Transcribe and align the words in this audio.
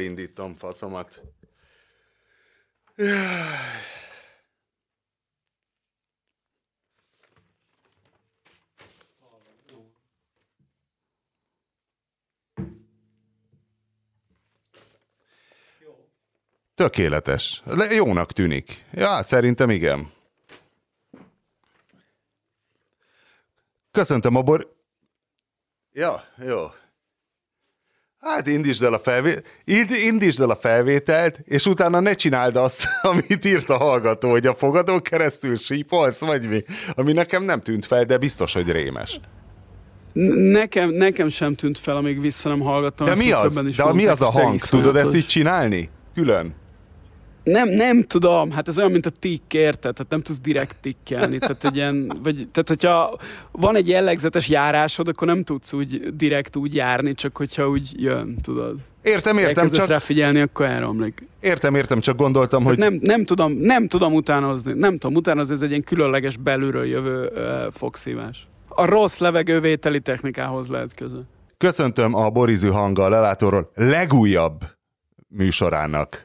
indítom 0.00 0.56
faszomat. 0.56 1.20
Tökéletes. 16.74 17.62
Le- 17.64 17.92
Jónak 17.94 18.32
tűnik. 18.32 18.84
Ja, 18.92 19.22
szerintem 19.22 19.70
igen. 19.70 20.12
Köszöntöm 23.90 24.36
a 24.36 24.42
bor... 24.42 24.76
Ja, 25.92 26.24
jó. 26.38 26.66
Hát 28.24 28.48
indítsd 28.48 28.82
el 28.82 28.92
a, 28.92 28.98
felvé... 28.98 29.34
ind- 29.64 29.96
indítsd 30.06 30.40
el 30.40 30.50
a 30.50 30.56
felvételt, 30.56 31.40
és 31.44 31.66
utána 31.66 32.00
ne 32.00 32.14
csináld 32.14 32.56
azt, 32.56 32.84
amit 33.02 33.44
írt 33.44 33.70
a 33.70 33.76
hallgató, 33.76 34.30
hogy 34.30 34.46
a 34.46 34.54
fogadón 34.54 35.02
keresztül 35.02 35.56
sípolsz, 35.56 36.20
vagy 36.20 36.48
mi, 36.48 36.62
ami 36.94 37.12
nekem 37.12 37.42
nem 37.42 37.60
tűnt 37.60 37.86
fel, 37.86 38.04
de 38.04 38.18
biztos, 38.18 38.52
hogy 38.52 38.70
rémes. 38.70 39.20
Nekem, 40.52 40.90
nekem 40.90 41.28
sem 41.28 41.54
tűnt 41.54 41.78
fel, 41.78 41.96
amíg 41.96 42.20
vissza 42.20 42.48
nem 42.48 42.60
hallgattam. 42.60 43.06
De 43.06 43.14
mi 43.14 43.32
az? 43.32 43.54
De 43.76 43.92
mi 43.92 44.06
az 44.06 44.20
a 44.20 44.30
hang? 44.30 44.60
Tudod 44.60 44.96
ezt 44.96 45.14
így 45.14 45.26
csinálni? 45.26 45.90
Külön? 46.14 46.54
Nem, 47.44 47.68
nem 47.68 48.02
tudom, 48.02 48.50
hát 48.50 48.68
ez 48.68 48.78
olyan, 48.78 48.90
mint 48.90 49.06
a 49.06 49.10
tikk, 49.10 49.54
érted? 49.54 49.94
Tehát 49.94 50.10
nem 50.10 50.20
tudsz 50.20 50.38
direkt 50.40 50.76
tikkelni. 50.80 51.38
Tehát, 51.38 51.64
egy 51.64 51.76
ilyen, 51.76 52.12
vagy, 52.22 52.34
tehát 52.34 52.68
hogyha 52.68 53.18
van 53.50 53.76
egy 53.76 53.88
jellegzetes 53.88 54.48
járásod, 54.48 55.08
akkor 55.08 55.26
nem 55.26 55.44
tudsz 55.44 55.72
úgy 55.72 56.16
direkt 56.16 56.56
úgy 56.56 56.74
járni, 56.74 57.14
csak 57.14 57.36
hogyha 57.36 57.68
úgy 57.68 58.02
jön, 58.02 58.36
tudod. 58.42 58.76
Értem, 59.02 59.38
értem, 59.38 59.56
Elkezdesz 59.56 59.78
csak, 59.78 59.88
rá 59.88 59.98
figyelni, 59.98 60.40
akkor 60.40 60.66
elromlik. 60.66 61.26
értem, 61.40 61.74
értem, 61.74 62.00
csak 62.00 62.16
gondoltam, 62.16 62.64
hogy 62.64 62.78
Nem, 62.78 62.98
nem, 63.02 63.24
tudom, 63.24 63.52
nem 63.52 63.88
tudom 63.88 64.14
utánozni, 64.14 64.72
nem 64.72 64.98
tudom 64.98 65.16
utánozni, 65.16 65.54
ez 65.54 65.62
egy 65.62 65.68
ilyen 65.70 65.82
különleges 65.82 66.36
belülről 66.36 66.84
jövő 66.84 67.30
uh, 67.34 67.72
fogszívás. 67.72 68.48
A 68.68 68.84
rossz 68.84 69.18
levegővételi 69.18 70.00
technikához 70.00 70.68
lehet 70.68 70.94
köze. 70.94 71.20
köszöntöm 71.58 72.14
a 72.14 72.30
Borizű 72.30 72.68
hanggal 72.68 73.10
lelátóról 73.10 73.70
legújabb 73.74 74.60
műsorának 75.28 76.23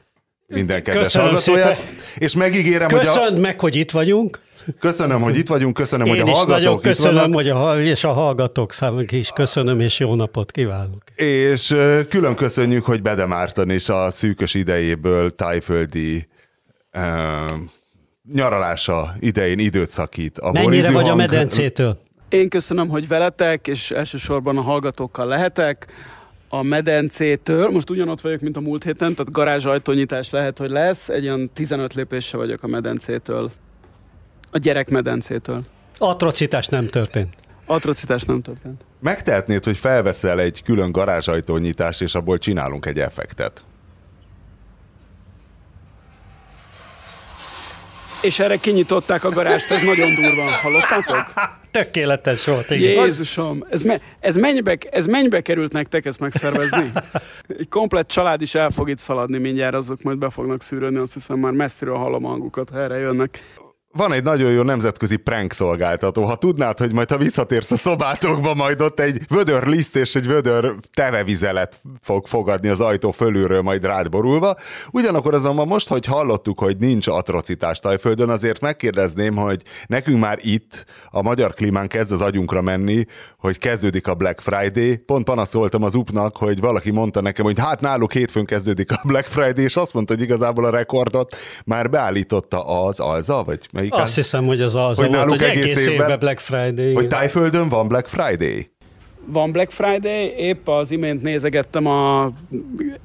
minden 0.50 0.82
kedves 0.82 1.02
Köszönöm 1.02 1.28
hallgatóját, 1.28 1.76
szépen. 1.76 1.92
és 2.18 2.34
megígérem, 2.34 2.88
hogy 2.88 2.98
a, 2.98 3.12
Köszönd 3.12 3.38
meg, 3.38 3.60
hogy 3.60 3.76
itt 3.76 3.90
vagyunk. 3.90 4.40
köszönöm, 4.80 5.20
hogy 5.20 5.36
itt 5.36 5.48
vagyunk, 5.48 5.74
köszönöm, 5.74 6.06
Én 6.06 6.12
hogy 6.12 6.20
a 6.20 6.30
is 6.30 6.38
nagyon 6.38 6.46
hallgatók 6.48 6.78
itt 6.84 6.88
köszönöm, 6.88 7.14
vannak, 7.14 7.34
hogy 7.34 7.48
a, 7.48 7.82
és 7.82 8.04
a 8.04 8.12
hallgatók 8.12 8.72
számára 8.72 9.04
is 9.10 9.28
köszönöm, 9.34 9.80
és 9.80 9.98
jó 9.98 10.14
napot 10.14 10.50
kívánok. 10.50 11.02
és 11.14 11.76
külön 12.08 12.34
köszönjük, 12.34 12.84
hogy 12.84 13.02
Bede 13.02 13.26
Márton 13.26 13.70
is 13.70 13.88
a 13.88 14.10
szűkös 14.10 14.54
idejéből 14.54 15.34
tájföldi 15.34 16.28
ö, 16.90 17.00
nyaralása 18.34 19.14
idején 19.20 19.58
időt 19.58 19.90
szakít. 19.90 20.38
A 20.38 20.52
Mennyire 20.52 20.90
vagy 20.90 21.04
a 21.04 21.06
hang- 21.06 21.16
medencétől? 21.16 21.98
Én 22.28 22.48
köszönöm, 22.48 22.88
hogy 22.88 23.08
veletek, 23.08 23.66
és 23.66 23.90
elsősorban 23.90 24.56
a 24.56 24.60
hallgatókkal 24.60 25.26
lehetek. 25.26 25.86
A 26.52 26.62
medencétől, 26.62 27.68
most 27.68 27.90
ugyanott 27.90 28.20
vagyok, 28.20 28.40
mint 28.40 28.56
a 28.56 28.60
múlt 28.60 28.84
héten, 28.84 29.14
tehát 29.14 29.32
garázsajtónyitás 29.32 30.30
lehet, 30.30 30.58
hogy 30.58 30.70
lesz. 30.70 31.08
Egy 31.08 31.24
olyan 31.24 31.50
15 31.54 31.94
lépésre 31.94 32.38
vagyok 32.38 32.62
a 32.62 32.66
medencétől. 32.66 33.50
A 34.50 34.58
gyerek 34.58 34.88
medencétől. 34.88 35.64
Atrocitás 35.98 36.66
nem 36.66 36.86
történt. 36.86 37.34
Atrocitás 37.66 38.22
nem 38.22 38.42
történt. 38.42 38.84
Megtehetnéd, 39.00 39.64
hogy 39.64 39.76
felveszel 39.76 40.40
egy 40.40 40.62
külön 40.62 40.92
garázsajtónyitást, 40.92 42.02
és 42.02 42.14
abból 42.14 42.38
csinálunk 42.38 42.86
egy 42.86 42.98
effektet. 42.98 43.64
És 48.22 48.38
erre 48.38 48.56
kinyitották 48.56 49.24
a 49.24 49.28
garást, 49.28 49.70
ez 49.70 49.82
nagyon 49.82 50.14
durva. 50.14 50.42
Hallottátok? 50.62 51.24
Tökéletes 51.70 52.44
volt, 52.44 52.70
igen. 52.70 53.04
Jézusom, 53.04 53.66
ez, 53.70 53.82
me, 53.82 54.00
ez, 54.20 54.36
mennyibe, 54.36 54.78
ez 54.90 55.06
mennyibe 55.06 55.40
került 55.40 55.72
nektek 55.72 56.04
ezt 56.04 56.20
megszervezni? 56.20 56.92
Egy 57.58 57.68
komplett 57.68 58.08
család 58.08 58.40
is 58.40 58.54
el 58.54 58.70
fog 58.70 58.88
itt 58.88 58.98
szaladni 58.98 59.38
mindjárt, 59.38 59.74
azok 59.74 60.02
majd 60.02 60.18
be 60.18 60.30
fognak 60.30 60.62
szűrődni, 60.62 60.98
azt 60.98 61.12
hiszem 61.12 61.38
már 61.38 61.52
messziről 61.52 61.96
hallom 61.96 62.24
a 62.24 62.28
hangukat, 62.28 62.68
ha 62.70 62.78
erre 62.78 62.96
jönnek. 62.96 63.42
Van 63.92 64.12
egy 64.12 64.22
nagyon 64.22 64.50
jó 64.50 64.62
nemzetközi 64.62 65.16
prank 65.16 65.52
szolgáltató. 65.52 66.24
Ha 66.24 66.36
tudnád, 66.36 66.78
hogy 66.78 66.92
majd 66.92 67.10
ha 67.10 67.16
visszatérsz 67.16 67.70
a 67.70 67.76
szobátokba, 67.76 68.54
majd 68.54 68.80
ott 68.80 69.00
egy 69.00 69.22
vödör 69.28 69.66
liszt 69.66 69.96
és 69.96 70.14
egy 70.14 70.26
vödör 70.26 70.74
tevevizelet 70.92 71.80
fog 72.00 72.26
fogadni 72.26 72.68
az 72.68 72.80
ajtó 72.80 73.10
fölülről, 73.10 73.62
majd 73.62 73.84
rád 73.84 74.08
borulva. 74.08 74.54
Ugyanakkor 74.90 75.34
azonban 75.34 75.66
most, 75.66 75.88
hogy 75.88 76.06
hallottuk, 76.06 76.58
hogy 76.58 76.76
nincs 76.76 77.06
atrocitás 77.06 77.78
Tajföldön, 77.78 78.28
azért 78.28 78.60
megkérdezném, 78.60 79.36
hogy 79.36 79.62
nekünk 79.86 80.20
már 80.20 80.38
itt 80.40 80.84
a 81.10 81.22
magyar 81.22 81.54
klímán 81.54 81.88
kezd 81.88 82.12
az 82.12 82.20
agyunkra 82.20 82.60
menni, 82.60 83.06
hogy 83.38 83.58
kezdődik 83.58 84.06
a 84.06 84.14
Black 84.14 84.40
Friday. 84.40 84.96
Pont 84.96 85.24
panaszoltam 85.24 85.82
az 85.82 85.94
upnak, 85.94 86.36
hogy 86.36 86.60
valaki 86.60 86.90
mondta 86.90 87.20
nekem, 87.20 87.44
hogy 87.44 87.58
hát 87.58 87.80
náluk 87.80 88.12
hétfőn 88.12 88.44
kezdődik 88.44 88.90
a 88.92 89.00
Black 89.06 89.26
Friday, 89.26 89.64
és 89.64 89.76
azt 89.76 89.94
mondta, 89.94 90.14
hogy 90.14 90.22
igazából 90.22 90.64
a 90.64 90.70
rekordot 90.70 91.36
már 91.64 91.90
beállította 91.90 92.84
az 92.84 93.00
Alza, 93.00 93.42
vagy 93.44 93.68
melyik? 93.80 93.94
Azt 94.04 94.14
hiszem, 94.14 94.46
hogy 94.46 94.60
az 94.60 94.74
az 94.74 94.96
Hogy 94.96 95.06
volt, 95.06 95.10
náluk 95.10 95.30
hogy 95.30 95.42
egész 95.42 95.62
egész 95.62 95.86
évben- 95.86 96.00
évben 96.00 96.18
Black 96.18 96.38
Friday. 96.38 96.92
Hogy 96.94 97.04
igen. 97.04 97.08
Tájföldön 97.08 97.68
van 97.68 97.88
Black 97.88 98.06
Friday? 98.08 98.70
Van 99.26 99.52
Black 99.52 99.70
Friday, 99.70 100.34
épp 100.36 100.68
az 100.68 100.90
imént 100.90 101.22
nézegettem 101.22 101.86
a 101.86 102.32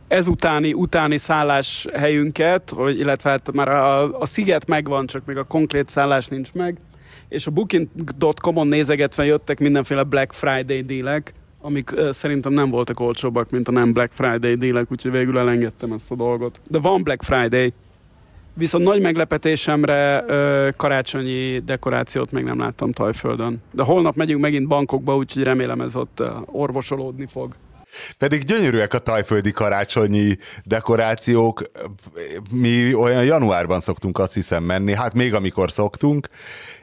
ezutáni, 0.08 0.74
utáni 0.74 1.18
szállás 1.18 1.88
helyünket, 1.94 2.72
hogy, 2.75 3.00
illetve 3.00 3.30
hát 3.30 3.52
már 3.52 3.68
a, 3.68 4.19
a 4.19 4.25
sziget 4.25 4.68
megvan, 4.68 5.06
csak 5.06 5.25
még 5.25 5.38
a 5.38 5.44
konkrét 5.44 5.90
szállás 5.90 6.28
nincs 6.28 6.53
meg, 6.53 6.78
és 7.30 7.47
a 7.47 7.52
booking.com-on 7.52 8.68
nézegetve 8.68 9.25
jöttek 9.25 9.59
mindenféle 9.59 10.03
Black 10.03 10.34
Friday 10.34 10.81
dílek, 10.81 11.34
amik 11.62 11.91
uh, 11.91 12.09
szerintem 12.09 12.53
nem 12.53 12.69
voltak 12.69 13.00
olcsóbbak, 13.00 13.50
mint 13.50 13.68
a 13.68 13.72
nem 13.72 13.94
Black 13.94 14.12
Friday 14.14 14.56
dílek, 14.56 14.91
úgyhogy 14.91 15.12
végül 15.12 15.38
elengedtem 15.38 15.91
ezt 15.91 16.12
a 16.12 16.16
dolgot. 16.16 16.59
De 16.68 16.80
van 16.80 17.03
Black 17.03 17.24
Friday. 17.24 17.74
Viszont 18.58 18.84
nagy 18.84 19.02
meglepetésemre 19.02 20.24
ö, 20.28 20.70
karácsonyi 20.78 21.60
dekorációt 21.60 22.32
még 22.32 22.44
nem 22.44 22.60
láttam 22.60 22.92
Tajföldön. 22.92 23.62
De 23.72 23.84
holnap 23.84 24.16
megyünk 24.16 24.42
megint 24.42 24.68
bankokba, 24.68 25.16
úgyhogy 25.16 25.44
remélem 25.44 25.82
ez 25.82 25.96
ott 25.96 26.24
orvosolódni 26.46 27.26
fog. 27.26 27.56
Pedig 28.18 28.44
gyönyörűek 28.44 28.94
a 28.94 29.00
tajföldi 29.00 29.52
karácsonyi 29.52 30.38
dekorációk. 30.64 31.62
Mi 32.52 32.94
olyan 32.94 33.24
januárban 33.24 33.80
szoktunk 33.80 34.20
azt 34.20 34.34
hiszem 34.34 34.64
menni, 34.64 34.94
hát 34.94 35.14
még 35.14 35.34
amikor 35.34 35.72
szoktunk, 35.72 36.28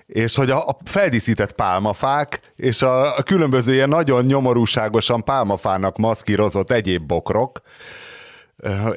és 0.07 0.35
hogy 0.37 0.51
a, 0.51 0.69
a 0.69 0.77
feldíszített 0.85 1.53
pálmafák, 1.53 2.41
és 2.57 2.83
a, 2.83 3.17
a 3.17 3.23
különböző 3.23 3.73
ilyen 3.73 3.89
nagyon 3.89 4.25
nyomorúságosan 4.25 5.25
pálmafának 5.25 5.97
maszkírozott 5.97 6.71
egyéb 6.71 7.07
bokrok, 7.07 7.61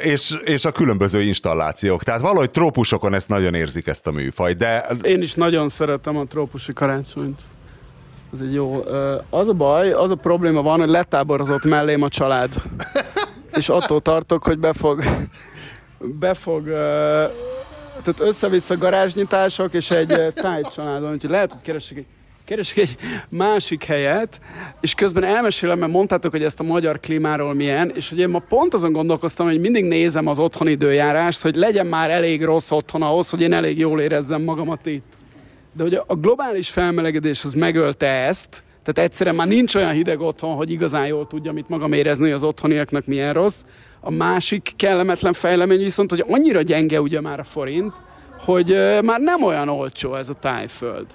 és, 0.04 0.36
és 0.44 0.66
a 0.66 0.72
különböző 0.72 1.22
installációk. 1.22 2.04
Tehát 2.04 2.22
valahogy 2.22 2.52
trópusokon 2.52 3.14
ezt 3.14 3.28
nagyon 3.28 3.54
érzik 3.54 3.88
ezt 3.88 4.08
a 4.08 4.12
műfajt, 4.12 4.58
de 4.58 4.88
Én 5.02 5.22
is 5.22 5.34
nagyon 5.34 5.70
szeretem 5.70 6.18
a 6.18 6.26
trópusi 6.26 6.74
karácsonyt. 6.74 7.42
Ez 8.34 8.40
egy 8.42 8.54
jó. 8.54 8.84
Az 9.30 9.48
a 9.48 9.54
baj, 9.54 9.92
az 9.92 10.12
a 10.12 10.16
probléma 10.16 10.62
van, 10.62 10.80
hogy 10.80 10.90
letáborozott 10.90 11.64
mellém 11.64 12.02
a 12.02 12.10
család. 12.10 12.54
És 13.58 13.70
attól 13.70 14.02
tartok, 14.02 14.44
hogy 14.44 14.58
befog, 14.58 15.04
befog, 15.98 16.66
tehát 18.04 18.20
össze-vissza 18.20 18.78
garázsnyitások 18.78 19.74
és 19.74 19.92
egy 19.92 20.34
tájt 20.34 20.74
családon, 20.74 21.12
úgyhogy 21.14 21.30
lehet, 21.30 21.52
hogy 21.52 21.62
keresek 21.62 21.98
egy 21.98 22.08
keresek 22.46 22.78
egy 22.78 22.96
másik 23.30 23.84
helyet, 23.84 24.42
és 24.82 24.94
közben 24.94 25.24
elmesélem, 25.24 25.80
mert 25.80 25.92
mondtátok, 25.92 26.32
hogy 26.32 26.44
ezt 26.44 26.60
a 26.60 26.64
magyar 26.64 27.00
klímáról 27.00 27.54
milyen, 27.54 27.92
és 27.96 28.10
hogy 28.10 28.20
én 28.20 28.30
ma 28.30 28.40
pont 28.40 28.74
azon 28.74 28.92
gondolkoztam, 28.92 29.48
hogy 29.48 29.60
mindig 29.60 29.84
nézem 29.84 30.28
az 30.28 30.40
otthoni 30.40 30.72
időjárást, 30.72 31.42
hogy 31.42 31.56
legyen 31.56 31.86
már 31.86 32.10
elég 32.10 32.44
rossz 32.44 32.72
otthon 32.72 33.02
ahhoz, 33.02 33.30
hogy 33.30 33.42
én 33.42 33.54
elég 33.54 33.78
jól 33.78 34.02
érezzem 34.02 34.42
magamat 34.42 34.86
itt. 34.86 35.14
De 35.74 35.84
hogy 35.84 36.02
a 36.08 36.16
globális 36.16 36.70
felmelegedés 36.70 37.44
az 37.44 37.54
megölte 37.54 38.08
ezt, 38.08 38.64
tehát 38.84 39.10
egyszerűen 39.10 39.36
már 39.36 39.48
nincs 39.48 39.76
olyan 39.76 39.92
hideg 39.92 40.20
otthon, 40.22 40.56
hogy 40.56 40.72
igazán 40.72 41.08
jól 41.08 41.28
tudjam 41.28 41.58
itt 41.58 41.70
magam 41.70 41.94
érezni, 41.94 42.24
hogy 42.24 42.34
az 42.34 42.44
otthoniaknak 42.44 43.06
milyen 43.06 43.34
rossz. 43.34 43.64
A 44.00 44.12
másik 44.12 44.74
kellemetlen 44.76 45.34
fejlemény 45.34 45.80
viszont, 45.80 46.10
hogy 46.10 46.24
annyira 46.28 46.62
gyenge 46.62 47.02
ugye 47.02 47.22
már 47.22 47.40
a 47.40 47.44
forint, 47.44 47.94
hogy 48.40 48.68
már 49.02 49.20
nem 49.20 49.44
olyan 49.44 49.70
olcsó 49.70 50.16
ez 50.16 50.30
a 50.30 50.34
tájföld. 50.34 51.06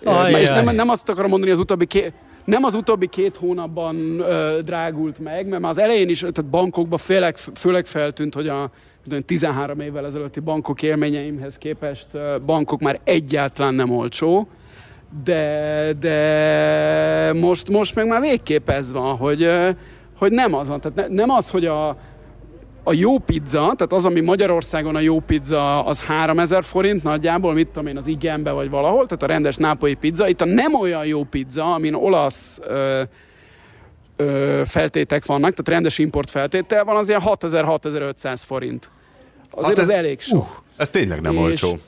Ö, 0.00 0.10
Ajjaj. 0.10 0.40
és 0.40 0.48
nem, 0.48 0.74
nem 0.74 0.88
azt 0.88 1.08
akarom 1.08 1.30
mondani, 1.30 1.52
az 1.52 1.58
utóbbi 1.58 1.86
két, 1.86 2.12
nem 2.44 2.64
az 2.64 2.74
utóbbi 2.74 3.06
két 3.06 3.36
hónapban 3.36 4.20
ö, 4.20 4.58
drágult 4.64 5.18
meg, 5.18 5.48
mert 5.48 5.62
már 5.62 5.70
az 5.70 5.78
elején 5.78 6.08
is, 6.08 6.18
tehát 6.18 6.44
bankokban 6.44 6.98
főleg, 6.98 7.36
főleg 7.36 7.86
feltűnt, 7.86 8.34
hogy 8.34 8.48
a 8.48 8.70
tudom, 9.02 9.22
13 9.22 9.80
évvel 9.80 10.06
ezelőtti 10.06 10.40
bankok 10.40 10.82
élményeimhez 10.82 11.58
képest 11.58 12.08
bankok 12.46 12.80
már 12.80 13.00
egyáltalán 13.04 13.74
nem 13.74 13.90
olcsó, 13.90 14.48
de, 15.24 15.92
de 16.00 17.32
most, 17.32 17.68
most 17.68 17.94
meg 17.94 18.06
már 18.06 18.20
végképp 18.20 18.68
ez 18.68 18.92
van, 18.92 19.16
hogy, 19.16 19.48
hogy 20.18 20.32
nem 20.32 20.54
az 20.54 20.68
van. 20.68 20.80
Tehát 20.80 21.08
ne, 21.08 21.14
nem 21.14 21.30
az, 21.30 21.50
hogy 21.50 21.66
a, 21.66 21.96
a 22.88 22.92
jó 22.92 23.18
pizza, 23.18 23.58
tehát 23.58 23.92
az, 23.92 24.06
ami 24.06 24.20
Magyarországon 24.20 24.96
a 24.96 25.00
jó 25.00 25.20
pizza, 25.20 25.84
az 25.84 26.02
3000 26.02 26.64
forint 26.64 27.02
nagyjából, 27.02 27.52
mit 27.52 27.66
tudom 27.66 27.86
én, 27.86 27.96
az 27.96 28.06
igenbe 28.06 28.50
vagy 28.50 28.70
valahol, 28.70 29.06
tehát 29.06 29.22
a 29.22 29.26
rendes 29.26 29.56
nápolyi 29.56 29.94
pizza. 29.94 30.28
Itt 30.28 30.40
a 30.40 30.44
nem 30.44 30.74
olyan 30.74 31.06
jó 31.06 31.24
pizza, 31.24 31.74
amin 31.74 31.94
olasz 31.94 32.58
ö, 32.62 33.02
ö, 34.16 34.62
feltétek 34.64 35.26
vannak, 35.26 35.50
tehát 35.50 35.68
rendes 35.68 35.98
import 35.98 36.30
feltétel 36.30 36.84
van, 36.84 36.96
az 36.96 37.08
ilyen 37.08 37.22
6000-6500 37.24 38.42
forint. 38.44 38.90
Azért 39.50 39.78
hát 39.78 39.86
ez, 39.86 39.92
az 39.92 39.94
elég 39.94 40.20
sok. 40.20 40.42
Uh, 40.42 40.48
ez 40.76 40.90
tényleg 40.90 41.20
nem 41.20 41.34
és, 41.34 41.40
olcsó. 41.40 41.78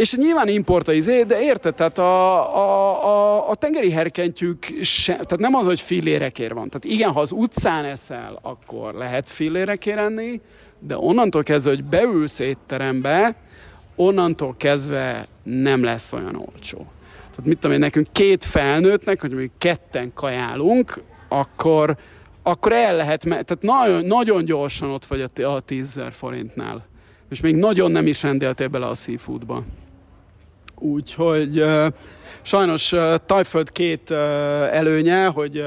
És 0.00 0.14
nyilván 0.14 0.48
import 0.48 0.88
a 0.88 0.92
izé, 0.92 1.22
de 1.22 1.40
érted, 1.40 1.74
tehát 1.74 1.98
a, 1.98 2.56
a, 2.56 3.04
a, 3.04 3.48
a 3.50 3.54
tengeri 3.54 3.90
herkentyűk, 3.90 4.72
se, 4.82 5.12
tehát 5.12 5.38
nem 5.38 5.54
az, 5.54 5.66
hogy 5.66 5.80
fillérekért 5.80 6.52
van. 6.52 6.68
Tehát 6.68 6.96
igen, 6.98 7.12
ha 7.12 7.20
az 7.20 7.32
utcán 7.32 7.84
eszel, 7.84 8.38
akkor 8.42 8.94
lehet 8.94 9.30
fillérekért 9.30 9.98
enni, 9.98 10.40
de 10.78 10.98
onnantól 10.98 11.42
kezdve, 11.42 11.70
hogy 11.70 11.84
beülsz 11.84 12.38
étterembe, 12.38 13.34
onnantól 13.96 14.54
kezdve 14.56 15.26
nem 15.42 15.84
lesz 15.84 16.12
olyan 16.12 16.34
olcsó. 16.34 16.78
Tehát 17.30 17.44
mit 17.44 17.58
tudom 17.58 17.76
én, 17.76 17.82
nekünk 17.82 18.06
két 18.12 18.44
felnőttnek, 18.44 19.20
hogy 19.20 19.30
mondjuk 19.30 19.52
ketten 19.58 20.12
kajálunk, 20.14 21.00
akkor, 21.28 21.96
akkor 22.42 22.72
el 22.72 22.96
lehet, 22.96 23.20
tehát 23.20 23.58
nagyon, 23.60 24.04
nagyon 24.04 24.44
gyorsan 24.44 24.90
ott 24.90 25.04
vagy 25.04 25.30
a, 25.42 25.42
a 25.42 25.60
10 25.60 26.00
forintnál. 26.10 26.86
És 27.30 27.40
még 27.40 27.56
nagyon 27.56 27.90
nem 27.90 28.06
is 28.06 28.22
rendeltél 28.22 28.68
bele 28.68 28.86
a 28.86 28.94
seafoodba. 28.94 29.64
Úgyhogy 30.80 31.64
sajnos 32.42 32.94
Tajföld 33.26 33.72
két 33.72 34.10
előnye, 34.70 35.26
hogy 35.26 35.64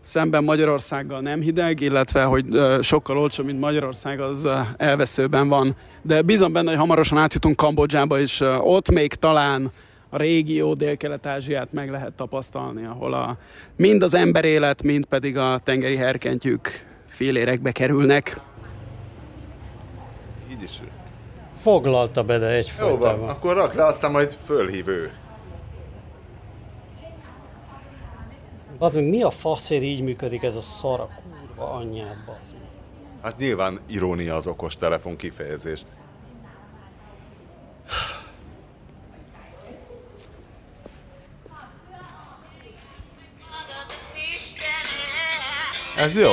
szemben 0.00 0.44
Magyarországgal 0.44 1.20
nem 1.20 1.40
hideg, 1.40 1.80
illetve 1.80 2.22
hogy 2.22 2.46
sokkal 2.80 3.18
olcsóbb, 3.18 3.46
mint 3.46 3.60
Magyarország, 3.60 4.20
az 4.20 4.48
elveszőben 4.76 5.48
van. 5.48 5.76
De 6.02 6.22
bízom 6.22 6.52
benne, 6.52 6.70
hogy 6.70 6.78
hamarosan 6.78 7.18
átjutunk 7.18 7.56
Kambodzsába, 7.56 8.20
és 8.20 8.40
ott 8.60 8.90
még 8.90 9.14
talán 9.14 9.72
a 10.08 10.16
régió 10.16 10.72
Dél-Kelet-Ázsiát 10.72 11.72
meg 11.72 11.90
lehet 11.90 12.12
tapasztalni, 12.12 12.84
ahol 12.84 13.14
a, 13.14 13.36
mind 13.76 14.02
az 14.02 14.14
emberélet, 14.14 14.82
mind 14.82 15.04
pedig 15.04 15.36
a 15.36 15.60
tengeri 15.64 15.96
herkentyűk 15.96 16.86
félérekbe 17.06 17.72
kerülnek. 17.72 18.40
Így 20.50 20.62
is 20.62 20.80
Foglalta 21.62 22.22
be, 22.22 22.38
de 22.38 22.46
egy 22.46 22.72
Jó 22.78 22.96
van, 22.96 23.28
akkor 23.28 23.54
rak 23.54 23.74
le, 23.74 23.84
aztán 23.84 24.10
majd 24.10 24.36
fölhív 24.44 24.88
ő. 24.88 25.12
Mi 28.92 29.22
a 29.22 29.30
faszért 29.30 29.82
így 29.82 30.02
működik 30.02 30.42
ez 30.42 30.56
a 30.56 30.62
szar 30.62 31.00
a 31.00 31.08
kurva 31.22 31.72
anyját, 31.72 32.24
bazd 32.26 32.54
Hát 33.22 33.36
nyilván 33.36 33.78
irónia 33.86 34.34
az 34.34 34.46
okos 34.46 34.76
telefon 34.76 35.16
kifejezés. 35.16 35.84
Ez 45.96 46.16
jó. 46.16 46.30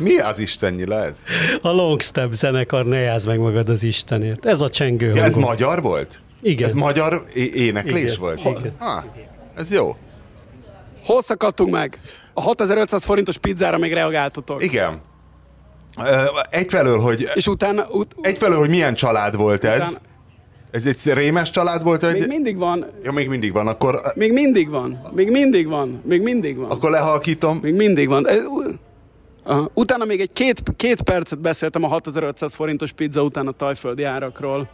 Mi 0.00 0.18
az 0.18 0.38
Isten 0.38 0.92
ez? 0.92 1.22
A 1.62 1.68
Longstep 1.70 2.32
zenekar, 2.32 2.86
ne 2.86 2.98
játsz 2.98 3.24
meg 3.24 3.38
magad 3.38 3.68
az 3.68 3.82
Istenért. 3.82 4.46
Ez 4.46 4.60
a 4.60 4.68
csengő 4.68 5.14
ja, 5.14 5.22
Ez 5.22 5.34
magyar 5.34 5.82
volt? 5.82 6.20
Igen. 6.42 6.68
Ez 6.68 6.72
magyar 6.72 7.24
é- 7.34 7.54
éneklés 7.54 8.02
Igen. 8.02 8.16
volt? 8.18 8.40
Igen. 8.44 8.74
Ha, 8.78 9.04
ez 9.56 9.72
jó. 9.72 9.96
Hol 11.04 11.22
szakadtunk 11.22 11.70
meg? 11.70 12.00
A 12.34 12.40
6500 12.42 13.04
forintos 13.04 13.38
pizzára 13.38 13.78
még 13.78 13.92
reagáltatok. 13.92 14.62
Igen. 14.62 15.00
Egyfelől, 16.50 16.98
hogy... 16.98 17.28
És 17.34 17.46
utána... 17.46 17.86
Ut- 17.90 18.14
egyfelől, 18.20 18.58
hogy 18.58 18.68
milyen 18.68 18.94
család 18.94 19.36
volt 19.36 19.64
ez. 19.64 19.80
Utána, 19.88 19.98
ez 20.70 20.86
egy 20.86 21.12
rémes 21.12 21.50
család 21.50 21.82
volt? 21.82 22.12
Még 22.12 22.26
mindig 22.26 22.56
van. 22.56 22.86
Ja, 23.02 23.12
még 23.12 23.28
mindig 23.28 23.52
van, 23.52 23.66
akkor... 23.66 24.00
Még 24.14 24.32
mindig 24.32 24.68
van. 24.68 25.00
Még 25.14 25.30
mindig 25.30 25.66
van. 25.66 26.00
Még 26.04 26.22
mindig 26.22 26.56
van. 26.56 26.70
Akkor 26.70 26.90
lehalkítom. 26.90 27.58
Még 27.62 27.74
mindig 27.74 28.08
van. 28.08 28.26
Utána 29.74 30.04
még 30.04 30.20
egy 30.20 30.32
két, 30.32 30.62
két 30.76 31.02
percet 31.02 31.38
beszéltem 31.38 31.84
a 31.84 31.88
6500 31.88 32.54
forintos 32.54 32.92
pizza 32.92 33.22
után 33.22 33.46
a 33.46 33.52
tajföldi 33.52 34.02
árakról. 34.02 34.68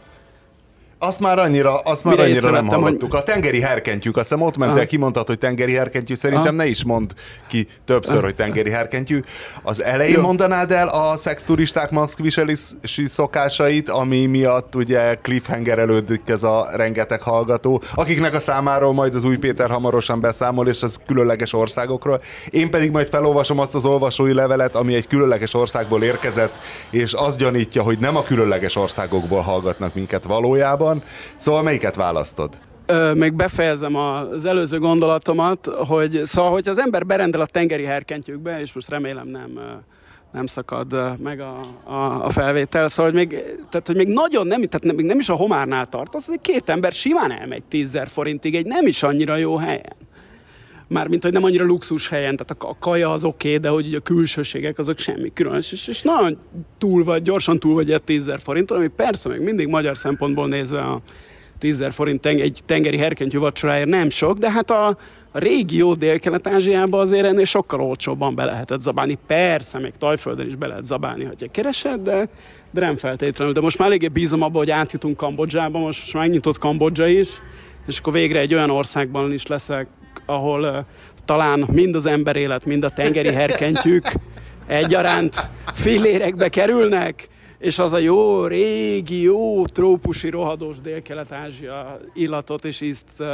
Azt 0.99 1.19
már 1.19 1.39
annyira, 1.39 1.79
azt 1.79 2.03
már 2.03 2.19
annyira 2.19 2.49
nem 2.49 2.67
hallottuk. 2.67 3.11
Hogy... 3.11 3.19
A 3.19 3.23
tengeri 3.23 3.61
herkentyűk, 3.61 4.17
azt 4.17 4.27
hiszem 4.27 4.43
ott 4.43 4.57
mentél, 4.57 4.85
kimondtad, 4.85 5.27
hogy 5.27 5.37
tengeri 5.37 5.73
herkentyű. 5.73 6.15
Szerintem 6.15 6.47
Aha. 6.47 6.63
ne 6.63 6.65
is 6.65 6.83
mond 6.83 7.13
ki 7.47 7.67
többször, 7.85 8.23
hogy 8.23 8.35
tengeri 8.35 8.69
herkentyű. 8.69 9.19
Az 9.63 9.83
elején 9.83 10.15
Jó. 10.15 10.21
mondanád 10.21 10.71
el 10.71 10.87
a 10.87 11.17
szexturisták 11.17 11.91
maszkviselési 11.91 13.05
szokásait, 13.05 13.89
ami 13.89 14.25
miatt 14.25 14.75
ugye 14.75 15.15
cliffhanger 15.15 15.79
elődik 15.79 16.21
ez 16.25 16.43
a 16.43 16.67
rengeteg 16.73 17.21
hallgató, 17.21 17.81
akiknek 17.95 18.33
a 18.33 18.39
számáról 18.39 18.93
majd 18.93 19.15
az 19.15 19.23
új 19.23 19.37
Péter 19.37 19.69
hamarosan 19.69 20.21
beszámol, 20.21 20.67
és 20.67 20.83
az 20.83 20.99
különleges 21.05 21.53
országokról. 21.53 22.21
Én 22.49 22.69
pedig 22.69 22.91
majd 22.91 23.09
felolvasom 23.09 23.59
azt 23.59 23.75
az 23.75 23.85
olvasói 23.85 24.33
levelet, 24.33 24.75
ami 24.75 24.95
egy 24.95 25.07
különleges 25.07 25.53
országból 25.53 26.03
érkezett, 26.03 26.55
és 26.89 27.13
azt 27.13 27.37
gyanítja, 27.37 27.81
hogy 27.81 27.97
nem 27.99 28.15
a 28.15 28.23
különleges 28.23 28.75
országokból 28.75 29.41
hallgatnak 29.41 29.93
minket 29.93 30.23
valójában, 30.23 30.86
van. 30.87 31.03
Szóval 31.35 31.63
melyiket 31.63 31.95
választod? 31.95 32.57
Ö, 32.85 33.13
még 33.13 33.33
befejezem 33.33 33.95
az 33.95 34.45
előző 34.45 34.79
gondolatomat, 34.79 35.65
hogy 35.87 36.21
szóval, 36.23 36.51
hogy 36.51 36.67
az 36.67 36.79
ember 36.79 37.05
berendel 37.05 37.41
a 37.41 37.45
tengeri 37.45 37.83
herkentyűkbe, 37.83 38.59
és 38.59 38.73
most 38.73 38.89
remélem 38.89 39.27
nem 39.27 39.59
nem 40.31 40.45
szakad 40.45 41.19
meg 41.23 41.39
a, 41.39 41.59
a, 41.83 42.25
a 42.25 42.29
felvétel, 42.29 42.87
szóval 42.87 43.11
hogy 43.11 43.19
még, 43.19 43.43
tehát, 43.69 43.87
hogy 43.87 43.95
még 43.95 44.07
nagyon 44.07 44.47
nem, 44.47 44.61
tehát 44.61 44.97
még 44.97 45.05
nem 45.05 45.19
is 45.19 45.29
a 45.29 45.35
homárnál 45.35 45.85
tart, 45.85 46.15
az, 46.15 46.25
hogy 46.25 46.41
két 46.41 46.69
ember 46.69 46.91
simán 46.91 47.31
elmegy 47.31 47.63
10 47.63 47.99
forintig 48.05 48.55
egy 48.55 48.65
nem 48.65 48.87
is 48.87 49.03
annyira 49.03 49.35
jó 49.35 49.55
helyen. 49.55 49.95
Mármint, 50.87 51.23
hogy 51.23 51.31
nem 51.31 51.43
annyira 51.43 51.65
luxus 51.65 52.09
helyen, 52.09 52.35
tehát 52.35 52.63
a, 52.63 52.69
a 52.69 52.75
kaja 52.79 53.11
az 53.11 53.23
oké, 53.23 53.47
okay, 53.47 53.59
de 53.59 53.69
hogy 53.69 53.93
a 53.93 53.99
külsőségek 53.99 54.77
azok 54.77 54.99
semmi 54.99 55.33
különös, 55.33 55.71
és, 55.71 55.87
és 55.87 56.01
nagyon 56.01 56.37
túl 56.77 57.03
vagy, 57.03 57.21
gyorsan 57.21 57.59
túl 57.59 57.73
vagy 57.73 57.91
egy 57.91 58.03
10 58.03 58.31
forinton, 58.37 58.77
ami 58.77 58.87
persze 58.87 59.29
még 59.29 59.39
mindig 59.39 59.67
magyar 59.67 59.97
szempontból 59.97 60.47
nézve 60.47 60.81
a 60.81 61.01
10 61.59 61.85
forint 61.89 62.21
teng- 62.21 62.41
egy 62.41 62.59
tengeri 62.65 62.97
herkentyű 62.97 63.37
vacsoráért 63.37 63.87
nem 63.87 64.09
sok, 64.09 64.37
de 64.37 64.51
hát 64.51 64.71
a, 64.71 64.87
a 65.31 65.39
régió 65.39 65.93
Dél-Kelet-Ázsiában 65.93 66.99
azért 66.99 67.25
ennél 67.25 67.45
sokkal 67.45 67.81
olcsóbban 67.81 68.35
be 68.35 68.45
lehetett 68.45 68.81
zabálni. 68.81 69.17
Persze, 69.27 69.79
még 69.79 69.91
Tajföldön 69.97 70.47
is 70.47 70.55
be 70.55 70.67
lehet 70.67 70.85
zabálni, 70.85 71.23
hogyha 71.23 71.47
keresed, 71.51 72.01
de, 72.01 72.29
de 72.71 72.79
nem 72.79 72.97
feltétlenül. 72.97 73.53
De 73.53 73.61
most 73.61 73.77
már 73.77 73.87
eléggé 73.87 74.07
bízom 74.07 74.41
abban, 74.41 74.57
hogy 74.57 74.71
átjutunk 74.71 75.17
Kambodzsába, 75.17 75.79
most, 75.79 75.99
most 75.99 76.13
megnyitott 76.13 76.57
Kambodzsa 76.57 77.07
is, 77.07 77.27
és 77.87 77.99
akkor 77.99 78.13
végre 78.13 78.39
egy 78.39 78.53
olyan 78.53 78.69
országban 78.69 79.33
is 79.33 79.47
leszek, 79.47 79.87
ahol 80.27 80.63
uh, 80.63 80.77
talán 81.25 81.65
mind 81.71 81.95
az 81.95 82.05
emberélet, 82.05 82.65
mind 82.65 82.83
a 82.83 82.89
tengeri 82.89 83.33
herkentyűk 83.33 84.13
egyaránt 84.67 85.49
fillérekbe 85.73 86.49
kerülnek, 86.49 87.27
és 87.59 87.79
az 87.79 87.93
a 87.93 87.97
jó, 87.97 88.45
régi, 88.45 89.21
jó, 89.21 89.65
trópusi, 89.65 90.29
rohadós 90.29 90.81
dél-kelet-ázsia 90.81 91.99
illatot 92.13 92.65
és 92.65 92.81
ízt 92.81 93.07
uh, 93.19 93.27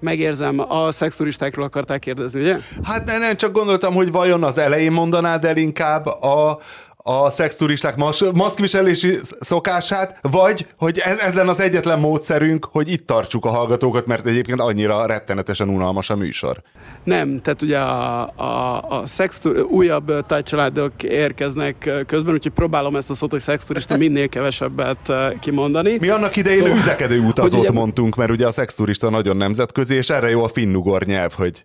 megérzem. 0.00 0.58
A 0.68 0.90
szexturistákról 0.90 1.64
akarták 1.64 2.00
kérdezni, 2.00 2.40
ugye? 2.40 2.58
Hát 2.82 3.04
nem, 3.04 3.20
nem, 3.20 3.36
csak 3.36 3.52
gondoltam, 3.52 3.94
hogy 3.94 4.12
vajon 4.12 4.44
az 4.44 4.58
elején 4.58 4.92
mondanád 4.92 5.44
el 5.44 5.56
inkább 5.56 6.06
a, 6.06 6.58
a 7.02 7.30
szexturisták 7.30 7.96
mas- 7.96 8.32
maszkviselési 8.34 9.18
szokását, 9.40 10.18
vagy 10.30 10.66
hogy 10.76 11.00
ez, 11.04 11.18
ez 11.18 11.34
lenne 11.34 11.50
az 11.50 11.60
egyetlen 11.60 11.98
módszerünk, 11.98 12.68
hogy 12.72 12.90
itt 12.90 13.06
tartsuk 13.06 13.44
a 13.44 13.50
hallgatókat, 13.50 14.06
mert 14.06 14.26
egyébként 14.26 14.60
annyira 14.60 15.06
rettenetesen 15.06 15.68
unalmas 15.68 16.10
a 16.10 16.16
műsor. 16.16 16.62
Nem, 17.04 17.40
tehát 17.40 17.62
ugye 17.62 17.78
a, 17.78 18.22
a, 18.36 18.82
a 18.88 19.06
szex, 19.06 19.42
újabb 19.70 20.26
tájcsaládok 20.26 21.02
érkeznek 21.02 21.90
közben, 22.06 22.34
úgyhogy 22.34 22.52
próbálom 22.52 22.96
ezt 22.96 23.10
a 23.10 23.14
szót, 23.14 23.30
hogy 23.30 23.40
szexturista 23.40 23.96
minél 23.96 24.28
kevesebbet 24.28 25.12
kimondani. 25.40 25.96
Mi 26.00 26.08
annak 26.08 26.36
idején 26.36 26.62
szóval, 26.62 26.76
üzekedő 26.76 27.20
utazót 27.20 27.60
ugye, 27.60 27.70
mondtunk, 27.70 28.16
mert 28.16 28.30
ugye 28.30 28.46
a 28.46 28.52
szexturista 28.52 29.10
nagyon 29.10 29.36
nemzetközi, 29.36 29.94
és 29.94 30.10
erre 30.10 30.30
jó 30.30 30.44
a 30.44 30.48
finnugor 30.48 31.04
nyelv, 31.04 31.32
hogy 31.32 31.64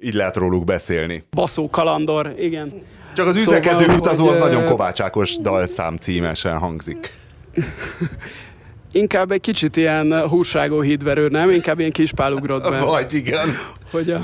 így 0.00 0.14
lehet 0.14 0.36
róluk 0.36 0.64
beszélni. 0.64 1.24
Baszó 1.30 1.70
kalandor, 1.70 2.34
igen. 2.38 2.82
Csak 3.14 3.26
az 3.26 3.36
üzekedő 3.36 3.80
szóval, 3.80 3.96
utazó 3.96 4.28
az 4.28 4.38
nagyon 4.38 4.64
kovácsákos 4.64 5.36
dalszám 5.36 5.96
címesen 5.96 6.58
hangzik. 6.58 7.12
Inkább 8.92 9.30
egy 9.30 9.40
kicsit 9.40 9.76
ilyen 9.76 10.28
húságó 10.28 10.80
hídverő, 10.80 11.28
nem? 11.28 11.50
Inkább 11.50 11.78
ilyen 11.78 11.92
kispálugrott 11.92 12.70
be. 12.70 12.78
Vagy, 12.78 13.14
igen. 13.14 13.48
Hogy 13.90 14.10
a... 14.10 14.18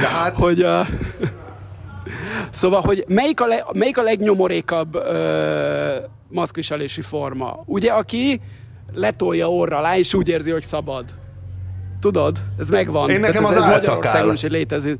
De 0.00 0.06
hát... 0.06 0.36
Hogy 0.36 0.62
a... 0.62 0.86
Szóval, 2.50 2.80
hogy 2.80 3.04
melyik 3.08 3.40
a, 3.40 3.46
le, 3.46 3.64
melyik 3.72 3.98
a 3.98 4.02
legnyomorékabb 4.02 4.94
ö, 4.94 5.96
maszkviselési 6.28 7.02
forma? 7.02 7.62
Ugye, 7.64 7.92
aki 7.92 8.40
letolja 8.94 9.50
orra 9.50 9.76
alá, 9.76 9.96
és 9.96 10.14
úgy 10.14 10.28
érzi, 10.28 10.50
hogy 10.50 10.62
szabad. 10.62 11.04
Tudod? 12.00 12.38
Ez 12.58 12.68
megvan. 12.68 13.10
Én 13.10 13.20
nekem 13.20 13.42
Tehát 13.42 13.56
az 13.56 13.64
ez, 13.64 13.72
ez 13.72 13.86
Magyarországon 13.86 14.34
is 14.34 14.42
létezik. 14.42 14.98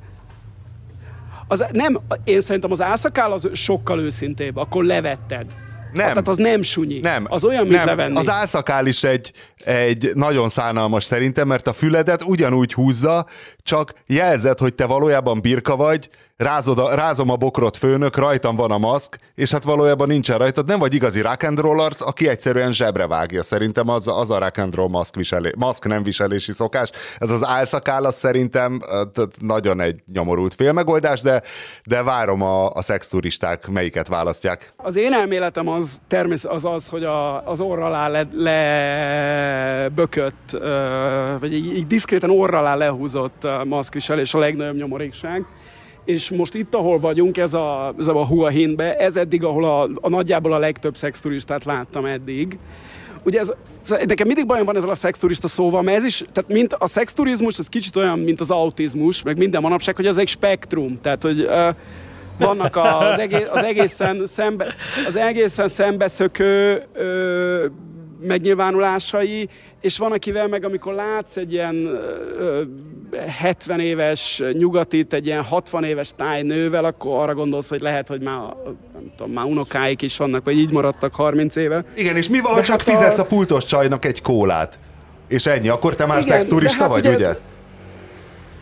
Az, 1.49 1.65
nem, 1.73 2.01
én 2.25 2.41
szerintem 2.41 2.73
az 2.73 2.81
álszakál 2.81 3.33
az 3.33 3.49
sokkal 3.53 4.01
őszintébb, 4.01 4.57
akkor 4.57 4.85
levetted. 4.85 5.47
Nem. 5.93 6.07
Tehát 6.07 6.29
az 6.29 6.37
nem 6.37 6.63
sunyi. 6.63 6.99
Nem. 6.99 7.27
Az 7.29 7.45
olyan, 7.45 7.67
mint 7.67 7.77
nem. 7.77 7.87
levenni. 7.87 8.17
Az 8.17 8.29
álszakál 8.29 8.87
is 8.87 9.05
egy, 9.05 9.33
egy 9.65 10.11
nagyon 10.15 10.49
szánalmas 10.49 11.05
szerintem, 11.05 11.49
mert 11.49 11.67
a 11.67 11.73
füledet 11.73 12.23
ugyanúgy 12.23 12.73
húzza, 12.73 13.27
csak 13.67 13.93
jelzed, 14.07 14.59
hogy 14.59 14.75
te 14.75 14.87
valójában 14.87 15.41
birka 15.41 15.77
vagy, 15.77 16.11
rázod 16.37 16.79
a, 16.79 16.95
rázom 16.95 17.31
a 17.31 17.37
bokrot 17.37 17.77
főnök, 17.77 18.17
rajtam 18.17 18.57
van 18.57 18.71
a 18.71 18.79
maszk, 18.79 19.19
és 19.35 19.51
hát 19.51 19.65
valójában 19.65 20.09
nincsen 20.09 20.39
rajtad, 20.39 20.67
nem 20.67 20.79
vagy 20.79 20.95
igazi 20.95 21.21
rock 21.21 21.43
and 21.43 21.59
roll 21.59 21.81
arc, 21.81 22.01
aki 22.01 22.29
egyszerűen 22.29 22.73
zsebre 22.73 23.07
vágja. 23.07 23.43
Szerintem 23.43 23.89
az, 23.89 24.09
az 24.09 24.31
a 24.31 24.39
rock 24.39 24.59
and 24.59 24.75
roll 24.75 24.89
maszk, 24.89 25.15
viselé, 25.15 25.51
maszk 25.57 25.87
nem 25.87 26.03
viselési 26.03 26.53
szokás. 26.53 26.91
Ez 27.19 27.31
az 27.31 27.47
álszakál, 27.47 28.05
az 28.05 28.15
szerintem 28.15 28.81
nagyon 29.41 29.81
egy 29.81 30.03
nyomorult 30.13 30.55
félmegoldás, 30.55 31.21
de, 31.21 31.43
de 31.85 32.03
várom 32.03 32.43
a, 32.43 32.71
a 32.71 32.83
szexturisták 32.83 33.69
melyiket 33.69 34.09
választják. 34.09 34.73
Az 34.77 34.97
én 34.97 35.13
elméletem 35.13 35.69
az 35.69 36.01
természet 36.09 36.51
az 36.51 36.65
az, 36.65 36.89
hogy 36.89 37.05
a, 37.05 37.47
az 37.47 37.61
orra 37.61 37.85
alá 37.85 38.09
le, 38.09 38.27
le 38.33 39.89
bökött, 39.95 40.51
vagy 41.41 41.55
egy, 41.55 41.73
egy 41.77 41.87
diszkréten 41.87 42.31
orra 42.31 42.59
alá 42.59 42.75
lehúzott 42.75 43.45
maszkviselés 43.65 44.35
a 44.35 44.39
legnagyobb 44.39 44.77
nyomorékság 44.77 45.45
és 46.07 46.31
most 46.31 46.55
itt, 46.55 46.75
ahol 46.75 46.99
vagyunk, 46.99 47.37
ez 47.39 47.55
a, 47.55 47.95
ez 47.99 48.07
a 48.07 48.27
Hua 48.27 48.49
Hinbe, 48.49 48.97
ez 48.97 49.17
eddig, 49.17 49.45
ahol 49.45 49.65
a, 49.65 49.89
a 50.01 50.09
nagyjából 50.09 50.53
a 50.53 50.59
legtöbb 50.59 50.97
szexturistát 50.97 51.65
láttam 51.65 52.05
eddig. 52.05 52.59
Ugye 53.23 53.41
ez, 53.41 53.53
nekem 53.89 54.27
mindig 54.27 54.47
bajom 54.47 54.67
van 54.67 54.77
ezzel 54.77 54.91
a 54.91 54.95
szexturista 54.95 55.49
szóval, 55.49 55.83
mert 55.83 55.97
ez 55.97 56.05
is, 56.05 56.25
tehát 56.33 56.53
mint 56.53 56.73
a 56.73 56.87
szexturizmus, 56.87 57.59
ez 57.59 57.69
kicsit 57.69 57.97
olyan, 57.97 58.19
mint 58.19 58.41
az 58.41 58.51
autizmus, 58.51 59.23
meg 59.23 59.37
minden 59.37 59.61
manapság, 59.61 59.97
hogy 59.97 60.07
az 60.07 60.19
egy 60.19 60.29
spektrum, 60.29 60.99
tehát 61.01 61.23
hogy 61.23 61.41
uh, 61.41 61.75
vannak 62.39 62.77
az, 62.77 63.19
egész, 63.19 63.47
az 63.51 63.63
egészen 63.63 64.27
szembe, 64.27 64.75
az 65.07 65.17
egészen 65.17 65.69
szembeszökő 65.69 66.83
uh, 66.95 67.65
megnyilvánulásai, 68.21 69.49
és 69.81 69.99
van, 69.99 70.13
akivel 70.13 70.49
meg 70.49 70.65
amikor 70.65 70.95
látsz 70.95 71.37
egy 71.37 71.53
ilyen 71.53 71.75
ö, 72.39 72.63
70 73.39 73.81
éves 73.81 74.43
nyugatit, 74.53 75.13
egy 75.13 75.27
ilyen 75.27 75.43
60 75.43 75.85
éves 75.85 76.11
tájnővel, 76.17 76.85
akkor 76.85 77.23
arra 77.23 77.35
gondolsz, 77.35 77.69
hogy 77.69 77.81
lehet, 77.81 78.09
hogy 78.09 78.23
már, 78.23 78.41
nem 78.93 79.13
tudom, 79.17 79.33
már 79.33 79.45
unokáik 79.45 80.03
is 80.03 80.17
vannak, 80.17 80.45
vagy 80.45 80.59
így 80.59 80.71
maradtak 80.71 81.15
30 81.15 81.57
éve. 81.57 81.85
Igen, 81.97 82.17
és 82.17 82.29
mi 82.29 82.41
van, 82.41 82.53
ha 82.53 82.63
csak 82.63 82.83
hát 82.83 82.95
fizetsz 82.95 83.19
a... 83.19 83.23
a 83.23 83.27
pultos 83.27 83.65
csajnak 83.65 84.05
egy 84.05 84.23
kólát? 84.23 84.79
És 85.29 85.47
ennyi, 85.47 85.69
akkor 85.69 85.95
te 85.95 86.07
már 86.07 86.25
szexturista 86.25 86.83
hát 86.83 86.93
vagy, 86.93 87.07
ugye? 87.07 87.29
Ez, 87.29 87.37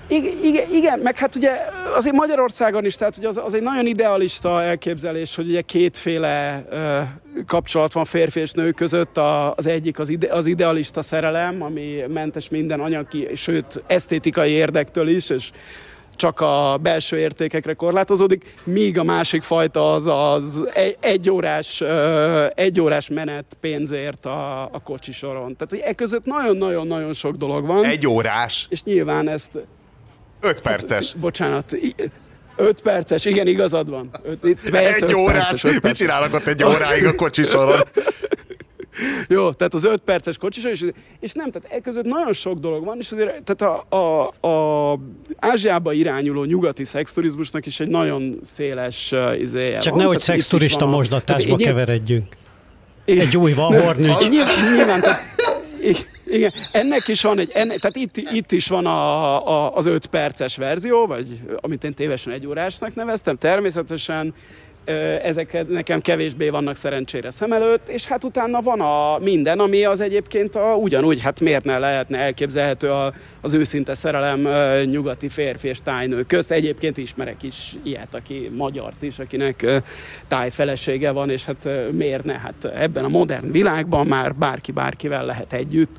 igen, 0.09 0.73
igen, 0.73 0.99
meg 0.99 1.19
hát 1.19 1.35
ugye 1.35 1.51
azért 1.97 2.15
Magyarországon 2.15 2.85
is, 2.85 2.95
tehát 2.97 3.17
ugye 3.17 3.29
az, 3.29 3.41
az 3.45 3.55
egy 3.55 3.63
nagyon 3.63 3.87
idealista 3.87 4.63
elképzelés, 4.63 5.37
hogy 5.37 5.49
ugye 5.49 5.61
kétféle 5.61 6.65
ö, 6.71 7.01
kapcsolat 7.47 7.93
van 7.93 8.05
férfi 8.05 8.41
és 8.41 8.53
nő 8.53 8.71
között. 8.71 9.17
A, 9.17 9.55
az 9.55 9.67
egyik 9.67 9.99
az, 9.99 10.09
ide, 10.09 10.33
az 10.33 10.47
idealista 10.47 11.03
szerelem, 11.03 11.63
ami 11.63 12.05
mentes 12.09 12.49
minden 12.49 12.81
anyagi, 12.81 13.29
sőt 13.35 13.83
esztétikai 13.87 14.51
érdektől 14.51 15.09
is, 15.09 15.31
és 15.31 15.51
csak 16.17 16.41
a 16.41 16.79
belső 16.83 17.17
értékekre 17.19 17.75
korlátozódik, 17.75 18.55
míg 18.65 18.99
a 18.99 19.03
másik 19.03 19.43
fajta 19.43 19.93
az 19.93 20.07
az 20.07 20.65
egy, 20.73 20.97
egy, 21.01 21.31
órás, 21.31 21.83
egy 22.55 22.81
órás 22.81 23.09
menet 23.09 23.57
pénzért 23.61 24.27
a, 24.27 24.63
a 24.63 24.81
kocsisoron. 24.85 25.57
Tehát 25.57 25.87
e 25.87 25.93
között 25.93 26.25
nagyon-nagyon-nagyon 26.25 27.13
sok 27.13 27.37
dolog 27.37 27.67
van. 27.67 27.85
Egy 27.85 28.07
órás? 28.07 28.67
És 28.71 28.83
nyilván 28.83 29.29
ezt 29.29 29.59
5 30.45 30.61
perces. 30.61 31.15
Bocsánat, 31.15 31.77
5 32.57 32.83
perces, 32.83 33.25
igen, 33.25 33.47
igazad 33.47 33.91
van. 33.91 34.11
Öt, 34.23 34.45
itt 34.45 34.71
persze, 34.71 35.07
egy 35.07 35.15
órás, 35.15 35.49
perces, 35.49 35.81
mit 35.81 35.95
csinálnak 35.97 36.35
ott 36.35 36.47
egy 36.47 36.65
óráig 36.65 37.07
a 37.07 37.15
kocsisoron? 37.15 37.81
Jó, 39.29 39.53
tehát 39.53 39.75
az 39.75 39.85
5 39.85 40.01
perces 40.05 40.39
kocsisor, 40.39 40.71
és, 40.71 40.85
és 41.21 41.33
nem, 41.33 41.51
tehát 41.51 41.77
e 41.77 41.81
között 41.81 42.05
nagyon 42.05 42.33
sok 42.33 42.59
dolog 42.59 42.85
van, 42.85 42.99
és 42.99 43.13
azért 43.13 43.43
tehát 43.43 43.77
a, 43.93 43.97
a, 43.97 44.49
a 44.49 44.99
Ázsiába 45.37 45.93
irányuló 45.93 46.45
nyugati 46.45 46.85
szexturizmusnak 46.85 47.67
is 47.67 47.81
egy 47.81 47.89
nagyon 47.89 48.39
széles 48.43 49.13
uh, 49.13 49.41
izéje 49.41 49.79
Csak 49.79 49.93
van. 49.93 50.03
nehogy 50.03 50.21
szexturista 50.21 50.87
mosdatásba 50.87 51.57
keveredjünk. 51.57 52.37
Egy 53.05 53.37
új 53.37 53.53
van 53.53 53.81
hornügy. 53.81 54.29
Nyilván, 54.31 54.75
nyilván 54.75 55.01
tehát, 55.01 55.21
igen, 56.35 56.53
ennek 56.73 57.09
is 57.09 57.23
van 57.23 57.39
egy, 57.39 57.51
ennek, 57.55 57.79
tehát 57.79 57.97
itt, 57.97 58.17
itt 58.17 58.53
is 58.53 58.67
van 58.67 58.87
a, 58.87 59.49
a, 59.49 59.77
az 59.77 59.87
5 59.87 60.07
perces 60.07 60.57
verzió, 60.57 61.07
vagy 61.07 61.41
amit 61.61 61.85
én 61.85 61.95
tévesen 61.95 62.33
egy 62.33 62.47
órásnak 62.47 62.95
neveztem, 62.95 63.37
természetesen 63.37 64.35
ezek 65.23 65.69
nekem 65.69 66.01
kevésbé 66.01 66.49
vannak 66.49 66.77
szerencsére 66.77 67.31
szem 67.31 67.53
előtt, 67.53 67.89
és 67.89 68.07
hát 68.07 68.25
utána 68.25 68.61
van 68.61 68.81
a 68.81 69.19
minden, 69.19 69.59
ami 69.59 69.85
az 69.85 70.01
egyébként 70.01 70.55
a, 70.57 70.75
ugyanúgy, 70.75 71.21
hát 71.21 71.41
miért 71.41 71.65
ne 71.65 71.79
lehetne 71.79 72.19
elképzelhető 72.19 72.91
a, 72.91 73.13
az 73.41 73.55
őszinte 73.55 73.95
szerelem 73.95 74.49
nyugati 74.85 75.29
férfi 75.29 75.69
és 75.69 75.79
tájnő 75.83 76.23
közt. 76.23 76.51
Egyébként 76.51 76.97
ismerek 76.97 77.43
is 77.43 77.73
ilyet, 77.83 78.15
aki 78.15 78.51
magyart 78.57 79.03
is, 79.03 79.19
akinek 79.19 79.67
tájfelesége 80.29 81.11
van, 81.11 81.31
és 81.31 81.45
hát 81.45 81.69
miért 81.91 82.25
ne? 82.25 82.39
Hát 82.39 82.65
ebben 82.65 83.05
a 83.05 83.09
modern 83.09 83.51
világban 83.51 84.07
már 84.07 84.35
bárki 84.35 84.73
bárkivel 84.73 85.25
lehet 85.25 85.53
együtt. 85.53 85.97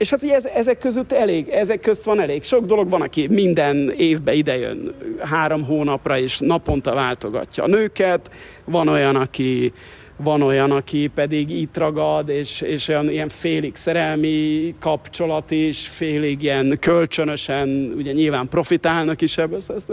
És 0.00 0.10
hát 0.10 0.22
ugye 0.22 0.34
ez, 0.34 0.44
ezek 0.44 0.78
között 0.78 1.12
elég, 1.12 1.48
ezek 1.48 1.80
közt 1.80 2.04
van 2.04 2.20
elég. 2.20 2.42
Sok 2.42 2.64
dolog, 2.64 2.90
van, 2.90 3.00
aki 3.00 3.26
minden 3.26 3.92
évbe 3.96 4.32
idejön 4.32 4.94
három 5.18 5.64
hónapra, 5.64 6.18
és 6.18 6.38
naponta 6.38 6.94
váltogatja 6.94 7.64
a 7.64 7.66
nőket, 7.66 8.30
van 8.64 8.88
olyan, 8.88 9.16
aki 9.16 9.72
van 10.16 10.42
olyan, 10.42 10.70
aki 10.70 11.10
pedig 11.14 11.50
itt 11.50 11.76
ragad, 11.76 12.28
és, 12.28 12.60
és 12.60 12.88
olyan 12.88 13.10
ilyen 13.10 13.28
félig 13.28 13.76
szerelmi 13.76 14.74
kapcsolat 14.78 15.50
is, 15.50 15.88
félig 15.88 16.42
ilyen 16.42 16.76
kölcsönösen, 16.80 17.92
ugye 17.96 18.12
nyilván 18.12 18.48
profitálnak 18.48 19.20
is 19.20 19.38
ebből, 19.38 19.56
ezt, 19.56 19.92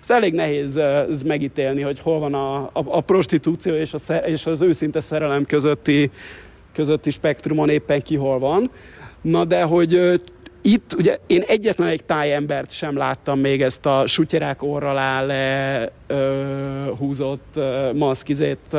ezt 0.00 0.10
elég 0.10 0.34
nehéz 0.34 0.76
ez 0.76 1.22
megítélni, 1.22 1.82
hogy 1.82 2.00
hol 2.00 2.18
van 2.18 2.34
a, 2.34 2.56
a, 2.56 2.70
a 2.72 3.00
prostitúció 3.00 3.74
és, 3.74 3.94
a, 3.94 4.14
és 4.14 4.46
az 4.46 4.62
őszinte 4.62 5.00
szerelem 5.00 5.44
közötti, 5.44 6.10
közötti 6.72 7.10
spektrumon 7.10 7.68
éppen 7.68 8.02
ki 8.02 8.16
hol 8.16 8.38
van. 8.38 8.70
Na 9.24 9.44
de 9.44 9.62
hogy 9.62 10.20
itt 10.62 10.94
ugye 10.98 11.18
én 11.26 11.42
egyetlen 11.46 11.88
egy 11.88 12.04
tájembert 12.04 12.70
sem 12.70 12.96
láttam 12.96 13.38
még 13.38 13.62
ezt 13.62 13.86
a 13.86 14.06
sutyerák 14.06 14.62
orra 14.62 14.90
alá 14.90 15.22
le 15.22 15.90
ö, 16.06 16.90
húzott 16.98 17.60
maszkizét 17.94 18.76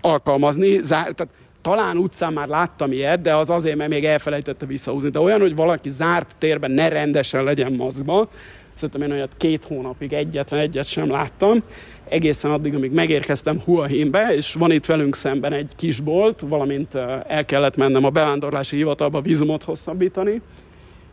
alkalmazni. 0.00 0.82
Zár, 0.82 1.12
tehát 1.12 1.32
talán 1.60 1.96
utcán 1.96 2.32
már 2.32 2.48
láttam 2.48 2.92
ilyet, 2.92 3.20
de 3.20 3.34
az 3.34 3.50
azért, 3.50 3.76
mert 3.76 3.90
még 3.90 4.04
elfelejtette 4.04 4.66
visszahúzni. 4.66 5.10
De 5.10 5.20
olyan, 5.20 5.40
hogy 5.40 5.54
valaki 5.54 5.90
zárt 5.90 6.34
térben 6.38 6.70
ne 6.70 6.88
rendesen 6.88 7.44
legyen 7.44 7.72
maszkba, 7.72 8.28
szerintem 8.74 9.02
én 9.02 9.12
olyat 9.16 9.32
két 9.36 9.64
hónapig 9.64 10.12
egyetlen 10.12 10.60
egyet 10.60 10.86
sem 10.86 11.10
láttam, 11.10 11.62
egészen 12.10 12.50
addig, 12.50 12.74
amíg 12.74 12.92
megérkeztem 12.92 13.60
Huahinbe, 13.60 14.34
és 14.34 14.54
van 14.54 14.72
itt 14.72 14.86
velünk 14.86 15.16
szemben 15.16 15.52
egy 15.52 15.72
kisbolt, 15.76 16.40
valamint 16.40 16.94
el 17.26 17.44
kellett 17.46 17.76
mennem 17.76 18.04
a 18.04 18.10
bevándorlási 18.10 18.76
hivatalba 18.76 19.20
vízumot 19.20 19.62
hosszabbítani, 19.62 20.40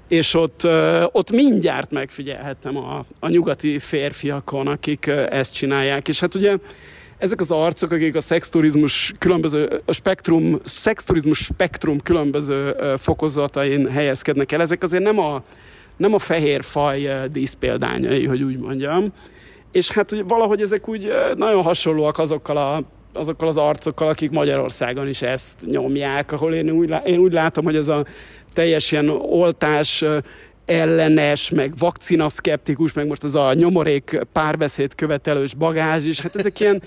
és 0.07 0.33
ott, 0.33 0.67
ott 1.11 1.31
mindjárt 1.31 1.91
megfigyelhettem 1.91 2.77
a, 2.77 3.05
a 3.19 3.29
nyugati 3.29 3.79
férfiakon, 3.79 4.67
akik 4.67 5.07
ezt 5.29 5.53
csinálják. 5.53 6.07
És 6.07 6.19
hát 6.19 6.35
ugye 6.35 6.57
ezek 7.17 7.39
az 7.39 7.51
arcok, 7.51 7.91
akik 7.91 8.15
a 8.15 8.21
szexturizmus 8.21 9.13
különböző, 9.19 9.81
a 9.85 9.93
spektrum, 9.93 10.59
szexturizmus 10.63 11.37
spektrum 11.37 11.99
különböző 11.99 12.75
fokozatain 12.97 13.89
helyezkednek 13.89 14.51
el, 14.51 14.61
ezek 14.61 14.83
azért 14.83 15.03
nem 15.03 15.19
a, 15.19 15.43
nem 15.97 16.13
a 16.13 16.19
fehér 16.19 16.63
faj 16.63 17.09
díszpéldányai, 17.31 18.25
hogy 18.25 18.41
úgy 18.41 18.57
mondjam. 18.57 19.13
És 19.77 19.91
hát 19.91 20.11
ugye, 20.11 20.23
valahogy 20.23 20.61
ezek 20.61 20.87
úgy 20.87 21.11
nagyon 21.35 21.63
hasonlóak 21.63 22.17
azokkal 22.17 22.57
a 22.57 22.83
azokkal 23.13 23.47
az 23.47 23.57
arcokkal, 23.57 24.07
akik 24.07 24.31
Magyarországon 24.31 25.07
is 25.07 25.21
ezt 25.21 25.55
nyomják, 25.65 26.31
ahol 26.31 26.53
én 26.53 26.69
úgy, 26.69 26.93
én 27.05 27.19
úgy 27.19 27.33
látom, 27.33 27.63
hogy 27.63 27.75
ez 27.75 27.87
a 27.87 28.05
teljes 28.53 28.91
ilyen 28.91 29.09
oltás 29.09 30.03
ellenes, 30.65 31.49
meg 31.49 31.73
vakcina 31.77 32.29
szkeptikus, 32.29 32.93
meg 32.93 33.07
most 33.07 33.23
az 33.23 33.35
a 33.35 33.53
nyomorék 33.53 34.19
párbeszéd 34.31 34.95
követelős 34.95 35.53
bagázs 35.53 36.05
is, 36.05 36.21
hát 36.21 36.35
ezek 36.35 36.59
ilyen 36.59 36.81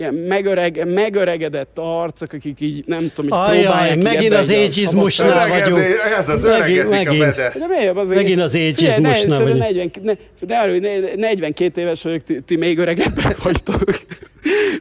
ilyen 0.00 0.14
megöreg, 0.14 0.92
megöregedett 0.92 1.78
arcok, 1.78 2.32
akik 2.32 2.60
így 2.60 2.84
nem 2.86 3.10
tudom, 3.14 3.30
hogy 3.30 3.50
Ajaj, 3.50 3.62
próbálják 3.62 4.02
megint 4.02 4.34
az 4.34 4.50
ageizmusnál 4.50 5.48
vagyunk. 5.48 5.84
Ez 6.18 6.28
az 6.28 6.44
öregezik 6.44 6.90
megint, 6.90 7.22
a 7.22 7.26
mede. 7.26 7.52
De 7.58 7.66
miért, 7.66 7.96
az 7.96 8.08
megint 8.08 8.40
az 8.40 8.54
ageizmusnál 8.54 9.42
vagyunk. 9.42 9.58
40, 9.58 9.90
ne, 10.02 10.12
de 10.40 10.56
arról, 10.56 10.76
42 11.16 11.80
éves 11.80 12.02
vagyok, 12.02 12.22
ti, 12.22 12.40
ti 12.40 12.56
még 12.56 12.78
öregebbek 12.78 13.42
vagytok. 13.42 13.84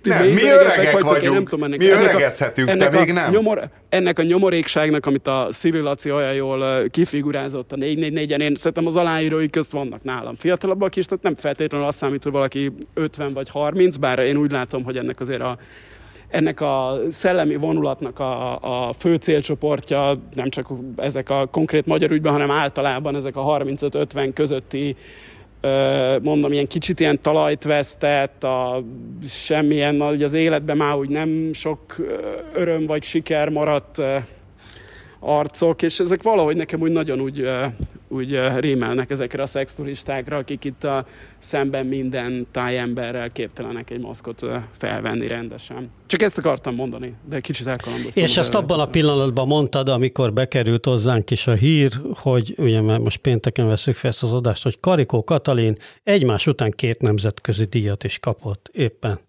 Nem, 0.03 0.27
mi 0.27 0.43
öregek 0.43 0.99
vagyunk, 0.99 1.33
nem 1.33 1.45
tudom, 1.45 1.63
ennek, 1.63 1.79
mi 1.79 1.91
ennek 1.91 2.03
öregezhetünk, 2.03 2.67
a, 2.67 2.71
ennek 2.71 2.89
te 2.89 2.99
még 2.99 3.11
nem. 3.11 3.31
Nyomor, 3.31 3.69
ennek 3.89 4.19
a 4.19 4.23
nyomorékságnak, 4.23 5.05
amit 5.05 5.27
a 5.27 5.47
Cyril 5.51 5.81
Laci 5.81 6.11
olyan 6.11 6.33
jól 6.33 6.89
kifigurázott 6.89 7.71
a 7.71 7.75
444-en, 7.75 8.41
én 8.41 8.55
szerintem 8.55 8.85
az 8.85 8.95
aláírói 8.95 9.49
közt 9.49 9.71
vannak 9.71 10.03
nálam 10.03 10.35
fiatalabbak 10.35 10.95
is, 10.95 11.05
tehát 11.05 11.23
nem 11.23 11.35
feltétlenül 11.35 11.87
azt 11.87 11.97
számít, 11.97 12.23
hogy 12.23 12.31
valaki 12.31 12.71
50 12.93 13.33
vagy 13.33 13.49
30, 13.49 13.95
bár 13.95 14.19
én 14.19 14.37
úgy 14.37 14.51
látom, 14.51 14.83
hogy 14.83 14.97
ennek 14.97 15.19
azért 15.19 15.41
a 15.41 15.57
ennek 16.29 16.61
a 16.61 16.97
szellemi 17.09 17.55
vonulatnak 17.55 18.19
a, 18.19 18.59
a 18.87 18.93
fő 18.93 19.15
célcsoportja 19.15 20.19
nem 20.33 20.49
csak 20.49 20.67
ezek 20.95 21.29
a 21.29 21.45
konkrét 21.45 21.85
magyar 21.85 22.11
ügyben, 22.11 22.31
hanem 22.31 22.51
általában 22.51 23.15
ezek 23.15 23.35
a 23.35 23.41
35-50 23.41 24.31
közötti 24.33 24.95
mondom, 26.21 26.51
ilyen 26.51 26.67
kicsit 26.67 26.99
ilyen 26.99 27.21
talajt 27.21 27.63
vesztett, 27.63 28.43
a, 28.43 28.83
semmilyen, 29.27 30.01
az 30.01 30.33
életben 30.33 30.77
már 30.77 30.95
úgy 30.95 31.09
nem 31.09 31.49
sok 31.53 31.95
öröm 32.53 32.85
vagy 32.85 33.03
siker 33.03 33.49
maradt 33.49 34.01
arcok, 35.19 35.81
és 35.81 35.99
ezek 35.99 36.23
valahogy 36.23 36.55
nekem 36.55 36.81
úgy 36.81 36.91
nagyon 36.91 37.19
úgy, 37.19 37.49
úgy 38.07 38.39
rémelnek 38.57 39.09
ezekre 39.09 39.41
a 39.41 39.45
szexturistákra, 39.45 40.37
akik 40.37 40.63
itt 40.63 40.83
a 40.83 41.05
szemben 41.37 41.85
minden 41.85 42.47
tájemberrel 42.51 43.29
képtelenek 43.29 43.89
egy 43.89 43.99
maszkot 43.99 44.45
felvenni 44.77 45.27
rendesen. 45.27 45.91
Csak 46.05 46.21
ezt 46.21 46.37
akartam 46.37 46.75
mondani, 46.75 47.13
de 47.29 47.39
kicsit 47.39 47.67
elkalandoztam. 47.67 48.23
És 48.23 48.37
ezt 48.37 48.55
abban 48.55 48.79
a 48.79 48.85
pillanatban 48.85 49.47
mondtad, 49.47 49.89
amikor 49.89 50.33
bekerült 50.33 50.85
hozzánk 50.85 51.31
is 51.31 51.47
a 51.47 51.53
hír, 51.53 51.91
hogy 52.13 52.53
ugye 52.57 52.81
mert 52.81 53.03
most 53.03 53.17
pénteken 53.17 53.67
veszük 53.67 53.95
fel 53.95 54.09
ezt 54.09 54.23
az 54.23 54.33
adást, 54.33 54.63
hogy 54.63 54.79
Karikó 54.79 55.23
Katalin 55.23 55.77
egymás 56.03 56.47
után 56.47 56.71
két 56.71 57.01
nemzetközi 57.01 57.63
díjat 57.63 58.03
is 58.03 58.19
kapott 58.19 58.69
éppen. 58.73 59.19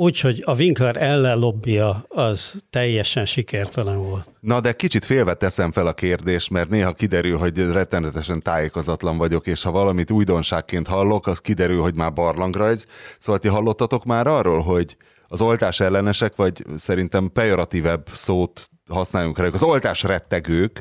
Úgyhogy 0.00 0.42
a 0.44 0.54
Winkler 0.54 0.96
ellen 0.96 1.38
lobbia 1.38 2.04
az 2.08 2.62
teljesen 2.70 3.24
sikertelen 3.24 3.98
volt. 3.98 4.28
Na, 4.40 4.60
de 4.60 4.72
kicsit 4.72 5.04
félve 5.04 5.34
teszem 5.34 5.72
fel 5.72 5.86
a 5.86 5.92
kérdést, 5.92 6.50
mert 6.50 6.68
néha 6.68 6.92
kiderül, 6.92 7.38
hogy 7.38 7.58
rettenetesen 7.58 8.42
tájékozatlan 8.42 9.16
vagyok, 9.16 9.46
és 9.46 9.62
ha 9.62 9.70
valamit 9.70 10.10
újdonságként 10.10 10.86
hallok, 10.86 11.26
az 11.26 11.38
kiderül, 11.38 11.80
hogy 11.80 11.94
már 11.94 12.12
barlangrajz. 12.12 12.86
Szóval 13.18 13.40
ti 13.40 13.48
hallottatok 13.48 14.04
már 14.04 14.26
arról, 14.26 14.60
hogy 14.60 14.96
az 15.28 15.40
oltás 15.40 15.80
ellenesek, 15.80 16.36
vagy 16.36 16.64
szerintem 16.76 17.30
pejoratívebb 17.32 18.08
szót 18.14 18.70
használjunk 18.88 19.38
rá, 19.38 19.46
az 19.52 19.62
oltás 19.62 20.02
rettegők, 20.02 20.80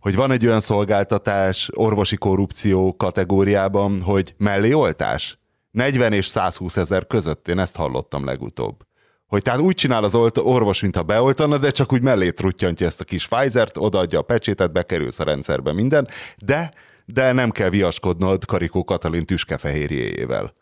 hogy 0.00 0.14
van 0.16 0.30
egy 0.30 0.46
olyan 0.46 0.60
szolgáltatás 0.60 1.70
orvosi 1.74 2.16
korrupció 2.16 2.96
kategóriában, 2.96 4.02
hogy 4.02 4.34
melléoltás? 4.38 5.41
40 5.72 6.12
és 6.12 6.26
120 6.26 6.76
ezer 6.76 7.06
között, 7.06 7.48
én 7.48 7.58
ezt 7.58 7.76
hallottam 7.76 8.24
legutóbb. 8.24 8.86
Hogy 9.26 9.42
tehát 9.42 9.60
úgy 9.60 9.74
csinál 9.74 10.04
az 10.04 10.14
orvos, 10.36 10.80
mintha 10.80 11.02
beoltana, 11.02 11.58
de 11.58 11.70
csak 11.70 11.92
úgy 11.92 12.02
mellé 12.02 12.30
truttyantja 12.30 12.86
ezt 12.86 13.00
a 13.00 13.04
kis 13.04 13.28
Pfizer-t, 13.28 13.76
odaadja 13.76 14.18
a 14.18 14.22
pecsétet, 14.22 14.72
bekerülsz 14.72 15.18
a 15.18 15.24
rendszerbe 15.24 15.72
minden, 15.72 16.08
de, 16.36 16.74
de 17.04 17.32
nem 17.32 17.50
kell 17.50 17.68
viaskodnod 17.68 18.44
Karikó 18.44 18.84
Katalin 18.84 19.26
tüskefehérjéjével. 19.26 20.54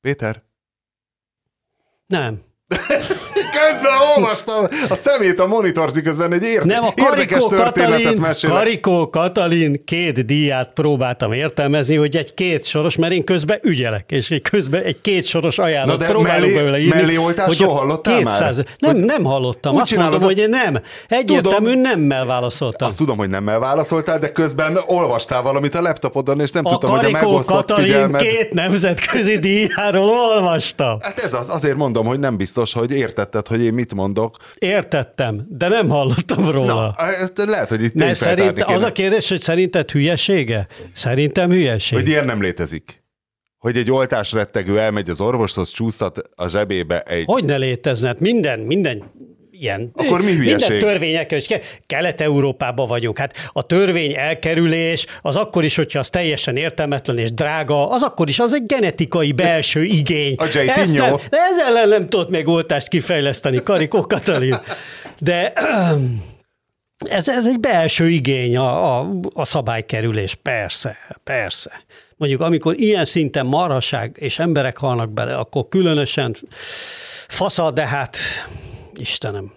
Péter? 0.00 0.42
Nem. 2.06 2.42
közben 3.68 3.92
olvastam 4.16 4.64
a 4.88 4.94
szemét 4.94 5.40
a 5.40 5.46
monitort, 5.46 5.94
miközben 5.94 6.32
egy 6.32 6.42
érde, 6.42 6.74
Nem, 6.74 6.84
a 6.84 6.92
érdekes 6.94 7.44
történetet 7.44 8.02
Katalin, 8.02 8.20
mesél. 8.20 8.50
Karikó 8.50 9.10
Katalin 9.10 9.84
két 9.84 10.26
díját 10.26 10.70
próbáltam 10.74 11.32
értelmezni, 11.32 11.96
hogy 11.96 12.16
egy 12.16 12.34
két 12.34 12.64
soros, 12.64 12.96
mert 12.96 13.12
én 13.12 13.24
közben 13.24 13.58
ügyelek, 13.62 14.04
és 14.08 14.30
egy 14.30 14.42
közben 14.42 14.82
egy 14.82 15.00
két 15.00 15.26
soros 15.26 15.58
ajánlott 15.58 15.98
Na 15.98 16.04
de 16.04 16.10
próbálok 16.10 16.40
mellé, 16.40 16.54
belőle 16.54 16.78
írni. 16.78 17.00
Mellé 17.00 17.14
hogy 17.14 17.60
hallottál 17.60 18.18
200, 18.18 18.56
már? 18.56 18.66
Nem, 18.78 18.96
nem 18.96 19.24
hallottam. 19.24 19.74
Úgy 19.74 19.80
Azt 19.80 19.96
mondom, 19.96 20.20
az... 20.20 20.26
hogy 20.26 20.38
én 20.38 20.48
nem. 20.48 20.80
Egyértelmű 21.08 21.74
nemmel 21.74 22.24
válaszoltam. 22.24 22.88
Azt 22.88 22.96
tudom, 22.96 23.16
hogy 23.16 23.28
nemmel 23.28 23.58
válaszoltál, 23.58 24.18
de 24.18 24.32
közben 24.32 24.78
olvastál 24.86 25.42
valamit 25.42 25.74
a 25.74 25.80
laptopodon, 25.80 26.40
és 26.40 26.50
nem 26.50 26.66
a 26.66 26.70
tudtam, 26.70 26.90
hogy 26.90 27.04
a 27.04 27.10
megosztott 27.10 27.56
Katalin 27.56 27.84
figyelmet... 27.84 28.20
két 28.20 28.52
nemzetközi 28.52 29.38
díjáról 29.38 30.08
olvastam. 30.08 30.98
Hát 31.00 31.18
ez 31.18 31.32
az, 31.32 31.48
azért 31.48 31.76
mondom, 31.76 32.06
hogy 32.06 32.18
nem 32.18 32.36
biztos, 32.36 32.72
hogy 32.72 32.92
értetted, 32.92 33.45
hogy 33.46 33.62
én 33.62 33.74
mit 33.74 33.94
mondok. 33.94 34.36
Értettem, 34.58 35.46
de 35.48 35.68
nem 35.68 35.88
hallottam 35.88 36.50
róla. 36.50 36.94
Na, 37.34 37.44
lehet, 37.44 37.68
hogy 37.68 37.82
itt 37.82 37.94
ne, 37.94 38.14
szerint, 38.14 38.62
Az 38.62 38.82
a 38.82 38.92
kérdés, 38.92 39.28
hogy 39.28 39.40
szerinted 39.40 39.90
hülyesége? 39.90 40.66
Szerintem 40.92 41.50
hülyeség. 41.50 41.98
Hogy 41.98 42.08
ilyen 42.08 42.24
nem 42.24 42.40
létezik. 42.40 43.04
Hogy 43.58 43.76
egy 43.76 43.90
oltás 43.90 44.32
rettegő 44.32 44.78
elmegy 44.80 45.10
az 45.10 45.20
orvoshoz, 45.20 45.70
csúsztat 45.70 46.30
a 46.34 46.48
zsebébe 46.48 47.00
egy... 47.00 47.24
Hogy 47.24 47.44
ne 47.44 47.56
létezne? 47.56 48.08
Hát 48.08 48.20
minden, 48.20 48.58
minden 48.58 49.04
ilyen. 49.60 49.90
Akkor 49.94 50.22
mi 50.22 50.32
hülyeség? 50.32 50.68
Minden 50.70 50.90
törvényekkel, 50.90 51.38
és 51.38 51.48
Kelet-Európában 51.86 52.86
vagyunk. 52.86 53.18
Hát 53.18 53.50
a 53.52 53.62
törvény 53.62 54.14
elkerülés, 54.14 55.06
az 55.22 55.36
akkor 55.36 55.64
is, 55.64 55.76
hogyha 55.76 55.98
az 55.98 56.10
teljesen 56.10 56.56
értelmetlen 56.56 57.18
és 57.18 57.32
drága, 57.32 57.88
az 57.88 58.02
akkor 58.02 58.28
is, 58.28 58.38
az 58.38 58.54
egy 58.54 58.66
genetikai 58.66 59.32
belső 59.32 59.84
igény. 60.00 60.34
A 60.34 60.44
Ezt 60.44 60.96
nem, 60.96 61.16
de 61.30 61.36
ezzel 61.50 61.66
ellen 61.66 61.88
nem 61.88 62.08
tudott 62.08 62.30
még 62.30 62.48
oltást 62.48 62.88
kifejleszteni, 62.88 63.62
Karikó 63.62 64.00
Katalin. 64.00 64.56
De 65.18 65.52
ez, 67.18 67.28
ez 67.28 67.46
egy 67.46 67.60
belső 67.60 68.08
igény, 68.08 68.56
a, 68.56 68.98
a, 68.98 69.10
a 69.34 69.44
szabálykerülés, 69.44 70.34
persze, 70.34 70.96
persze. 71.24 71.70
Mondjuk, 72.16 72.40
amikor 72.40 72.80
ilyen 72.80 73.04
szinten 73.04 73.46
maraság 73.46 74.16
és 74.20 74.38
emberek 74.38 74.78
halnak 74.78 75.12
bele, 75.12 75.36
akkor 75.36 75.68
különösen 75.68 76.34
fasza, 77.28 77.70
de 77.70 77.86
hát 77.86 78.18
Istenem, 78.98 79.52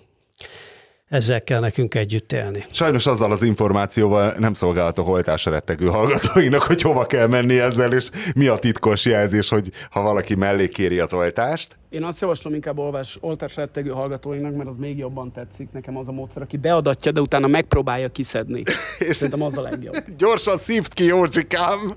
ezzel 1.09 1.43
kell 1.43 1.59
nekünk 1.59 1.95
együtt 1.95 2.31
élni. 2.31 2.65
Sajnos 2.71 3.05
azzal 3.05 3.31
az 3.31 3.43
információval 3.43 4.33
nem 4.37 4.53
szolgálhat 4.53 4.97
a 4.97 5.01
holtásra 5.01 5.51
rettegő 5.51 5.87
hallgatóinak, 5.87 6.61
hogy 6.61 6.81
hova 6.81 7.05
kell 7.05 7.27
menni 7.27 7.59
ezzel, 7.59 7.93
és 7.93 8.09
mi 8.35 8.47
a 8.47 8.57
titkos 8.57 9.05
jelzés, 9.05 9.49
hogy 9.49 9.71
ha 9.89 10.01
valaki 10.01 10.35
mellé 10.35 10.67
kéri 10.67 10.99
az 10.99 11.13
oltást. 11.13 11.77
Én 11.89 12.03
azt 12.03 12.21
javaslom 12.21 12.53
inkább 12.53 12.77
olvás, 12.77 13.17
oltás 13.21 13.55
rettegő 13.55 13.89
hallgatóinknak, 13.89 14.55
mert 14.55 14.69
az 14.69 14.75
még 14.77 14.97
jobban 14.97 15.31
tetszik 15.31 15.67
nekem 15.71 15.97
az 15.97 16.07
a 16.07 16.11
módszer, 16.11 16.41
aki 16.41 16.57
beadatja, 16.57 17.11
de 17.11 17.21
utána 17.21 17.47
megpróbálja 17.47 18.09
kiszedni. 18.09 18.63
és 19.09 19.15
Szerintem 19.15 19.41
az 19.41 19.57
a 19.57 19.61
legjobb. 19.61 19.95
Gyorsan 20.17 20.57
szívd 20.57 20.93
ki, 20.93 21.03
Józsikám! 21.03 21.95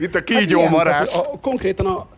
Mint 0.00 0.14
a 0.14 0.22
kígyó 0.22 0.60
hát 0.60 0.70
marás. 0.70 1.16
a, 1.16 1.20
a, 1.20 1.38
konkrétan 1.40 1.86
a, 1.86 2.08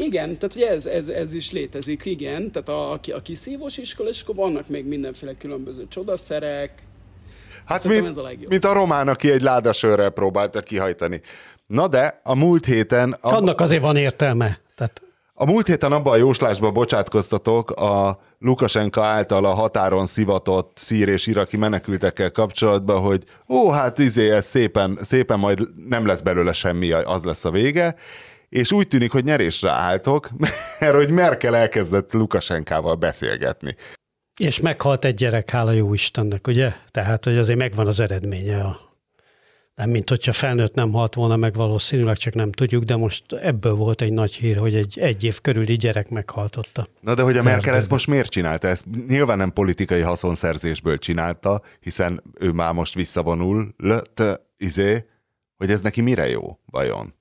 igen, 0.00 0.38
tehát 0.38 0.54
ugye 0.54 0.70
ez, 0.70 0.86
ez, 0.86 1.08
ez 1.08 1.32
is 1.32 1.50
létezik, 1.50 2.04
igen. 2.04 2.50
Tehát 2.50 2.68
a, 2.68 2.92
a, 2.92 3.00
a 3.14 3.22
kiszívós 3.22 3.78
iskola, 3.78 4.08
és 4.08 4.22
akkor 4.22 4.34
vannak 4.34 4.68
még 4.68 4.86
mindenféle 4.86 5.34
különböző 5.38 5.86
csodaszerek. 5.88 6.82
Hát 7.64 7.84
mint, 7.84 8.06
ez 8.06 8.16
a 8.16 8.22
legjobb. 8.22 8.50
mint 8.50 8.64
a 8.64 8.72
román, 8.72 9.08
aki 9.08 9.30
egy 9.30 9.42
ládasörrel 9.42 10.10
próbálta 10.10 10.60
kihajtani. 10.60 11.20
Na 11.66 11.88
de 11.88 12.20
a 12.22 12.34
múlt 12.34 12.64
héten... 12.64 13.16
A, 13.20 13.34
Annak 13.34 13.60
azért 13.60 13.82
van 13.82 13.96
értelme. 13.96 14.60
Tehát... 14.74 15.02
A 15.34 15.44
múlt 15.44 15.66
héten 15.66 15.92
abban 15.92 16.12
a 16.12 16.16
jóslásban 16.16 16.72
bocsátkoztatok 16.72 17.70
a 17.70 18.20
Lukasenka 18.38 19.02
által 19.02 19.44
a 19.44 19.54
határon 19.54 20.06
szivatott 20.06 20.72
szír 20.74 21.08
és 21.08 21.26
iraki 21.26 21.56
menekültekkel 21.56 22.30
kapcsolatban, 22.30 23.00
hogy 23.00 23.24
ó, 23.48 23.70
hát 23.70 23.98
izé, 23.98 24.30
ez 24.30 24.46
szépen, 24.46 24.98
szépen 25.02 25.38
majd 25.38 25.60
nem 25.88 26.06
lesz 26.06 26.20
belőle 26.20 26.52
semmi, 26.52 26.92
az 26.92 27.24
lesz 27.24 27.44
a 27.44 27.50
vége 27.50 27.96
és 28.50 28.72
úgy 28.72 28.88
tűnik, 28.88 29.12
hogy 29.12 29.24
nyerésre 29.24 29.70
álltok, 29.70 30.30
mert 30.80 30.94
hogy 30.94 31.10
Merkel 31.10 31.56
elkezdett 31.56 32.12
Lukasenkával 32.12 32.94
beszélgetni. 32.94 33.74
És 34.40 34.60
meghalt 34.60 35.04
egy 35.04 35.14
gyerek, 35.14 35.50
hála 35.50 35.72
jó 35.72 35.94
Istennek, 35.94 36.46
ugye? 36.46 36.72
Tehát, 36.90 37.24
hogy 37.24 37.36
azért 37.36 37.58
megvan 37.58 37.86
az 37.86 38.00
eredménye 38.00 38.60
a 38.60 38.90
nem, 39.80 39.90
mint 39.90 40.08
hogyha 40.08 40.32
felnőtt 40.32 40.74
nem 40.74 40.92
halt 40.92 41.14
volna 41.14 41.36
meg 41.36 41.54
valószínűleg, 41.54 42.16
csak 42.16 42.34
nem 42.34 42.52
tudjuk, 42.52 42.84
de 42.84 42.96
most 42.96 43.32
ebből 43.32 43.74
volt 43.74 44.02
egy 44.02 44.12
nagy 44.12 44.32
hír, 44.32 44.56
hogy 44.56 44.74
egy 44.74 44.98
egy 44.98 45.24
év 45.24 45.40
körüli 45.40 45.74
gyerek 45.76 46.08
meghaltotta. 46.08 46.86
Na 47.00 47.14
de 47.14 47.22
hogy 47.22 47.36
a 47.36 47.42
Merkel 47.42 47.74
ezt 47.74 47.90
most 47.90 48.06
miért 48.06 48.30
csinálta? 48.30 48.68
Ezt 48.68 48.84
nyilván 49.08 49.38
nem 49.38 49.52
politikai 49.52 50.00
haszonszerzésből 50.00 50.98
csinálta, 50.98 51.62
hiszen 51.80 52.22
ő 52.38 52.50
már 52.50 52.72
most 52.72 52.94
visszavonul, 52.94 53.74
lött, 53.76 54.22
izé, 54.56 55.04
hogy 55.56 55.70
ez 55.70 55.80
neki 55.80 56.00
mire 56.00 56.28
jó, 56.28 56.58
vajon? 56.66 57.14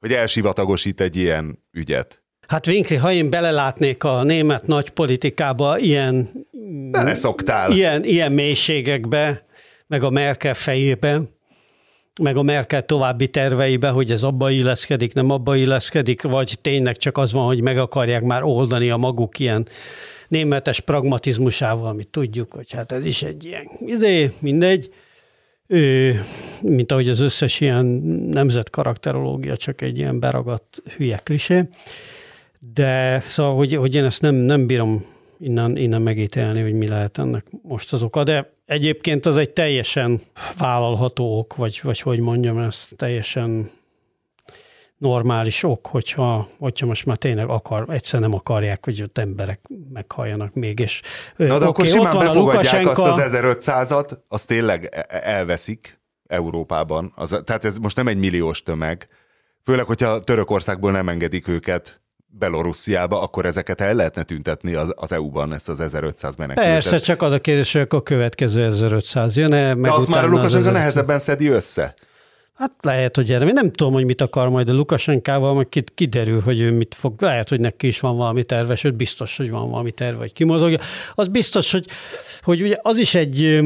Hogy 0.00 0.12
elsivatagosít 0.12 1.00
egy 1.00 1.16
ilyen 1.16 1.64
ügyet. 1.72 2.22
Hát 2.48 2.66
Winkli, 2.66 2.96
ha 2.96 3.12
én 3.12 3.30
belelátnék 3.30 4.04
a 4.04 4.22
német 4.22 4.66
nagy 4.66 4.90
politikába 4.90 5.78
ilyen... 5.78 6.30
Beleszoktál. 6.90 7.72
Ilyen, 7.72 8.04
ilyen 8.04 8.32
mélységekbe, 8.32 9.46
meg 9.86 10.02
a 10.02 10.10
Merkel 10.10 10.54
fejébe, 10.54 11.20
meg 12.22 12.36
a 12.36 12.42
Merkel 12.42 12.86
további 12.86 13.28
terveibe, 13.28 13.88
hogy 13.88 14.10
ez 14.10 14.22
abba 14.22 14.50
illeszkedik, 14.50 15.14
nem 15.14 15.30
abba 15.30 15.56
illeszkedik, 15.56 16.22
vagy 16.22 16.58
tényleg 16.60 16.96
csak 16.96 17.18
az 17.18 17.32
van, 17.32 17.46
hogy 17.46 17.60
meg 17.60 17.78
akarják 17.78 18.22
már 18.22 18.42
oldani 18.42 18.90
a 18.90 18.96
maguk 18.96 19.38
ilyen 19.38 19.68
németes 20.28 20.80
pragmatizmusával, 20.80 21.86
amit 21.86 22.08
tudjuk, 22.08 22.52
hogy 22.52 22.72
hát 22.72 22.92
ez 22.92 23.04
is 23.04 23.22
egy 23.22 23.44
ilyen 23.44 23.70
idé, 23.86 24.32
mindegy. 24.38 24.90
Mint 26.62 26.92
ahogy 26.92 27.08
az 27.08 27.20
összes 27.20 27.60
ilyen 27.60 27.84
nemzetkarakterológia 28.30 29.56
csak 29.56 29.80
egy 29.80 29.98
ilyen 29.98 30.20
beragadt 30.20 30.82
hülye 30.96 31.16
klisé. 31.16 31.68
De 32.74 33.20
szóval, 33.20 33.56
hogy, 33.56 33.74
hogy 33.74 33.94
én 33.94 34.04
ezt 34.04 34.22
nem, 34.22 34.34
nem 34.34 34.66
bírom 34.66 35.04
innen, 35.40 35.76
innen 35.76 36.02
megítélni, 36.02 36.60
hogy 36.60 36.72
mi 36.72 36.88
lehet 36.88 37.18
ennek 37.18 37.46
most 37.62 37.92
az 37.92 38.02
oka, 38.02 38.24
de 38.24 38.50
egyébként 38.66 39.26
az 39.26 39.36
egy 39.36 39.50
teljesen 39.50 40.20
vállalható 40.58 41.38
ok, 41.38 41.56
vagy, 41.56 41.80
vagy 41.82 42.00
hogy 42.00 42.20
mondjam, 42.20 42.58
ez 42.58 42.88
teljesen 42.96 43.70
normális 44.98 45.62
ok, 45.62 45.86
hogyha, 45.86 46.48
hogyha 46.58 46.86
most 46.86 47.06
már 47.06 47.16
tényleg 47.16 47.48
akar, 47.48 47.84
egyszer 47.88 48.20
nem 48.20 48.34
akarják, 48.34 48.84
hogy 48.84 49.02
ott 49.02 49.18
emberek 49.18 49.60
meghalljanak 49.92 50.54
még, 50.54 50.78
és 50.78 51.00
Na, 51.36 51.46
de 51.46 51.54
okay, 51.54 51.68
akkor 51.68 51.86
simán 51.86 52.18
befogadják 52.18 52.86
azt 52.86 52.98
az 52.98 53.30
1500-at, 53.32 54.18
azt 54.28 54.46
tényleg 54.46 54.88
e- 54.90 55.06
e- 55.08 55.20
elveszik 55.24 56.00
Európában. 56.26 57.12
Az, 57.16 57.40
tehát 57.44 57.64
ez 57.64 57.76
most 57.76 57.96
nem 57.96 58.08
egy 58.08 58.16
milliós 58.16 58.62
tömeg, 58.62 59.08
főleg, 59.64 59.86
hogyha 59.86 60.18
Törökországból 60.18 60.90
nem 60.90 61.08
engedik 61.08 61.48
őket 61.48 62.00
Belorussziába, 62.30 63.22
akkor 63.22 63.46
ezeket 63.46 63.80
el 63.80 63.94
lehetne 63.94 64.22
tüntetni 64.22 64.74
az, 64.74 64.92
az 64.96 65.12
EU-ban, 65.12 65.54
ezt 65.54 65.68
az 65.68 65.80
1500 65.80 66.36
menekültet. 66.36 66.72
Persze, 66.72 66.98
csak 66.98 67.22
az 67.22 67.32
a 67.32 67.40
kérdés, 67.40 67.72
hogy 67.72 67.86
a 67.88 68.02
következő 68.02 68.64
1500 68.64 69.36
jön-e, 69.36 69.74
meg 69.74 69.90
De 69.90 69.96
azt 69.96 70.08
már 70.08 70.24
a 70.24 70.26
Lukasenka 70.26 70.70
nehezebben 70.70 71.18
szedi 71.18 71.48
össze. 71.48 71.94
Hát 72.58 72.72
lehet, 72.80 73.16
hogy 73.16 73.32
erre. 73.32 73.46
Én 73.46 73.52
nem 73.52 73.72
tudom, 73.72 73.92
hogy 73.92 74.04
mit 74.04 74.20
akar 74.20 74.48
majd 74.48 74.68
a 74.68 74.72
Lukasenkával, 74.72 75.54
majd 75.54 75.68
kiderül, 75.94 76.40
hogy 76.40 76.60
ő 76.60 76.72
mit 76.72 76.94
fog. 76.94 77.22
Lehet, 77.22 77.48
hogy 77.48 77.60
neki 77.60 77.86
is 77.86 78.00
van 78.00 78.16
valami 78.16 78.44
terve, 78.44 78.76
sőt 78.76 78.94
biztos, 78.94 79.36
hogy 79.36 79.50
van 79.50 79.70
valami 79.70 79.90
terve, 79.90 80.18
hogy 80.18 80.32
kimozogja. 80.32 80.78
Az 81.14 81.28
biztos, 81.28 81.72
hogy, 81.72 81.86
hogy 82.42 82.62
ugye 82.62 82.76
az 82.82 82.98
is 82.98 83.14
egy 83.14 83.60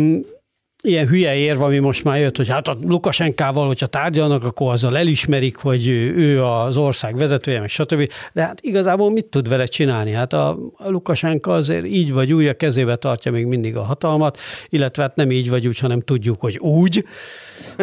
ilyen 0.82 1.06
hülye 1.06 1.34
érv, 1.34 1.62
ami 1.62 1.78
most 1.78 2.04
már 2.04 2.20
jött, 2.20 2.36
hogy 2.36 2.48
hát 2.48 2.68
a 2.68 2.76
Lukasenkával, 2.82 3.66
hogyha 3.66 3.86
tárgyalnak, 3.86 4.44
akkor 4.44 4.72
azzal 4.72 4.96
elismerik, 4.96 5.56
hogy 5.56 5.88
ő 5.88 6.44
az 6.44 6.76
ország 6.76 7.16
vezetője, 7.16 7.60
meg 7.60 7.68
stb. 7.68 8.08
De 8.32 8.42
hát 8.42 8.60
igazából 8.60 9.10
mit 9.10 9.24
tud 9.24 9.48
vele 9.48 9.66
csinálni? 9.66 10.12
Hát 10.12 10.32
a, 10.32 10.58
Lukasenka 10.78 11.52
azért 11.52 11.86
így 11.86 12.12
vagy 12.12 12.32
úgy 12.32 12.46
a 12.46 12.54
kezébe 12.54 12.96
tartja 12.96 13.32
még 13.32 13.46
mindig 13.46 13.76
a 13.76 13.82
hatalmat, 13.82 14.38
illetve 14.68 15.02
hát 15.02 15.16
nem 15.16 15.30
így 15.30 15.50
vagy 15.50 15.66
úgy, 15.66 15.78
hanem 15.78 16.00
tudjuk, 16.00 16.40
hogy 16.40 16.58
úgy. 16.58 17.04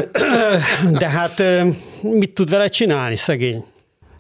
De 1.00 1.10
hát 1.10 1.44
mit 2.02 2.34
tud 2.34 2.50
vele 2.50 2.68
csinálni, 2.68 3.16
szegény? 3.16 3.64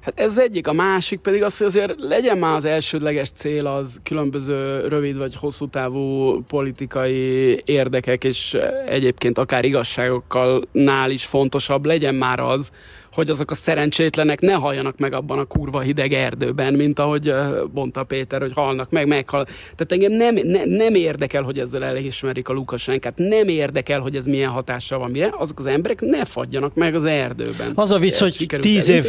Hát 0.10 0.20
ez 0.20 0.38
egyik, 0.38 0.68
a 0.68 0.74
másik 0.74 1.20
pedig 1.20 1.44
az, 1.44 1.58
hogy 1.58 1.68
azért 1.68 1.94
legyen 1.98 2.38
már 2.38 2.56
az 2.56 2.66
elsődleges 2.66 3.30
cél 3.32 3.66
az 3.66 4.00
különböző 4.04 4.88
rövid 4.88 5.18
vagy 5.18 5.36
hosszú 5.36 5.68
távú 5.68 6.42
politikai 6.48 7.62
érdekek, 7.66 8.24
és 8.24 8.58
egyébként 8.88 9.38
akár 9.38 9.66
igazságokkal 9.66 10.68
nál 10.72 11.12
is 11.12 11.26
fontosabb 11.26 11.86
legyen 11.86 12.16
már 12.16 12.40
az, 12.40 12.72
hogy 13.14 13.30
azok 13.30 13.52
a 13.52 13.56
szerencsétlenek 13.56 14.40
ne 14.40 14.54
halljanak 14.54 14.98
meg 14.98 15.14
abban 15.14 15.40
a 15.40 15.46
kurva 15.46 15.80
hideg 15.80 16.14
erdőben, 16.14 16.74
mint 16.74 17.00
ahogy 17.00 17.34
mondta 17.74 18.04
Péter, 18.04 18.42
hogy 18.42 18.54
halnak 18.54 18.90
meg, 18.90 19.08
meghal. 19.08 19.46
Tehát 19.46 19.92
engem 19.92 20.12
nem, 20.12 20.36
ne, 20.48 20.66
nem 20.66 20.96
érdekel, 20.96 21.44
hogy 21.44 21.60
ezzel 21.60 21.84
elismerik 21.84 22.50
a 22.50 22.54
Lukasenkát, 22.54 23.14
nem 23.18 23.48
érdekel, 23.48 24.00
hogy 24.00 24.16
ez 24.16 24.26
milyen 24.26 24.50
hatással 24.50 25.00
van 25.00 25.12
mire, 25.12 25.34
azok 25.38 25.60
az 25.60 25.66
emberek 25.66 26.02
ne 26.02 26.26
fagyjanak 26.26 26.74
meg 26.74 26.96
az 26.96 27.06
erdőben. 27.06 27.72
Az 27.76 27.92
a 27.92 27.98
vicc, 27.98 28.20
hogy 28.20 28.60
tíz 28.60 28.90
év, 28.90 29.06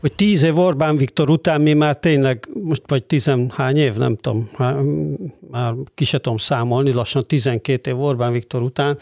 hogy 0.00 0.12
tíz 0.12 0.42
év 0.42 0.58
Orbán 0.58 0.96
Viktor 0.96 1.30
után 1.30 1.60
mi 1.60 1.72
már 1.72 1.96
tényleg, 1.96 2.48
most 2.62 2.82
vagy 2.86 3.04
tizenhány 3.04 3.76
év, 3.76 3.96
nem 3.96 4.16
tudom, 4.16 4.50
már 5.50 5.74
ki 5.94 6.04
se 6.04 6.18
tudom 6.18 6.38
számolni, 6.38 6.92
lassan 6.92 7.26
12 7.26 7.90
év 7.90 8.02
Orbán 8.02 8.32
Viktor 8.32 8.62
után, 8.62 8.98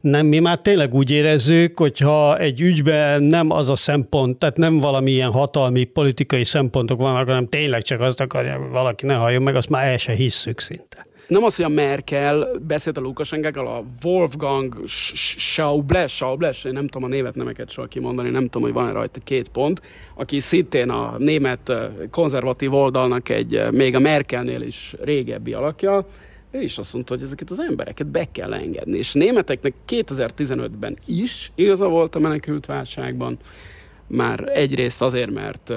nem, 0.00 0.26
mi 0.26 0.38
már 0.38 0.58
tényleg 0.58 0.94
úgy 0.94 1.10
érezzük, 1.10 1.78
hogyha 1.78 2.38
egy 2.38 2.60
ügyben 2.60 3.22
nem 3.22 3.50
az 3.50 3.68
a 3.68 3.76
szempont, 3.76 4.38
tehát 4.38 4.56
nem 4.56 4.78
valamilyen 4.78 5.30
hatalmi, 5.30 5.84
politikai 5.84 6.44
szempontok 6.44 7.00
vannak, 7.00 7.26
hanem 7.26 7.48
tényleg 7.48 7.82
csak 7.82 8.00
azt 8.00 8.20
akarja, 8.20 8.68
valaki 8.72 9.06
ne 9.06 9.14
halljon 9.14 9.42
meg, 9.42 9.56
azt 9.56 9.68
már 9.68 9.86
el 9.86 9.96
se 9.96 10.12
hisszük 10.12 10.60
szinte 10.60 11.08
nem 11.30 11.44
az, 11.44 11.56
hogy 11.56 11.64
a 11.64 11.68
Merkel 11.68 12.48
beszélt 12.66 12.96
a 12.96 13.00
Lukasenkákkal, 13.00 13.66
a 13.66 13.84
Wolfgang 14.02 14.86
Schauble, 14.86 16.06
Schauble, 16.06 16.52
én 16.64 16.72
nem 16.72 16.88
tudom 16.88 17.08
a 17.10 17.12
névet 17.12 17.34
nemeket 17.34 17.70
soha 17.70 17.86
kimondani, 17.86 18.30
nem 18.30 18.42
tudom, 18.42 18.62
hogy 18.62 18.72
van-e 18.72 18.92
rajta 18.92 19.20
két 19.24 19.48
pont, 19.48 19.82
aki 20.14 20.40
szintén 20.40 20.90
a 20.90 21.14
német 21.18 21.72
konzervatív 22.10 22.74
oldalnak 22.74 23.28
egy 23.28 23.70
még 23.70 23.94
a 23.94 23.98
Merkelnél 23.98 24.60
is 24.60 24.94
régebbi 25.02 25.52
alakja, 25.52 26.06
ő 26.50 26.62
is 26.62 26.78
azt 26.78 26.92
mondta, 26.92 27.14
hogy 27.14 27.22
ezeket 27.22 27.50
az 27.50 27.60
embereket 27.60 28.06
be 28.06 28.30
kell 28.32 28.54
engedni. 28.54 28.98
És 28.98 29.12
németeknek 29.12 29.74
2015-ben 29.88 30.96
is 31.06 31.52
igaza 31.54 31.88
volt 31.88 32.14
a 32.14 32.18
menekült 32.18 32.66
válságban, 32.66 33.38
már 34.06 34.50
egyrészt 34.54 35.02
azért, 35.02 35.30
mert 35.30 35.72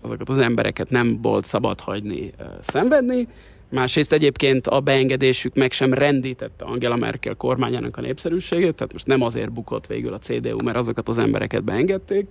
azokat 0.00 0.28
az 0.28 0.38
embereket 0.38 0.90
nem 0.90 1.18
volt 1.22 1.44
szabad 1.44 1.80
hagyni 1.80 2.32
szenvedni, 2.60 3.28
Másrészt 3.70 4.12
egyébként 4.12 4.66
a 4.66 4.80
beengedésük 4.80 5.54
meg 5.54 5.72
sem 5.72 5.94
rendítette 5.94 6.64
Angela 6.64 6.96
Merkel 6.96 7.34
kormányának 7.34 7.96
a 7.96 8.00
népszerűségét, 8.00 8.74
tehát 8.74 8.92
most 8.92 9.06
nem 9.06 9.22
azért 9.22 9.52
bukott 9.52 9.86
végül 9.86 10.12
a 10.12 10.18
CDU, 10.18 10.56
mert 10.64 10.76
azokat 10.76 11.08
az 11.08 11.18
embereket 11.18 11.64
beengedték. 11.64 12.30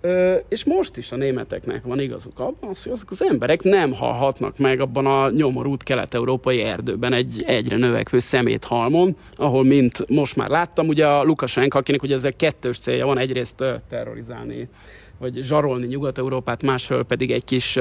Ö, 0.00 0.34
és 0.48 0.64
most 0.64 0.96
is 0.96 1.12
a 1.12 1.16
németeknek 1.16 1.84
van 1.84 2.00
igazuk 2.00 2.38
abban, 2.38 2.74
hogy 2.82 2.92
azok 2.92 3.10
az 3.10 3.24
emberek 3.24 3.62
nem 3.62 3.92
halhatnak 3.92 4.58
meg 4.58 4.80
abban 4.80 5.06
a 5.06 5.30
nyomorult 5.30 5.82
kelet-európai 5.82 6.60
erdőben 6.60 7.12
egy 7.12 7.42
egyre 7.46 7.76
növekvő 7.76 8.18
szeméthalmon, 8.18 9.16
ahol 9.36 9.64
mint 9.64 10.08
most 10.08 10.36
már 10.36 10.48
láttam, 10.48 10.88
ugye 10.88 11.06
a 11.06 11.22
Lukasenko, 11.22 11.78
akinek 11.78 12.02
ugye 12.02 12.14
ezzel 12.14 12.36
kettős 12.36 12.78
célja 12.78 13.06
van, 13.06 13.18
egyrészt 13.18 13.64
terrorizálni 13.88 14.68
vagy 15.18 15.38
zsarolni 15.42 15.86
Nyugat-Európát, 15.86 16.62
másról 16.62 17.04
pedig 17.04 17.30
egy 17.30 17.44
kis 17.44 17.78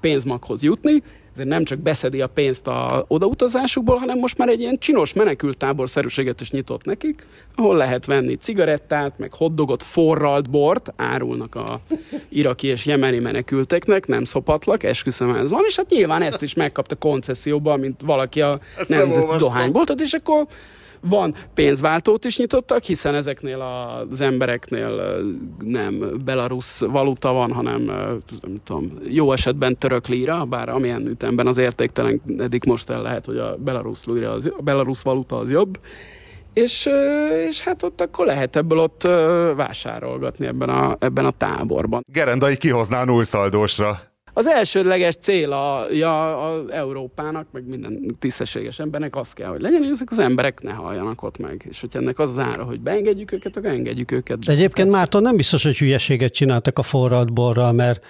pénzmaghoz 0.00 0.62
jutni, 0.62 1.02
ezért 1.38 1.54
nem 1.54 1.64
csak 1.64 1.78
beszedi 1.78 2.20
a 2.20 2.26
pénzt 2.26 2.66
a 2.66 3.04
odautazásukból, 3.08 3.96
hanem 3.96 4.18
most 4.18 4.38
már 4.38 4.48
egy 4.48 4.60
ilyen 4.60 4.78
csinos 4.78 5.12
menekültábor 5.12 5.88
szerűséget 5.88 6.40
is 6.40 6.50
nyitott 6.50 6.84
nekik, 6.84 7.26
ahol 7.54 7.76
lehet 7.76 8.06
venni 8.06 8.34
cigarettát, 8.34 9.18
meg 9.18 9.32
hoddogot, 9.32 9.82
forralt 9.82 10.50
bort, 10.50 10.92
árulnak 10.96 11.54
a 11.54 11.80
iraki 12.28 12.66
és 12.66 12.86
jemeni 12.86 13.18
menekülteknek, 13.18 14.06
nem 14.06 14.24
szopatlak, 14.24 14.82
esküszöm 14.82 15.34
ez 15.34 15.50
van, 15.50 15.62
és 15.66 15.76
hát 15.76 15.90
nyilván 15.90 16.22
ezt 16.22 16.42
is 16.42 16.54
megkapta 16.54 16.96
koncesszióban, 16.96 17.80
mint 17.80 18.00
valaki 18.00 18.40
a 18.40 18.58
Ezt 18.76 18.88
nemzeti 18.88 19.36
dohányboltot, 19.36 20.00
és 20.00 20.12
akkor 20.12 20.46
van 21.00 21.34
pénzváltót 21.54 22.24
is 22.24 22.38
nyitottak, 22.38 22.82
hiszen 22.82 23.14
ezeknél 23.14 23.60
az 24.10 24.20
embereknél 24.20 25.20
nem 25.58 26.20
belarus 26.24 26.78
valuta 26.78 27.32
van, 27.32 27.52
hanem 27.52 27.82
nem 28.40 28.56
tudom, 28.64 28.92
jó 29.08 29.32
esetben 29.32 29.76
török 29.78 30.06
líra, 30.06 30.44
bár 30.44 30.68
amilyen 30.68 31.06
ütemben 31.06 31.46
az 31.46 31.58
értéktelen 31.58 32.20
eddig 32.38 32.62
most 32.66 32.90
el 32.90 33.02
lehet, 33.02 33.26
hogy 33.26 33.38
a 33.38 33.56
belarus, 33.56 34.04
líra 34.04 34.30
az, 34.30 34.50
a 34.58 34.62
belarus 34.62 35.02
valuta 35.02 35.36
az 35.36 35.50
jobb, 35.50 35.78
és, 36.52 36.88
és 37.48 37.62
hát 37.62 37.82
ott 37.82 38.00
akkor 38.00 38.26
lehet 38.26 38.56
ebből 38.56 38.78
ott 38.78 39.02
vásárolgatni 39.56 40.46
ebben 40.46 40.68
a, 40.68 40.96
ebben 40.98 41.24
a 41.24 41.30
táborban. 41.30 42.04
Gerendai 42.12 42.56
kihozná 42.56 43.04
nullszaldósra 43.04 44.07
az 44.38 44.46
elsődleges 44.46 45.16
cél 45.16 45.52
a, 45.52 45.86
ja, 45.92 46.42
a 46.50 46.64
Európának, 46.70 47.46
meg 47.52 47.68
minden 47.68 48.16
tisztességes 48.18 48.78
embernek 48.78 49.16
az 49.16 49.32
kell, 49.32 49.48
hogy 49.48 49.60
legyen, 49.60 49.78
hogy 49.78 49.90
ezek 49.90 50.10
az 50.10 50.18
emberek 50.18 50.62
ne 50.62 50.72
halljanak 50.72 51.22
ott 51.22 51.38
meg. 51.38 51.64
És 51.68 51.80
hogy 51.80 51.90
ennek 51.92 52.18
az, 52.18 52.38
ára, 52.38 52.64
hogy 52.64 52.80
beengedjük 52.80 53.32
őket, 53.32 53.56
akkor 53.56 53.70
engedjük 53.70 54.10
őket. 54.10 54.38
De 54.38 54.52
egyébként 54.52 54.90
Márton 54.90 55.22
nem 55.22 55.36
biztos, 55.36 55.62
hogy 55.62 55.78
hülyeséget 55.78 56.32
csináltak 56.32 56.78
a 56.78 56.82
forralt 56.82 57.32
borral, 57.32 57.72
mert 57.72 58.04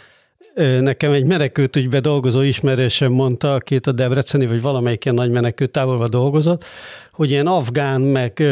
Nekem 0.81 1.13
egy 1.13 1.25
menekült 1.25 1.77
ügybe 1.77 2.01
dolgozó 2.01 2.41
ismerősem 2.41 3.13
mondta, 3.13 3.55
aki 3.55 3.75
itt 3.75 3.87
a 3.87 3.93
Debreceni, 3.93 4.47
vagy 4.47 4.63
valamelyik 4.63 5.05
ilyen 5.05 5.17
nagy 5.17 5.31
menekült 5.31 5.71
távolban 5.71 6.11
dolgozott, 6.11 6.65
hogy 7.13 7.31
ilyen 7.31 7.47
afgán, 7.47 8.01
meg, 8.01 8.43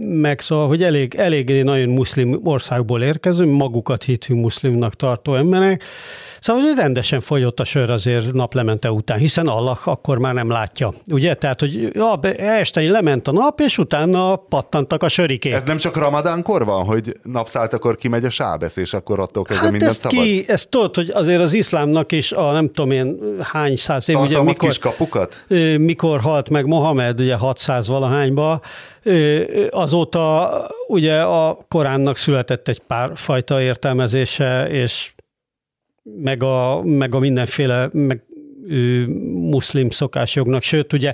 meg 0.00 0.40
szóval, 0.40 0.68
hogy 0.68 0.82
elég, 0.82 1.14
elég 1.14 1.62
nagyon 1.62 1.88
muszlim 1.88 2.40
országból 2.42 3.02
érkező, 3.02 3.46
magukat 3.46 4.02
hitű 4.02 4.34
muszlimnak 4.34 4.94
tartó 4.94 5.34
emberek, 5.34 5.84
Szóval 6.44 6.62
hogy 6.62 6.76
rendesen 6.76 7.20
folyott 7.20 7.60
a 7.60 7.64
sör 7.64 7.90
azért 7.90 8.32
naplemente 8.32 8.90
után, 8.90 9.18
hiszen 9.18 9.46
Allah 9.46 9.78
akkor 9.84 10.18
már 10.18 10.34
nem 10.34 10.50
látja. 10.50 10.92
Ugye? 11.10 11.34
Tehát, 11.34 11.60
hogy 11.60 11.90
ja, 11.92 12.20
este 12.36 12.90
lement 12.90 13.28
a 13.28 13.32
nap, 13.32 13.60
és 13.60 13.78
utána 13.78 14.36
pattantak 14.36 15.02
a 15.02 15.08
sörikék. 15.08 15.52
Ez 15.52 15.64
nem 15.64 15.76
csak 15.76 15.96
ramadánkor 15.96 16.64
van, 16.64 16.84
hogy 16.84 17.12
napszáltakor 17.22 17.96
kimegy 17.96 18.24
a 18.24 18.30
sábesz, 18.30 18.76
és 18.76 18.92
akkor 18.92 19.20
attól 19.20 19.42
kezdve 19.42 19.62
hát 19.62 19.70
minden 19.70 19.88
ezt 19.88 20.00
szabad? 20.00 20.24
Ki, 20.24 20.44
ezt 20.48 20.68
tudod, 20.68 20.94
hogy 20.94 21.10
azért 21.10 21.40
az 21.40 21.52
iszlámnak 21.52 22.12
is 22.12 22.32
a 22.32 22.52
nem 22.52 22.66
tudom 22.66 22.90
én 22.90 23.18
hány 23.40 23.76
száz 23.76 24.08
év, 24.08 24.18
ugye 24.18 24.42
mikor, 24.42 24.68
kis 24.68 24.78
kapukat? 24.78 25.44
mikor 25.78 26.20
halt 26.20 26.50
meg 26.50 26.66
Mohamed, 26.66 27.20
ugye 27.20 27.34
600 27.34 27.88
valahányba, 27.88 28.60
azóta 29.70 30.50
ugye 30.86 31.20
a 31.20 31.58
Koránnak 31.68 32.16
született 32.16 32.68
egy 32.68 32.78
pár 32.78 33.10
fajta 33.14 33.60
értelmezése, 33.60 34.68
és 34.68 35.13
meg 36.04 36.42
a, 36.42 36.82
meg 36.82 37.14
a 37.14 37.18
mindenféle, 37.18 37.88
meg 37.92 38.22
muszlim 39.32 39.90
szokásjognak, 39.90 40.62
sőt 40.62 40.92
ugye 40.92 41.12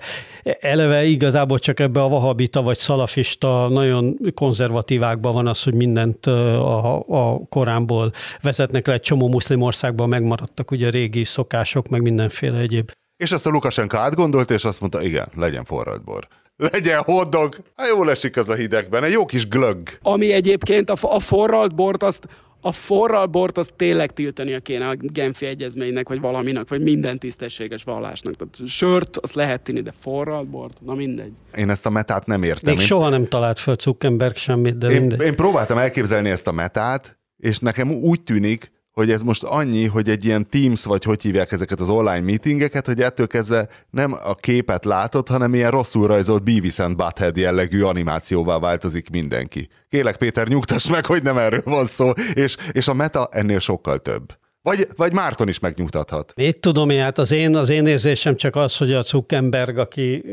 eleve 0.61 1.05
igazából 1.05 1.59
csak 1.59 1.81
ebbe 1.81 2.03
a 2.03 2.09
vahabita 2.09 2.63
vagy 2.63 2.77
szalafista 2.77 3.69
nagyon 3.69 4.19
konzervatívákban 4.35 5.33
van 5.33 5.47
az, 5.47 5.63
hogy 5.63 5.75
mindent 5.75 6.27
a, 6.27 6.97
a 7.09 7.41
Koránból 7.49 8.13
vezetnek 8.43 8.87
le, 8.87 8.93
egy 8.93 9.01
csomó 9.01 9.29
muszlim 9.29 9.61
országban 9.61 10.09
megmaradtak 10.09 10.71
ugye 10.71 10.91
régi 10.91 11.25
szokások, 11.25 11.89
meg 11.89 12.03
mindenféle 12.03 12.59
egyéb. 12.59 12.91
És 13.17 13.33
ezt 13.33 13.47
a 13.47 13.51
Lukasenka 13.51 13.99
átgondolta, 13.99 14.55
és 14.55 14.65
azt 14.65 14.81
mondta, 14.81 15.03
igen, 15.03 15.29
legyen 15.35 15.65
forralt 15.65 16.05
bor 16.05 16.29
legyen 16.73 17.03
hoddog. 17.03 17.57
Hát 17.77 17.89
jól 17.89 18.11
esik 18.11 18.37
az 18.37 18.49
a 18.49 18.55
hidegben, 18.55 19.05
egy 19.05 19.13
jó 19.13 19.25
kis 19.25 19.49
glögg. 19.49 19.89
Ami 20.03 20.33
egyébként 20.33 20.91
a, 20.91 20.95
a 21.01 21.19
forralt 21.19 21.75
bort, 21.75 22.03
azt 22.03 22.29
a 22.61 22.73
forral 22.73 23.27
bort 23.27 23.59
azt 23.59 23.75
tényleg 23.75 24.13
tiltania 24.13 24.61
kéne 24.61 24.89
a 24.89 24.97
Genfi 24.99 25.47
egyezménynek, 25.47 26.09
vagy 26.09 26.21
valaminek, 26.21 26.69
vagy 26.69 26.83
minden 26.83 27.19
tisztességes 27.19 27.83
vallásnak. 27.83 28.37
Tehát 28.37 28.71
sört 28.71 29.17
azt 29.17 29.35
lehet 29.35 29.63
tinni, 29.63 29.81
de 29.81 29.93
forral 30.01 30.43
bort, 30.43 30.81
na 30.81 30.95
mindegy. 30.95 31.33
Én 31.57 31.71
ezt 31.71 31.87
a 31.87 31.91
metát 31.91 32.27
nem 32.27 32.43
értem. 32.43 32.73
Még 32.73 32.81
én... 32.81 32.87
soha 32.87 33.09
nem 33.09 33.25
talált 33.25 33.59
föl 33.59 33.77
Zuckerberg 33.81 34.37
semmit, 34.37 34.79
de 34.79 34.91
én, 34.91 35.01
mindegy. 35.01 35.23
Én 35.23 35.37
próbáltam 35.37 35.79
elképzelni 35.79 36.31
ezt 36.31 36.47
a 36.47 36.53
metát, 36.53 37.19
és 37.37 37.59
nekem 37.59 37.91
úgy 37.91 38.23
tűnik, 38.23 38.73
hogy 39.01 39.11
ez 39.11 39.23
most 39.23 39.43
annyi, 39.43 39.87
hogy 39.87 40.09
egy 40.09 40.25
ilyen 40.25 40.49
Teams, 40.49 40.85
vagy 40.85 41.05
hogy 41.05 41.23
hívják 41.23 41.53
ezeket 41.53 41.81
az 41.81 41.89
online 41.89 42.21
meetingeket, 42.21 42.87
hogy 42.87 43.01
ettől 43.01 43.27
kezdve 43.27 43.69
nem 43.91 44.13
a 44.13 44.35
képet 44.35 44.85
látod, 44.85 45.29
hanem 45.29 45.55
ilyen 45.55 45.71
rosszul 45.71 46.07
rajzolt 46.07 46.43
Beavis 46.43 46.79
and 46.79 46.97
Butthead 46.97 47.37
jellegű 47.37 47.83
animációvá 47.83 48.59
változik 48.59 49.11
mindenki. 49.11 49.69
Kélek 49.89 50.17
Péter, 50.17 50.49
nyugtass 50.49 50.89
meg, 50.89 51.07
hogy 51.07 51.23
nem 51.23 51.39
erről 51.39 51.63
van 51.65 51.85
szó, 51.85 52.11
és, 52.33 52.57
és 52.73 52.89
a 52.89 52.95
meta 52.95 53.29
ennél 53.31 53.59
sokkal 53.59 53.99
több. 53.99 54.39
Vagy, 54.63 54.89
vagy 54.97 55.13
Márton 55.13 55.49
is 55.49 55.59
megnyugtathat. 55.59 56.33
Mit 56.37 56.61
tudom 56.61 56.91
hát 56.91 57.19
az 57.19 57.33
én, 57.33 57.57
az 57.57 57.69
én 57.71 57.87
érzésem 57.87 58.37
csak 58.37 58.57
az, 58.57 58.77
hogy 58.77 58.93
a 58.93 59.01
Zuckerberg, 59.03 59.79
aki, 59.79 60.25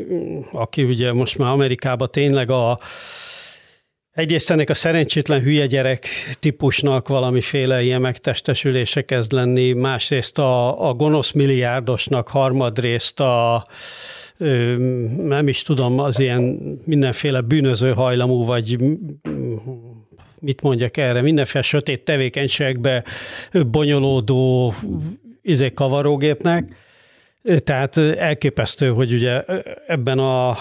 aki 0.51 0.83
ugye 0.83 1.13
most 1.13 1.37
már 1.37 1.51
Amerikában 1.51 2.09
tényleg 2.11 2.51
a, 2.51 2.79
Egyrészt 4.17 4.51
ennek 4.51 4.69
a 4.69 4.73
szerencsétlen 4.73 5.41
hülye 5.41 5.65
gyerek 5.65 6.07
típusnak 6.39 7.07
valamiféle 7.07 7.83
ilyen 7.83 8.01
megtestesülése 8.01 9.01
kezd 9.01 9.31
lenni, 9.31 9.73
másrészt 9.73 10.37
a, 10.37 10.87
a 10.89 10.93
gonosz 10.93 11.31
milliárdosnak, 11.31 12.27
harmadrészt 12.27 13.19
a 13.19 13.63
nem 15.17 15.47
is 15.47 15.61
tudom, 15.61 15.99
az 15.99 16.19
ilyen 16.19 16.41
mindenféle 16.85 17.41
bűnöző 17.41 17.93
hajlamú, 17.93 18.45
vagy 18.45 18.77
mit 20.39 20.61
mondjak 20.61 20.97
erre, 20.97 21.21
mindenféle 21.21 21.63
sötét 21.63 22.03
tevékenységbe 22.03 23.03
bonyolódó 23.71 24.73
izé 25.41 25.73
kavarógépnek. 25.73 26.75
Tehát 27.57 27.97
elképesztő, 27.97 28.89
hogy 28.89 29.13
ugye 29.13 29.43
ebben 29.87 30.19
a, 30.19 30.57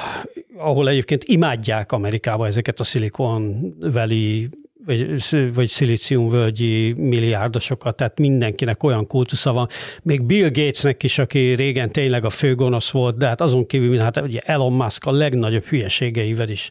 ahol 0.57 0.89
egyébként 0.89 1.25
imádják 1.25 1.93
Amerikába 1.93 2.47
ezeket 2.47 2.81
a 2.81 2.85
Silicon 2.85 3.75
Valley 3.81 4.49
vagy, 4.87 5.23
vagy 5.55 5.67
szilíciumvölgyi 5.67 6.93
milliárdosokat, 6.93 7.97
tehát 7.97 8.19
mindenkinek 8.19 8.83
olyan 8.83 9.07
kultusza 9.07 9.53
van. 9.53 9.69
Még 10.03 10.23
Bill 10.23 10.49
Gatesnek 10.49 11.03
is, 11.03 11.19
aki 11.19 11.55
régen 11.55 11.93
tényleg 11.93 12.25
a 12.25 12.31
főgonosz 12.31 12.91
volt, 12.91 13.17
de 13.17 13.27
hát 13.27 13.41
azon 13.41 13.67
kívül, 13.67 13.99
hát 13.99 14.21
ugye 14.21 14.41
Elon 14.41 14.73
Musk 14.73 15.05
a 15.05 15.13
legnagyobb 15.13 15.65
hülyeségeivel 15.65 16.49
is 16.49 16.69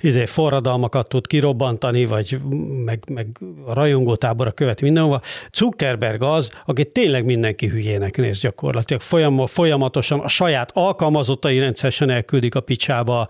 izé, 0.00 0.24
forradalmakat 0.24 1.08
tud 1.08 1.26
kirobbantani, 1.26 2.04
vagy 2.04 2.38
meg, 2.84 3.02
meg 3.08 3.26
a 3.66 3.74
rajongótábora 3.74 4.50
követi 4.50 4.84
mindenhova. 4.84 5.20
Zuckerberg 5.52 6.22
az, 6.22 6.50
aki 6.66 6.84
tényleg 6.84 7.24
mindenki 7.24 7.66
hülyének 7.66 8.16
néz 8.16 8.40
gyakorlatilag. 8.40 9.02
Folyam, 9.02 9.46
folyamatosan 9.46 10.20
a 10.20 10.28
saját 10.28 10.70
alkalmazottai 10.74 11.58
rendszeresen 11.58 12.10
elküldik 12.10 12.54
a 12.54 12.60
picsába, 12.60 13.26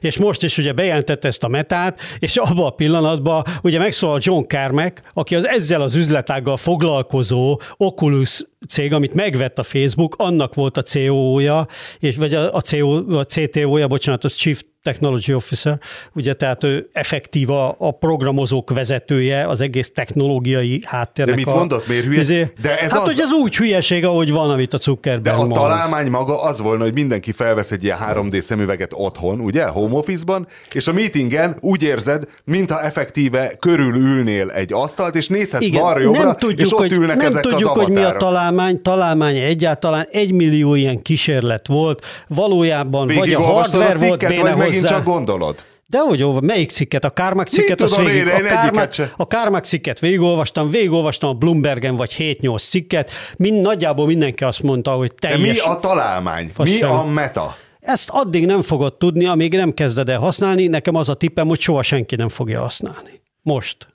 és 0.00 0.18
most 0.18 0.42
is 0.42 0.58
ugye 0.58 0.72
bejelentette 0.72 1.28
ezt 1.28 1.44
a 1.44 1.48
metát, 1.48 2.00
és 2.18 2.36
abban 2.36 2.66
a 2.66 2.70
pillanatban 2.70 3.44
ugye 3.62 3.78
megszólal 3.78 4.18
John 4.22 4.44
Carmack, 4.46 5.02
aki 5.14 5.34
az 5.34 5.46
ezzel 5.46 5.80
az 5.80 5.94
üzletággal 5.94 6.56
foglalkozó 6.56 7.60
Oculus 7.76 8.44
cég, 8.68 8.92
amit 8.92 9.14
megvett 9.14 9.58
a 9.58 9.62
Facebook, 9.62 10.14
annak 10.18 10.54
volt 10.54 10.76
a 10.76 10.82
CEO-ja, 10.82 11.66
és, 11.98 12.16
vagy 12.16 12.34
a, 12.34 12.54
a, 12.54 12.60
CEO, 12.60 13.18
a 13.18 13.24
CTO-ja, 13.24 13.86
bocsánat, 13.86 14.24
az 14.24 14.34
Chief 14.34 14.62
Technology 14.88 15.32
Officer, 15.32 15.78
ugye 16.14 16.34
tehát 16.34 16.64
ő 16.64 16.88
effektíva 16.92 17.76
a 17.78 17.90
programozók 17.90 18.70
vezetője, 18.70 19.46
az 19.46 19.60
egész 19.60 19.92
technológiai 19.92 20.82
háttérnek. 20.84 21.34
De 21.34 21.40
mit 21.40 21.50
a, 21.50 21.54
mondott, 21.54 21.88
miért 21.88 22.04
hülye? 22.04 22.20
Izé, 22.20 22.52
de 22.60 22.78
ez 22.78 22.90
hát, 22.90 23.00
az... 23.00 23.06
hogy 23.06 23.20
ez 23.20 23.32
úgy 23.32 23.56
hülyeség, 23.56 24.04
ahogy 24.04 24.30
van, 24.30 24.50
amit 24.50 24.74
a 24.74 24.78
Zuckerberg 24.78 25.22
De 25.22 25.30
a 25.30 25.36
mond. 25.36 25.52
találmány 25.52 26.10
maga 26.10 26.42
az 26.42 26.60
volna, 26.60 26.82
hogy 26.82 26.92
mindenki 26.92 27.32
felvesz 27.32 27.70
egy 27.70 27.84
ilyen 27.84 27.98
3D 28.12 28.40
szemüveget 28.40 28.90
otthon, 28.94 29.40
ugye, 29.40 29.66
home 29.66 29.94
office-ban, 29.94 30.46
és 30.72 30.88
a 30.88 30.92
meetingen 30.92 31.56
úgy 31.60 31.82
érzed, 31.82 32.24
mintha 32.44 32.82
effektíve 32.82 33.52
körülülnél 33.58 34.50
egy 34.50 34.72
asztalt, 34.72 35.16
és 35.16 35.28
nézhetsz 35.28 35.62
Igen, 35.62 35.80
balra-jobbra, 35.80 36.36
és 36.56 36.72
ott 36.72 36.78
hogy, 36.78 36.92
ülnek 36.92 37.16
nem 37.16 37.26
ezek 37.26 37.42
tudjuk, 37.42 37.76
az 37.76 37.84
hogy 37.84 37.92
mi 37.92 38.02
a 38.02 38.12
találmány, 38.12 38.82
találmány 38.82 39.36
egyáltalán 39.36 40.08
egy 40.10 40.32
millió 40.32 40.74
ilyen 40.74 41.02
kísérlet 41.02 41.66
volt, 41.66 42.04
valójában 42.28 43.06
vagy 43.06 43.32
a 43.32 43.42
hardware 43.42 43.94
a 43.94 43.98
volt 43.98 44.28
béne 44.28 44.54
vagy 44.54 44.72
megint 44.82 44.98
csak 44.98 45.04
gondolod? 45.04 45.64
De 45.86 45.98
hogy 45.98 46.22
olva, 46.22 46.40
melyik 46.40 46.70
cikket? 46.70 47.04
A 47.04 47.10
Kármák 47.10 47.48
cikket? 47.48 47.80
Az 47.80 47.96
végig, 47.96 48.14
én, 48.14 48.28
a, 48.28 48.40
Kármák, 48.40 48.94
a 49.16 49.26
Kármák 49.26 49.64
cikket 49.64 49.98
végigolvastam, 49.98 50.70
végigolvastam 50.70 51.28
a 51.30 51.32
Bloombergen 51.32 51.96
vagy 51.96 52.14
7-8 52.18 52.68
cikket, 52.68 53.10
mind, 53.36 53.60
nagyjából 53.60 54.06
mindenki 54.06 54.44
azt 54.44 54.62
mondta, 54.62 54.90
hogy 54.90 55.14
teljes... 55.14 55.40
De 55.40 55.52
mi 55.52 55.58
a 55.58 55.78
találmány? 55.80 56.50
Mi 56.56 56.82
a 56.82 57.02
meta? 57.02 57.56
Ezt 57.80 58.10
addig 58.12 58.46
nem 58.46 58.62
fogod 58.62 58.96
tudni, 58.96 59.26
amíg 59.26 59.54
nem 59.54 59.74
kezded 59.74 60.08
el 60.08 60.18
használni. 60.18 60.66
Nekem 60.66 60.94
az 60.94 61.08
a 61.08 61.14
tippem, 61.14 61.46
hogy 61.48 61.60
soha 61.60 61.82
senki 61.82 62.14
nem 62.14 62.28
fogja 62.28 62.60
használni. 62.60 63.20
Most. 63.42 63.86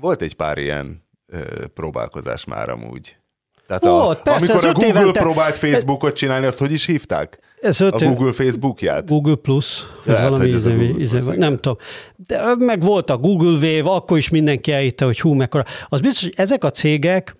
Volt 0.00 0.22
egy 0.22 0.34
pár 0.34 0.58
ilyen 0.58 1.04
ö, 1.26 1.66
próbálkozás 1.74 2.44
már 2.44 2.68
amúgy. 2.68 3.16
Tehát 3.66 3.84
Volt, 3.84 4.18
a, 4.18 4.22
persze, 4.22 4.52
amikor 4.52 4.68
a 4.68 4.72
Google 4.72 5.00
évente... 5.00 5.20
próbált 5.20 5.56
Facebookot 5.56 6.14
csinálni, 6.14 6.46
azt 6.46 6.58
hogy 6.58 6.72
is 6.72 6.86
hívták? 6.86 7.38
Ez 7.60 7.80
öt 7.80 7.94
a 7.94 8.06
Google 8.06 8.32
Facebookját? 8.32 9.06
Google 9.08 9.34
Plus, 9.34 9.84
vagy 10.04 10.16
hát, 10.16 10.28
valami 10.28 10.50
Google 10.50 11.00
íze, 11.00 11.18
Plus, 11.18 11.36
nem 11.36 11.56
tudom. 11.56 11.78
De 12.16 12.54
meg 12.58 12.82
volt 12.82 13.10
a 13.10 13.16
Google 13.16 13.52
Wave, 13.52 13.90
akkor 13.90 14.18
is 14.18 14.28
mindenki 14.28 14.72
elhitte, 14.72 15.04
hogy 15.04 15.20
hú, 15.20 15.32
mekkora. 15.32 15.64
Az 15.88 16.00
biztos, 16.00 16.22
hogy 16.22 16.34
ezek 16.36 16.64
a 16.64 16.70
cégek, 16.70 17.36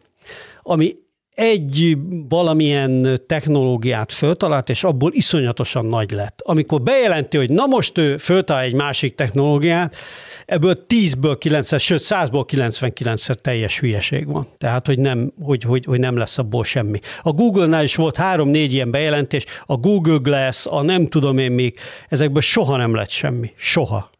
ami 0.62 0.96
egy 1.34 1.96
valamilyen 2.28 3.20
technológiát 3.26 4.12
föltalált, 4.12 4.68
és 4.68 4.84
abból 4.84 5.12
iszonyatosan 5.12 5.86
nagy 5.86 6.10
lett. 6.10 6.40
Amikor 6.44 6.82
bejelenti, 6.82 7.36
hogy 7.36 7.50
na 7.50 7.66
most 7.66 7.98
ő 7.98 8.16
föltalál 8.16 8.62
egy 8.62 8.74
másik 8.74 9.14
technológiát, 9.14 9.96
ebből 10.46 10.84
10-ből 10.88 11.36
9 11.38 11.80
sőt 11.80 12.02
100-ból 12.04 12.44
99-szer 12.52 13.34
teljes 13.34 13.78
hülyeség 13.78 14.26
van. 14.26 14.48
Tehát, 14.58 14.86
hogy 14.86 14.98
nem, 14.98 15.32
hogy, 15.42 15.62
hogy, 15.62 15.84
hogy 15.84 16.00
nem 16.00 16.16
lesz 16.16 16.38
abból 16.38 16.64
semmi. 16.64 16.98
A 17.22 17.32
Google-nál 17.32 17.84
is 17.84 17.96
volt 17.96 18.16
három-négy 18.16 18.72
ilyen 18.72 18.90
bejelentés, 18.90 19.44
a 19.66 19.76
Google 19.76 20.18
Glass, 20.22 20.66
a 20.66 20.82
nem 20.82 21.06
tudom 21.06 21.38
én 21.38 21.52
még, 21.52 21.78
ezekből 22.08 22.42
soha 22.42 22.76
nem 22.76 22.94
lett 22.94 23.10
semmi. 23.10 23.52
Soha. 23.56 24.12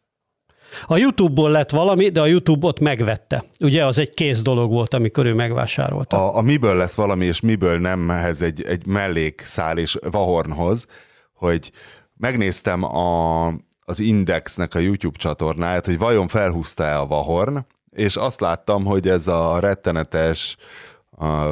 A 0.87 0.97
YouTube-ból 0.97 1.51
lett 1.51 1.71
valami, 1.71 2.09
de 2.09 2.21
a 2.21 2.27
YouTube 2.27 2.67
ott 2.67 2.81
megvette. 2.81 3.45
Ugye 3.61 3.87
az 3.87 3.99
egy 3.99 4.15
kész 4.15 4.43
dolog 4.43 4.71
volt, 4.71 4.95
amikor 4.95 5.27
ő 5.27 5.35
megvásárolta. 5.35 6.17
A, 6.17 6.37
a 6.37 6.41
miből 6.43 6.77
lesz 6.77 6.95
valami, 6.95 7.25
és 7.25 7.41
miből 7.41 7.79
nem 7.79 8.11
ehhez 8.11 8.43
egy, 8.43 8.63
egy 8.63 8.87
mellékszál 8.87 9.79
és 9.79 9.99
Vahornhoz, 10.11 10.87
hogy 11.33 11.73
megnéztem 12.17 12.83
a, 12.83 13.47
az 13.81 14.01
Indexnek 14.01 14.75
a 14.75 14.79
YouTube 14.79 15.19
csatornáját, 15.19 15.87
hogy 15.87 15.99
vajon 15.99 16.29
felhúzta-e 16.29 16.99
a 16.99 17.07
Vahorn, 17.07 17.67
és 17.91 18.17
azt 18.17 18.41
láttam, 18.41 18.85
hogy 18.85 19.09
ez 19.09 19.27
a 19.27 19.59
rettenetes 19.61 20.57
a, 21.11 21.47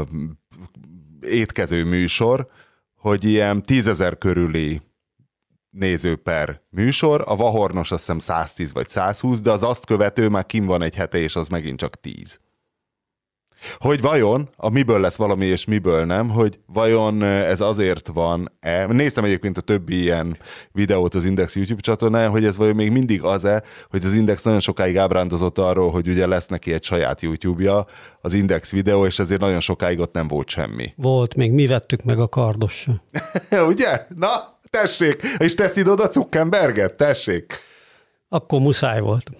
étkező 1.20 1.84
műsor, 1.84 2.46
hogy 2.96 3.24
ilyen 3.24 3.62
tízezer 3.62 4.18
körüli 4.18 4.80
néző 5.72 6.16
per 6.16 6.60
műsor, 6.70 7.22
a 7.26 7.36
Vahornos 7.36 7.90
azt 7.90 8.00
hiszem 8.00 8.18
110 8.18 8.72
vagy 8.72 8.88
120, 8.88 9.40
de 9.40 9.50
az 9.50 9.62
azt 9.62 9.86
követő 9.86 10.28
már 10.28 10.46
kim 10.46 10.66
van 10.66 10.82
egy 10.82 10.94
hete, 10.94 11.18
és 11.18 11.36
az 11.36 11.48
megint 11.48 11.78
csak 11.78 12.00
10. 12.00 12.40
Hogy 13.78 14.00
vajon, 14.00 14.48
a 14.56 14.68
miből 14.68 15.00
lesz 15.00 15.16
valami 15.16 15.46
és 15.46 15.64
miből 15.64 16.04
nem, 16.04 16.28
hogy 16.28 16.58
vajon 16.66 17.22
ez 17.22 17.60
azért 17.60 18.06
van 18.06 18.52
-e. 18.60 18.86
Néztem 18.86 19.24
egyébként 19.24 19.58
a 19.58 19.60
többi 19.60 20.00
ilyen 20.00 20.36
videót 20.72 21.14
az 21.14 21.24
Index 21.24 21.54
YouTube 21.54 21.80
csatornáján, 21.80 22.30
hogy 22.30 22.44
ez 22.44 22.56
vajon 22.56 22.74
még 22.74 22.90
mindig 22.90 23.22
az-e, 23.22 23.62
hogy 23.90 24.04
az 24.04 24.14
Index 24.14 24.42
nagyon 24.42 24.60
sokáig 24.60 24.96
ábrándozott 24.96 25.58
arról, 25.58 25.90
hogy 25.90 26.08
ugye 26.08 26.26
lesz 26.26 26.46
neki 26.46 26.72
egy 26.72 26.84
saját 26.84 27.20
YouTube-ja, 27.20 27.86
az 28.20 28.32
Index 28.32 28.70
videó, 28.70 29.06
és 29.06 29.18
ezért 29.18 29.40
nagyon 29.40 29.60
sokáig 29.60 29.98
ott 29.98 30.12
nem 30.12 30.28
volt 30.28 30.48
semmi. 30.48 30.92
Volt, 30.96 31.34
még 31.34 31.52
mi 31.52 31.66
vettük 31.66 32.02
meg 32.02 32.18
a 32.18 32.28
kardos. 32.28 32.86
ugye? 33.68 34.06
Na, 34.16 34.60
tessék, 34.80 35.22
és 35.38 35.54
teszid 35.54 35.88
oda 35.88 36.10
Zuckerberget, 36.10 36.94
tessék. 36.94 37.60
Akkor 38.28 38.60
muszáj 38.60 39.00
volt. 39.00 39.30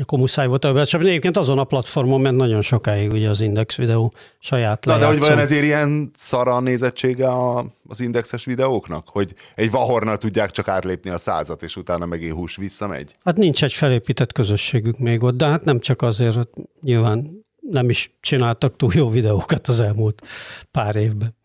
Akkor 0.00 0.18
muszáj 0.18 0.46
volt 0.46 0.64
ebben. 0.64 0.84
Csak 0.84 1.00
egyébként 1.00 1.36
azon 1.36 1.58
a 1.58 1.64
platformon 1.64 2.20
ment 2.20 2.36
nagyon 2.36 2.62
sokáig 2.62 3.12
ugye 3.12 3.28
az 3.28 3.40
Index 3.40 3.76
videó 3.76 4.12
saját 4.38 4.84
Na 4.84 4.98
de 4.98 5.06
hogy 5.06 5.18
vajon 5.18 5.38
ezért 5.38 5.64
ilyen 5.64 6.10
szara 6.16 6.54
a 6.54 6.60
nézettsége 6.60 7.28
a, 7.28 7.66
az 7.88 8.00
indexes 8.00 8.44
videóknak? 8.44 9.08
Hogy 9.08 9.34
egy 9.54 9.70
vahornal 9.70 10.18
tudják 10.18 10.50
csak 10.50 10.68
átlépni 10.68 11.10
a 11.10 11.18
százat, 11.18 11.62
és 11.62 11.76
utána 11.76 12.06
megint 12.06 12.34
hús 12.34 12.56
visszamegy? 12.56 13.16
Hát 13.24 13.36
nincs 13.36 13.64
egy 13.64 13.72
felépített 13.72 14.32
közösségük 14.32 14.98
még 14.98 15.22
ott, 15.22 15.36
de 15.36 15.46
hát 15.46 15.64
nem 15.64 15.80
csak 15.80 16.02
azért, 16.02 16.34
hát 16.34 16.48
nyilván 16.82 17.44
nem 17.70 17.88
is 17.88 18.16
csináltak 18.20 18.76
túl 18.76 18.90
jó 18.94 19.08
videókat 19.08 19.68
az 19.68 19.80
elmúlt 19.80 20.22
pár 20.70 20.96
évben. 20.96 21.36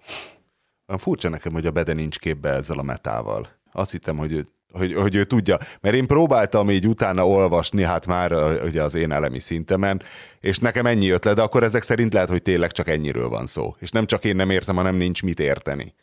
Furcsa 0.96 1.30
nekem, 1.30 1.54
hogy 1.54 1.66
a 1.66 1.72
Bede 1.72 1.94
nincs 1.94 2.20
képbe 2.20 2.50
ezzel 2.50 2.78
a 2.78 2.84
metával. 2.84 3.48
Azt 3.72 3.92
hittem, 3.92 4.18
hogy 4.18 4.32
ő, 4.32 4.48
hogy, 4.72 4.94
hogy 4.94 5.16
ő 5.16 5.24
tudja. 5.24 5.58
Mert 5.82 5.96
én 5.96 6.08
próbáltam 6.08 6.70
így 6.70 6.88
utána 6.88 7.28
olvasni, 7.28 7.84
hát 7.84 8.06
már 8.06 8.32
ugye 8.64 8.84
az 8.84 8.96
én 8.96 9.12
elemi 9.12 9.40
szintemen, 9.40 10.02
és 10.40 10.58
nekem 10.58 10.86
ennyi 10.86 11.06
jött 11.06 11.24
le, 11.24 11.34
de 11.34 11.42
akkor 11.42 11.64
ezek 11.64 11.84
szerint 11.84 12.14
lehet, 12.14 12.30
hogy 12.30 12.42
tényleg 12.42 12.72
csak 12.72 12.90
ennyiről 12.90 13.30
van 13.30 13.48
szó. 13.48 13.76
És 13.80 13.90
nem 13.90 14.06
csak 14.06 14.24
én 14.24 14.36
nem 14.36 14.50
értem, 14.50 14.76
hanem 14.76 14.96
nincs 14.96 15.24
mit 15.24 15.40
érteni. 15.40 15.94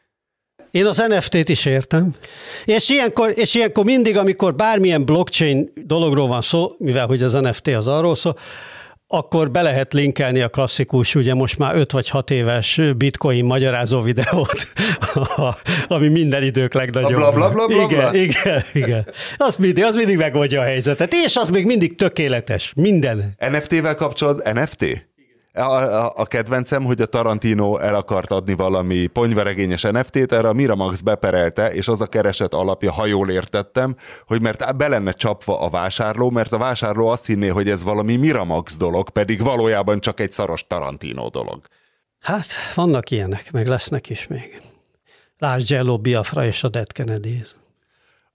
Én 0.71 0.87
az 0.87 1.03
NFT-t 1.09 1.49
is 1.49 1.65
értem. 1.65 2.15
És 2.65 2.89
ilyenkor, 2.89 3.33
és 3.35 3.55
ilyenkor 3.55 3.85
mindig, 3.85 4.17
amikor 4.17 4.55
bármilyen 4.55 5.05
blockchain 5.05 5.73
dologról 5.75 6.27
van 6.27 6.43
szó, 6.43 6.67
mivel 6.79 7.07
hogy 7.07 7.23
az 7.23 7.33
NFT 7.33 7.69
az 7.69 7.87
arról 7.87 8.15
szól, 8.15 8.37
akkor 9.15 9.51
be 9.51 9.63
lehet 9.63 9.93
linkelni 9.93 10.41
a 10.41 10.49
klasszikus, 10.49 11.15
ugye 11.15 11.35
most 11.35 11.59
már 11.59 11.77
5 11.77 11.93
vagy 11.93 12.09
6 12.09 12.31
éves 12.31 12.81
bitcoin 12.97 13.45
magyarázó 13.45 14.01
videót, 14.01 14.73
ami 15.89 16.09
minden 16.09 16.43
idők 16.43 16.75
legnagyobb. 16.75 17.15
Bla, 17.15 17.33
bla, 17.33 17.51
bla, 17.51 17.67
bla, 17.67 17.83
igen, 17.83 18.11
bla? 18.11 18.15
igen, 18.15 18.63
igen. 18.73 19.07
Az 19.37 19.57
mindig, 19.57 19.85
az 19.85 19.95
mindig 19.95 20.17
megoldja 20.17 20.61
a 20.61 20.65
helyzetet. 20.65 21.13
És 21.13 21.37
az 21.37 21.49
még 21.49 21.67
mindig 21.67 21.97
tökéletes. 21.97 22.73
Minden. 22.77 23.35
NFT-vel 23.51 23.95
kapcsolat 23.95 24.53
NFT? 24.53 25.07
A, 25.57 25.61
a, 25.61 26.13
a 26.17 26.27
kedvencem, 26.27 26.85
hogy 26.85 27.01
a 27.01 27.07
Tarantino 27.07 27.79
el 27.79 27.95
akart 27.95 28.31
adni 28.31 28.55
valami 28.55 29.07
ponyveregényes 29.07 29.83
NFT-t, 29.83 30.33
erre 30.33 30.49
a 30.49 30.53
Miramax 30.53 31.01
beperelte, 31.01 31.73
és 31.73 31.89
az 31.89 32.01
a 32.01 32.07
kereset 32.07 32.55
alapja, 32.55 32.93
ha 32.93 33.07
jól 33.07 33.31
értettem, 33.31 33.97
hogy 34.27 34.41
mert 34.41 34.77
be 34.77 34.89
lenne 34.89 35.13
csapva 35.13 35.61
a 35.61 35.71
vásárló, 35.71 36.31
mert 36.31 36.53
a 36.53 36.59
vásárló 36.59 37.07
azt 37.07 37.27
hinné, 37.27 37.49
hogy 37.49 37.69
ez 37.69 37.83
valami 37.83 38.17
Miramax 38.17 38.77
dolog, 38.77 39.11
pedig 39.11 39.43
valójában 39.43 40.01
csak 40.01 40.21
egy 40.21 40.33
szaros 40.33 40.67
Tarantino 40.67 41.29
dolog. 41.29 41.61
Hát, 42.21 42.47
vannak 42.75 43.11
ilyenek, 43.11 43.53
meg 43.53 43.67
lesznek 43.67 44.11
is 44.11 44.27
még. 44.27 44.63
Lásd 45.39 45.71
Jello 45.71 45.99
Biafra 45.99 46.45
és 46.45 46.65
a 46.65 46.69
Dead 46.69 46.93
Kennedys. 46.93 47.55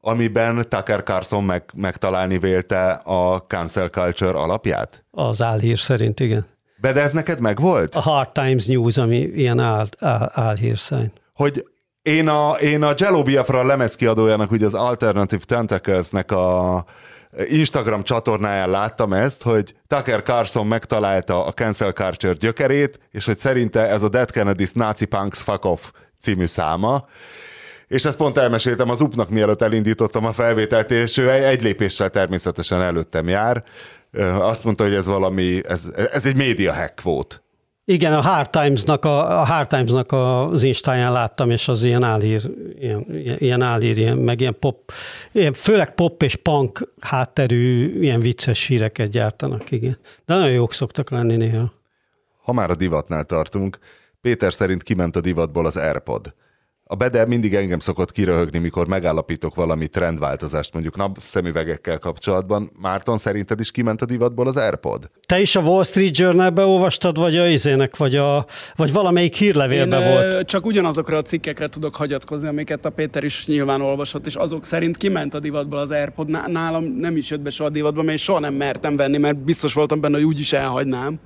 Amiben 0.02 0.66
Tucker 0.70 1.04
Carlson 1.04 1.44
meg, 1.44 1.64
megtalálni 1.76 2.38
vélte 2.38 2.92
a 2.92 3.38
cancel 3.38 3.90
culture 3.90 4.38
alapját? 4.38 5.04
Az 5.12 5.42
álhír 5.42 5.80
szerint, 5.80 6.20
igen. 6.20 6.48
De 6.82 6.94
ez 6.94 7.12
neked 7.12 7.40
megvolt? 7.40 7.96
A 7.96 8.00
Hard 8.00 8.30
Times 8.32 8.66
News, 8.66 8.98
ami 8.98 9.18
ilyen 9.18 9.60
áll, 9.60 9.88
áll, 10.00 10.32
álhírszány. 10.34 11.12
hogy 11.34 11.64
én 12.02 12.28
a, 12.28 12.52
én 12.52 12.84
a 12.84 12.94
Jello 12.98 13.24
Biafra 13.24 13.66
lemezkiadójának, 13.66 14.52
ugye 14.52 14.66
az 14.66 14.74
Alternative 14.74 15.44
Tentacles-nek 15.46 16.32
a 16.32 16.86
Instagram 17.46 18.04
csatornáján 18.04 18.70
láttam 18.70 19.14
ezt, 19.14 19.42
hogy 19.42 19.76
Tucker 19.88 20.22
Carlson 20.22 20.68
megtalálta 20.68 21.46
a 21.46 21.52
cancel 21.54 21.92
culture 21.92 22.34
gyökerét, 22.34 23.00
és 23.12 23.26
hogy 23.26 23.38
szerinte 23.38 23.88
ez 23.88 24.02
a 24.02 24.10
Dead 24.10 24.32
Kennedys 24.32 24.72
Nazi 24.72 25.06
Punks 25.06 25.42
Fuck 25.42 25.66
Off 25.66 25.82
című 26.22 26.46
száma, 26.46 27.06
és 27.88 28.06
ezt 28.06 28.18
pont 28.18 28.38
elmeséltem 28.38 28.90
az 28.90 29.02
UP-nak, 29.02 29.30
mielőtt 29.30 29.62
elindítottam 29.62 30.26
a 30.26 30.34
felvételt, 30.34 30.92
és 30.92 31.18
ő 31.18 31.30
egy 31.30 31.62
lépéssel 31.62 32.10
természetesen 32.10 32.82
előttem 32.82 33.28
jár. 33.28 33.64
Azt 34.40 34.64
mondta, 34.64 34.84
hogy 34.84 34.94
ez 34.94 35.08
valami, 35.08 35.60
ez, 35.68 35.86
ez 36.12 36.26
egy 36.26 36.36
média 36.36 36.74
hack 36.74 37.02
volt. 37.02 37.44
Igen, 37.86 38.14
a 38.14 38.22
Hard 38.22 38.50
Times-nak, 38.50 39.06
a, 39.06 39.40
a 39.42 39.46
Hard 39.46 39.68
Times-nak 39.68 40.12
az 40.12 40.64
Instáján 40.64 41.12
láttam, 41.12 41.50
és 41.52 41.68
az 41.68 41.84
ilyen 41.84 42.04
álhír, 42.04 42.50
ilyen, 42.80 43.06
ilyen- 43.10 43.40
ilyen 43.40 43.62
álhír, 43.62 43.98
ilyen, 43.98 44.18
meg 44.18 44.40
ilyen 44.40 44.56
pop, 44.60 44.92
ilyen, 45.32 45.54
főleg 45.54 45.94
pop 45.94 46.24
és 46.24 46.36
punk 46.36 46.94
hátterű, 47.00 48.00
ilyen 48.02 48.20
vicces 48.20 48.66
híreket 48.66 49.10
gyártanak, 49.10 49.72
igen. 49.72 49.98
De 50.26 50.36
nagyon 50.36 50.52
jók 50.52 50.74
szoktak 50.74 51.10
lenni 51.10 51.36
néha. 51.36 51.74
Ha 52.44 52.54
már 52.54 52.70
a 52.70 52.76
divatnál 52.76 53.24
tartunk, 53.24 53.78
Péter 54.22 54.54
szerint 54.54 54.84
kiment 54.84 55.16
a 55.16 55.22
divatból 55.22 55.66
az 55.66 55.78
AirPod. 55.78 56.34
A 56.92 56.96
Bede 56.96 57.26
mindig 57.26 57.54
engem 57.54 57.80
szokott 57.80 58.12
kiröhögni, 58.12 58.60
mikor 58.60 58.88
megállapítok 58.88 59.56
valami 59.56 59.88
trendváltozást, 59.88 60.74
mondjuk 60.74 60.96
napszemüvegekkel 60.96 62.00
kapcsolatban. 62.00 62.72
Márton, 62.82 63.18
szerinted 63.18 63.60
is 63.60 63.72
kiment 63.72 64.02
a 64.02 64.06
divatból 64.06 64.48
az 64.48 64.58
AirPod? 64.58 65.12
Te 65.28 65.40
is 65.40 65.56
a 65.56 65.62
Wall 65.62 65.84
Street 65.84 66.18
Journal-be 66.18 66.66
olvastad, 66.66 67.18
vagy 67.18 67.38
a 67.38 67.48
izének, 67.48 67.98
vagy, 67.98 68.16
a, 68.16 68.46
vagy 68.76 68.92
valamelyik 68.92 69.36
hírlevélben 69.36 70.02
Én, 70.02 70.10
volt? 70.10 70.46
Csak 70.46 70.66
ugyanazokra 70.66 71.18
a 71.18 71.22
cikkekre 71.22 71.68
tudok 71.68 71.96
hagyatkozni, 71.96 72.48
amiket 72.48 72.86
a 72.86 72.90
Péter 72.90 73.24
is 73.24 73.48
nyilván 73.48 73.82
olvasott, 73.82 74.26
és 74.26 74.36
azok 74.36 74.66
szerint 74.66 74.98
kiment 74.98 75.34
a 75.34 75.40
divatból 75.40 75.80
az 75.80 75.92
Airpod. 75.92 76.30
Ná- 76.30 76.48
Nálam 76.48 76.84
nem 76.84 77.18
is 77.18 77.30
jött 77.30 77.42
be 77.42 77.50
soha 77.50 77.70
a 77.70 77.72
divatba, 77.72 78.00
mert 78.00 78.12
én 78.12 78.18
soha 78.18 78.40
nem 78.40 78.54
mertem 78.54 78.96
venni, 78.96 79.18
mert 79.18 79.38
biztos 79.38 79.74
voltam 79.74 80.02
benne, 80.02 80.16
hogy 80.16 80.26
úgyis 80.26 80.54
elhagynám. 80.54 81.20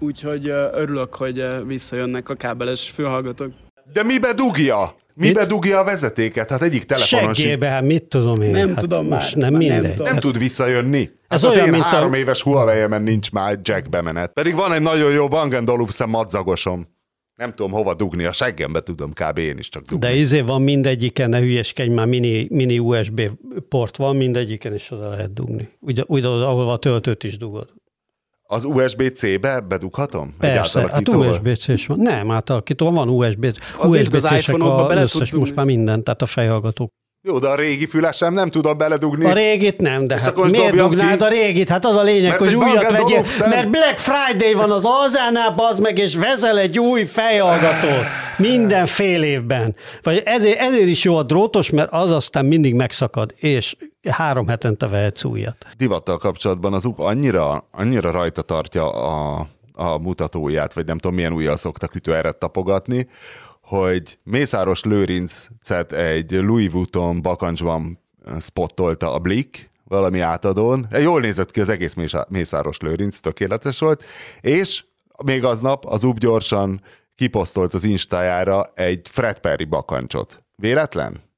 Úgyhogy 0.00 0.48
örülök, 0.72 1.14
hogy 1.14 1.44
visszajönnek 1.66 2.28
a 2.28 2.34
kábeles 2.34 2.90
fülhallgatók. 2.90 3.52
De 3.92 4.02
mibe 4.02 4.32
dugja? 4.32 4.94
Mibe 5.16 5.40
Mit? 5.40 5.48
dugja 5.48 5.78
a 5.78 5.84
vezetéket? 5.84 6.50
Hát 6.50 6.62
egyik 6.62 6.84
telefonon 6.84 7.34
Seggébe, 7.34 7.66
hát 7.68 7.82
mit 7.82 8.02
tudom 8.04 8.42
én. 8.42 8.50
Nem 8.50 8.68
hát 8.68 8.78
tudom 8.78 9.06
most 9.06 9.36
már, 9.36 9.50
nem 9.50 9.60
már 9.60 9.68
nem 9.68 9.72
mindegy. 9.78 9.94
tudom. 9.94 10.12
nem 10.12 10.20
tud 10.20 10.38
visszajönni. 10.38 10.98
Hát 11.28 11.38
Ez 11.38 11.44
az 11.44 11.52
olyan, 11.54 11.64
én 11.66 11.70
mint 11.72 11.82
a- 11.84 11.86
három 11.86 12.12
éves 12.14 12.42
Huawei-emen 12.42 13.02
nincs 13.02 13.30
már 13.30 13.58
jack 13.62 13.88
bemenet. 13.88 14.32
Pedig 14.32 14.54
van 14.54 14.72
egy 14.72 14.82
nagyon 14.82 15.12
jó 15.12 15.28
Bang 15.28 15.68
Olufsen 15.68 16.08
madzagosom. 16.08 16.86
Nem 17.34 17.52
tudom 17.54 17.70
hova 17.70 17.94
dugni, 17.94 18.24
a 18.24 18.32
seggembe 18.32 18.80
tudom 18.80 19.12
kb. 19.12 19.38
én 19.38 19.58
is 19.58 19.68
csak 19.68 19.82
dugni. 19.82 20.06
De 20.06 20.14
izé 20.14 20.40
van 20.40 20.62
mindegyiken, 20.62 21.28
ne 21.28 21.38
hülyeskedj 21.38 21.90
már, 21.90 22.06
mini, 22.06 22.46
mini 22.50 22.78
USB 22.78 23.30
port 23.68 23.96
van, 23.96 24.16
mindegyiken 24.16 24.74
is 24.74 24.90
oda 24.90 25.08
lehet 25.08 25.32
dugni. 25.32 25.68
Úgy, 25.80 26.04
úgy 26.06 26.24
ahol 26.24 26.70
a 26.70 26.76
töltőt 26.76 27.24
is 27.24 27.36
dugod. 27.36 27.68
Az 28.52 28.64
USB-C-be 28.64 29.60
bedughatom? 29.60 30.34
Egy 30.40 30.50
Persze, 30.50 30.78
hát 30.80 30.88
átalakítóval? 30.88 31.28
USB-C-s 31.28 31.86
van. 31.86 31.98
Nem, 31.98 32.30
átalakító 32.30 32.90
van 32.90 33.08
USB, 33.08 33.44
Az 33.78 33.90
USB-C-sek 33.90 34.40
iPhone-okba 34.40 34.84
a 34.84 34.86
bele 34.86 35.02
összes 35.02 35.32
most 35.32 35.54
már 35.54 35.64
minden, 35.64 36.04
tehát 36.04 36.22
a 36.22 36.26
fejhallgatók. 36.26 36.90
Jó, 37.28 37.38
de 37.38 37.48
a 37.48 37.54
régi 37.54 37.86
fülesem 37.86 38.34
nem 38.34 38.48
tudom 38.50 38.78
beledugni. 38.78 39.24
A 39.24 39.32
régit 39.32 39.80
nem, 39.80 40.06
de 40.06 40.14
És 40.14 40.22
hát 40.22 40.50
miért 40.50 40.76
dugnád 40.76 41.16
ki? 41.18 41.24
a 41.24 41.28
régit? 41.28 41.68
Hát 41.68 41.84
az 41.84 41.96
a 41.96 42.02
lényeg, 42.02 42.28
Mert 42.28 42.38
hogy 42.38 42.54
újat 42.54 42.90
vegyél, 42.90 43.24
mert 43.38 43.70
Black 43.70 43.98
Friday 43.98 44.52
van 44.52 44.70
az 44.70 44.84
Alzánál, 44.84 45.50
bazd 45.50 45.82
meg, 45.82 45.98
és 45.98 46.16
vezel 46.16 46.58
egy 46.58 46.78
új 46.78 47.04
fejhallgatót 47.04 48.04
minden 48.40 48.86
fél 48.86 49.22
évben. 49.22 49.74
Vagy 50.02 50.22
ezért, 50.24 50.58
ezért 50.58 50.88
is 50.88 51.04
jó 51.04 51.16
a 51.16 51.22
drótos, 51.22 51.70
mert 51.70 51.92
az 51.92 52.10
aztán 52.10 52.44
mindig 52.44 52.74
megszakad, 52.74 53.34
és 53.36 53.76
három 54.10 54.46
hetente 54.46 54.86
vehetsz 54.86 55.24
újat. 55.24 55.56
divattal 55.76 56.16
kapcsolatban 56.16 56.72
az 56.72 56.84
UP 56.84 56.98
annyira, 56.98 57.68
annyira 57.70 58.10
rajta 58.10 58.42
tartja 58.42 58.90
a, 58.90 59.46
a 59.72 59.98
mutatóját, 59.98 60.74
vagy 60.74 60.86
nem 60.86 60.98
tudom 60.98 61.16
milyen 61.16 61.32
újjal 61.32 61.56
szoktak 61.56 61.94
ütőeret 61.94 62.36
tapogatni, 62.38 63.08
hogy 63.60 64.18
Mészáros 64.22 64.82
Lőrincet 64.82 65.92
egy 65.92 66.32
Louis 66.32 66.70
Vuitton 66.70 67.22
bakancsban 67.22 67.98
spottolta 68.40 69.14
a 69.14 69.18
Blick, 69.18 69.68
valami 69.84 70.20
átadón. 70.20 70.86
Jól 71.00 71.20
nézett 71.20 71.50
ki 71.50 71.60
az 71.60 71.68
egész 71.68 71.94
Mészáros 72.28 72.78
Lőrinc, 72.78 73.18
tökéletes 73.18 73.78
volt, 73.78 74.04
és 74.40 74.84
még 75.24 75.44
aznap 75.44 75.84
az 75.84 76.04
UP 76.04 76.18
gyorsan 76.18 76.82
kiposztolt 77.20 77.74
az 77.74 77.84
Instájára 77.84 78.72
egy 78.74 79.08
Fred 79.10 79.38
Perry 79.38 79.64
bakancsot. 79.64 80.44
Véletlen? 80.56 81.29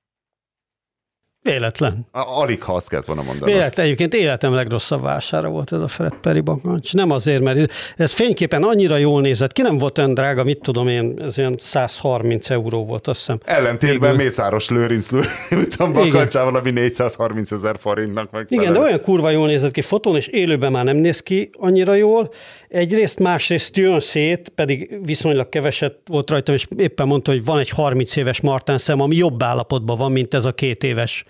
Véletlen. 1.42 2.06
A- 2.12 2.40
Alig, 2.40 2.62
ha 2.62 2.72
azt 2.74 2.88
kellett 2.88 3.04
volna 3.06 3.22
mondanom. 3.22 3.54
Véletlen, 3.54 3.86
egyébként 3.86 4.14
életem 4.14 4.54
legrosszabb 4.54 5.02
vására 5.02 5.48
volt 5.48 5.72
ez 5.72 5.80
a 5.80 5.88
Fred 5.88 6.14
Perry 6.20 6.40
bakancs. 6.40 6.94
Nem 6.94 7.10
azért, 7.10 7.42
mert 7.42 7.72
ez 7.96 8.12
fényképen 8.12 8.62
annyira 8.62 8.96
jól 8.96 9.20
nézett 9.20 9.52
ki, 9.52 9.62
nem 9.62 9.78
volt 9.78 9.98
olyan 9.98 10.14
drága, 10.14 10.44
mit 10.44 10.58
tudom 10.62 10.88
én, 10.88 11.14
ez 11.22 11.38
olyan 11.38 11.54
130 11.58 12.50
euró 12.50 12.84
volt, 12.84 13.06
azt 13.06 13.18
hiszem. 13.18 13.36
Ellentétben 13.44 14.10
Végül. 14.10 14.24
Mészáros 14.24 14.68
Lőrinc 14.68 15.10
Lőrinc 15.10 15.76
bakancsával, 15.92 16.56
ami 16.56 16.70
430 16.70 17.50
ezer 17.50 17.76
forintnak 17.78 18.30
meg. 18.30 18.46
Igen, 18.48 18.72
de 18.72 18.78
olyan 18.78 19.00
kurva 19.00 19.30
jól 19.30 19.46
nézett 19.46 19.72
ki 19.72 19.80
fotón, 19.80 20.16
és 20.16 20.26
élőben 20.26 20.72
már 20.72 20.84
nem 20.84 20.96
néz 20.96 21.20
ki 21.20 21.50
annyira 21.58 21.94
jól. 21.94 22.30
Egyrészt, 22.68 23.18
másrészt 23.18 23.76
jön 23.76 24.00
szét, 24.00 24.48
pedig 24.48 24.98
viszonylag 25.02 25.48
keveset 25.48 25.96
volt 26.06 26.30
rajta, 26.30 26.52
és 26.52 26.66
éppen 26.76 27.06
mondta, 27.06 27.30
hogy 27.30 27.44
van 27.44 27.58
egy 27.58 27.68
30 27.68 28.16
éves 28.16 28.40
Martán 28.40 28.78
szem, 28.78 29.00
ami 29.00 29.16
jobb 29.16 29.42
állapotban 29.42 29.96
van, 29.98 30.12
mint 30.12 30.34
ez 30.34 30.44
a 30.44 30.52
két 30.52 30.84
éves 30.84 31.24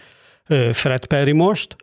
Fred 0.72 1.06
Perry 1.06 1.32
most. 1.32 1.76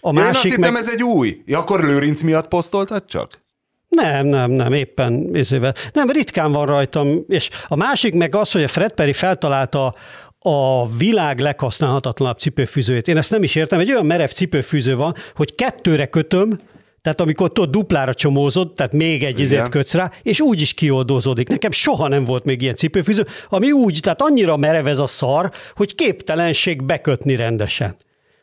A 0.00 0.12
Ja, 0.12 0.20
én 0.20 0.26
azt 0.26 0.32
másik 0.32 0.54
hittem, 0.54 0.72
meg... 0.72 0.82
ez 0.82 0.90
egy 0.90 1.02
új. 1.02 1.42
Ja, 1.46 1.58
akkor 1.58 1.84
Lőrinc 1.84 2.20
miatt 2.20 2.48
posztoltad 2.48 3.04
csak? 3.04 3.46
Nem, 3.88 4.26
nem, 4.26 4.50
nem, 4.50 4.72
éppen 4.72 5.30
ezével. 5.32 5.74
Nem, 5.92 6.10
ritkán 6.10 6.52
van 6.52 6.66
rajtam. 6.66 7.24
És 7.28 7.50
a 7.68 7.76
másik 7.76 8.14
meg 8.14 8.34
az, 8.34 8.52
hogy 8.52 8.62
a 8.62 8.68
Fred 8.68 8.92
Perry 8.92 9.12
feltalálta 9.12 9.92
a 10.38 10.88
világ 10.96 11.38
leghasználhatatlanabb 11.40 12.38
cipőfűzőjét. 12.38 13.08
Én 13.08 13.16
ezt 13.16 13.30
nem 13.30 13.42
is 13.42 13.54
értem. 13.54 13.78
Egy 13.78 13.90
olyan 13.90 14.06
merev 14.06 14.28
cipőfűző 14.28 14.96
van, 14.96 15.14
hogy 15.34 15.54
kettőre 15.54 16.06
kötöm, 16.06 16.60
Tehát 17.02 17.20
amikor 17.20 17.52
tudod, 17.52 17.70
duplára 17.70 18.14
csomózod, 18.14 18.72
tehát 18.72 18.92
még 18.92 19.24
egy 19.24 19.38
izért 19.38 19.68
kötsz 19.68 19.94
rá, 19.94 20.10
és 20.22 20.40
úgy 20.40 20.60
is 20.60 20.74
kioldózódik. 20.74 21.48
Nekem 21.48 21.70
soha 21.70 22.08
nem 22.08 22.24
volt 22.24 22.44
még 22.44 22.62
ilyen 22.62 22.74
cipőfűző, 22.74 23.26
ami 23.48 23.72
úgy, 23.72 23.98
tehát 24.02 24.22
annyira 24.22 24.56
merev 24.56 24.86
ez 24.86 24.98
a 24.98 25.06
szar, 25.06 25.52
hogy 25.74 25.94
képtelenség 25.94 26.82
bekötni 26.82 27.36
rendesen. 27.36 27.94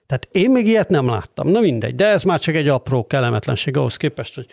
Tehát 0.05 0.27
én 0.31 0.51
még 0.51 0.67
ilyet 0.67 0.89
nem 0.89 1.09
láttam. 1.09 1.47
Na 1.47 1.59
mindegy, 1.59 1.95
de 1.95 2.07
ez 2.07 2.23
már 2.23 2.39
csak 2.39 2.55
egy 2.55 2.67
apró 2.67 3.07
kellemetlenség 3.07 3.77
ahhoz 3.77 3.97
képest, 3.97 4.35
hogy 4.35 4.45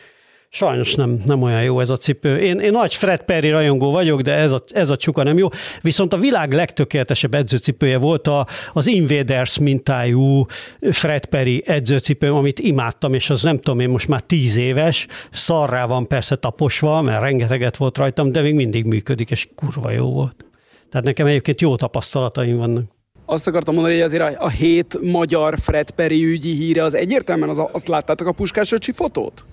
Sajnos 0.55 0.95
nem, 0.95 1.23
nem 1.25 1.43
olyan 1.43 1.63
jó 1.63 1.81
ez 1.81 1.89
a 1.89 1.97
cipő. 1.97 2.39
Én, 2.39 2.59
én 2.59 2.71
nagy 2.71 2.95
Fred 2.95 3.23
Perry 3.23 3.51
rajongó 3.51 3.91
vagyok, 3.91 4.21
de 4.21 4.33
ez 4.33 4.53
a, 4.53 4.63
ez 4.69 4.89
a 4.89 4.97
csuka 4.97 5.23
nem 5.23 5.39
jó. 5.39 5.49
Viszont 5.81 6.13
a 6.13 6.17
világ 6.17 6.53
legtökéletesebb 6.53 7.35
edzőcipője 7.35 7.99
volt 7.99 8.27
a, 8.27 8.47
az 8.73 8.87
Invaders 8.87 9.59
mintájú 9.59 10.47
Fred 10.91 11.25
Perry 11.25 11.63
edzőcipő, 11.67 12.33
amit 12.33 12.59
imádtam, 12.59 13.15
és 13.15 13.31
az 13.31 13.43
nem 13.43 13.57
tudom 13.57 13.81
én 13.81 13.89
most 13.89 14.09
már 14.09 14.21
tíz 14.21 14.57
éves, 14.57 15.07
szarrá 15.31 15.87
van 15.87 16.07
persze 16.07 16.37
taposva, 16.37 17.03
mert 17.03 17.23
rengeteget 17.23 17.77
volt 17.77 17.99
rajtam, 17.99 18.33
de 18.33 18.41
még 18.41 18.55
mindig 18.55 18.85
működik, 18.85 19.31
és 19.31 19.49
kurva 19.55 19.91
jó 19.91 20.13
volt. 20.13 20.45
Tehát 20.91 21.07
nekem 21.07 21.27
egyébként 21.27 21.61
jó 21.61 21.77
tapasztalataim 21.77 22.57
vannak. 22.57 22.85
Azt 23.27 23.47
akartam 23.47 23.75
mondani, 23.75 23.95
hogy 23.95 24.05
azért 24.05 24.23
a, 24.23 24.45
a 24.45 24.49
hét 24.49 24.99
magyar 25.03 25.59
Fred 25.59 25.91
Perry 25.91 26.25
ügyi 26.25 26.53
híre 26.53 26.83
az 26.83 26.95
egyértelműen 26.95 27.49
az, 27.49 27.63
azt 27.73 27.89
láttátok 27.89 28.27
a 28.27 28.33
Puskás 28.33 28.75
fotót? 28.93 29.45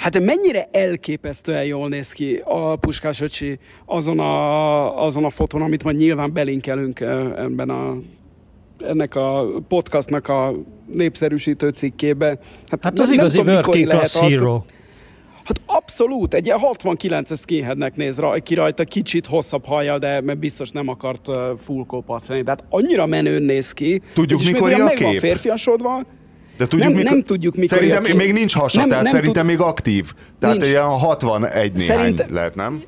Hát 0.00 0.20
mennyire 0.20 0.68
elképesztően 0.72 1.64
jól 1.64 1.88
néz 1.88 2.12
ki 2.12 2.42
a 2.44 2.76
Puskás 2.76 3.20
öcsi 3.20 3.58
azon 3.84 4.18
a, 4.18 5.04
azon 5.04 5.24
a 5.24 5.30
fotón, 5.30 5.62
amit 5.62 5.84
majd 5.84 5.96
nyilván 5.96 6.32
belinkelünk 6.32 7.00
ebben 7.00 7.70
a 7.70 7.96
ennek 8.86 9.14
a 9.14 9.46
podcastnak 9.68 10.28
a 10.28 10.52
népszerűsítő 10.86 11.68
cikkébe. 11.68 12.38
Hát, 12.66 12.84
hát 12.84 12.98
az 12.98 13.08
nem, 13.08 13.18
igazi 13.18 13.42
nem 13.42 13.54
working 13.54 13.88
class 13.88 14.16
hero. 14.16 14.54
Azt, 14.54 14.64
Hát 15.44 15.60
abszolút, 15.66 16.34
egy 16.34 16.46
ilyen 16.46 16.58
69-es 16.60 17.38
skinheadnek 17.38 17.96
néz 17.96 18.18
raj, 18.18 18.40
ki 18.40 18.54
rajta, 18.54 18.84
kicsit 18.84 19.26
hosszabb 19.26 19.66
hajjal, 19.66 19.98
de 19.98 20.20
mert 20.20 20.38
biztos 20.38 20.70
nem 20.70 20.88
akart 20.88 21.28
full 21.58 21.86
lenni. 22.28 22.42
Tehát 22.42 22.64
annyira 22.68 23.06
menőn 23.06 23.42
néz 23.42 23.72
ki. 23.72 24.00
Tudjuk, 24.14 24.42
mikor 24.44 24.72
a 24.72 24.74
kép? 24.74 24.84
Meg 24.84 24.98
van 25.02 25.14
férfiasodva, 25.14 26.02
de 26.60 26.66
tudjuk, 26.66 26.88
nem, 26.88 26.96
mikor... 26.96 27.10
nem 27.12 27.22
tudjuk, 27.22 27.54
mikor 27.54 27.78
Szerintem 27.78 28.02
ki... 28.02 28.14
még 28.14 28.32
nincs 28.32 28.54
hasa, 28.54 28.78
nem, 28.78 28.88
tehát 28.88 29.04
nem 29.04 29.12
szerintem 29.12 29.46
tud... 29.46 29.56
még 29.56 29.60
aktív. 29.60 30.12
Tehát 30.38 30.56
nincs. 30.56 30.68
ilyen 30.68 30.84
61 30.84 31.72
néhány 31.72 31.96
Szerinte... 31.96 32.26
lehet, 32.30 32.54
nem? 32.54 32.82